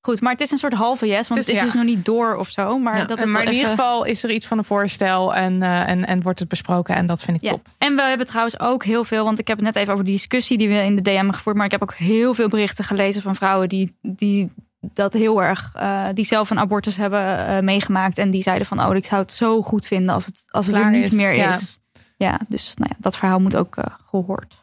[0.00, 1.64] Goed, maar het is een soort halve yes, want Dus het is ja.
[1.64, 2.78] dus nog niet door of zo.
[2.78, 5.62] Maar, Ja, dat het maar in ieder geval is er iets van een voorstel en,
[5.62, 6.94] eh, en, en wordt het besproken.
[6.94, 7.50] En dat vind ik Ja.
[7.50, 7.66] top.
[7.78, 10.14] En we hebben trouwens ook heel veel, want ik heb het net even over die
[10.14, 11.56] discussie die we in de DM hebben gevoerd.
[11.56, 15.70] Maar ik heb ook heel veel berichten gelezen van vrouwen die, die dat heel erg,
[15.74, 18.18] eh, die zelf een abortus hebben eh, meegemaakt.
[18.18, 20.76] En die zeiden van, oh, ik zou het zo goed vinden als het, als het
[20.76, 21.54] er niet is, meer ja.
[21.54, 21.78] is.
[22.24, 24.62] Ja, dus nou ja, dat verhaal moet ook eh, gehoord.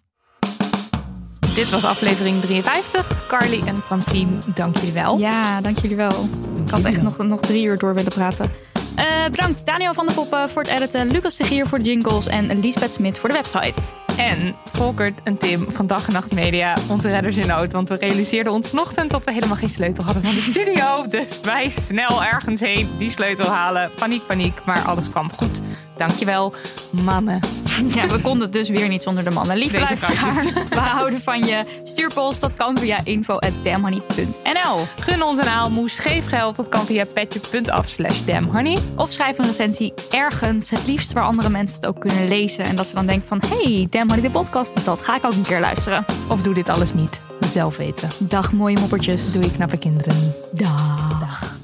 [1.55, 3.27] Dit was aflevering 53.
[3.27, 5.17] Carly en Francine, dank jullie wel.
[5.17, 6.29] Ja, dank jullie wel.
[6.65, 8.51] Ik had echt nog, nog drie uur door willen praten.
[8.95, 12.27] Eh, bedankt Daniel van der Poppen voor het editen, Lucas de Gier voor de jingles
[12.27, 13.81] en Lisbeth Smit voor de website.
[14.17, 17.71] En Volkert en Tim van Dag en Nacht Media, onze redders in nood.
[17.71, 21.07] Want we realiseerden ons vanochtend dat we helemaal geen sleutel hadden van de studio.
[21.07, 23.91] Dus wij snel ergens heen die sleutel halen.
[23.95, 25.61] Paniek, paniek, maar alles kwam goed.
[25.97, 26.53] Dankjewel,
[26.91, 27.39] mannen.
[27.93, 29.57] Ja, we konden het dus weer niet zonder de mannen.
[29.57, 31.63] Lieve Deze luisteraar, we houden van je.
[31.83, 34.77] Stuur post, dat kan via info.damhoney.nl.
[34.99, 36.55] Gun ons een aalmoes, geef geld.
[36.55, 38.77] Dat kan via petje.af slash damnhoney.
[38.95, 42.63] Of schrijf een recensie ergens, het liefst waar andere mensen het ook kunnen lezen.
[42.63, 45.33] En dat ze dan denken van, hey, Damn Honey, de podcast, dat ga ik ook
[45.33, 46.05] een keer luisteren.
[46.29, 47.21] Of doe dit alles niet.
[47.39, 48.09] Zelf weten.
[48.19, 49.31] Dag mooie moppertjes.
[49.31, 50.33] Doe je knappe kinderen.
[50.53, 51.59] Dag.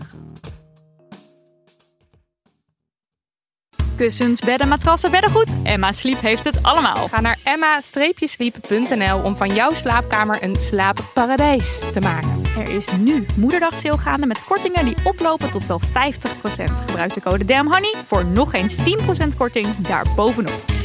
[3.95, 5.55] Kussens, bedden, matrassen, beddengoed.
[5.63, 7.07] Emma Sleep heeft het allemaal.
[7.07, 12.41] Ga naar emma-sleep.nl om van jouw slaapkamer een slaapparadijs te maken.
[12.57, 15.89] Er is nu moederdag sale gaande met kortingen die oplopen tot wel 50%.
[16.85, 18.81] Gebruik de code DAMHONEY voor nog eens 10%
[19.37, 20.76] korting daarbovenop.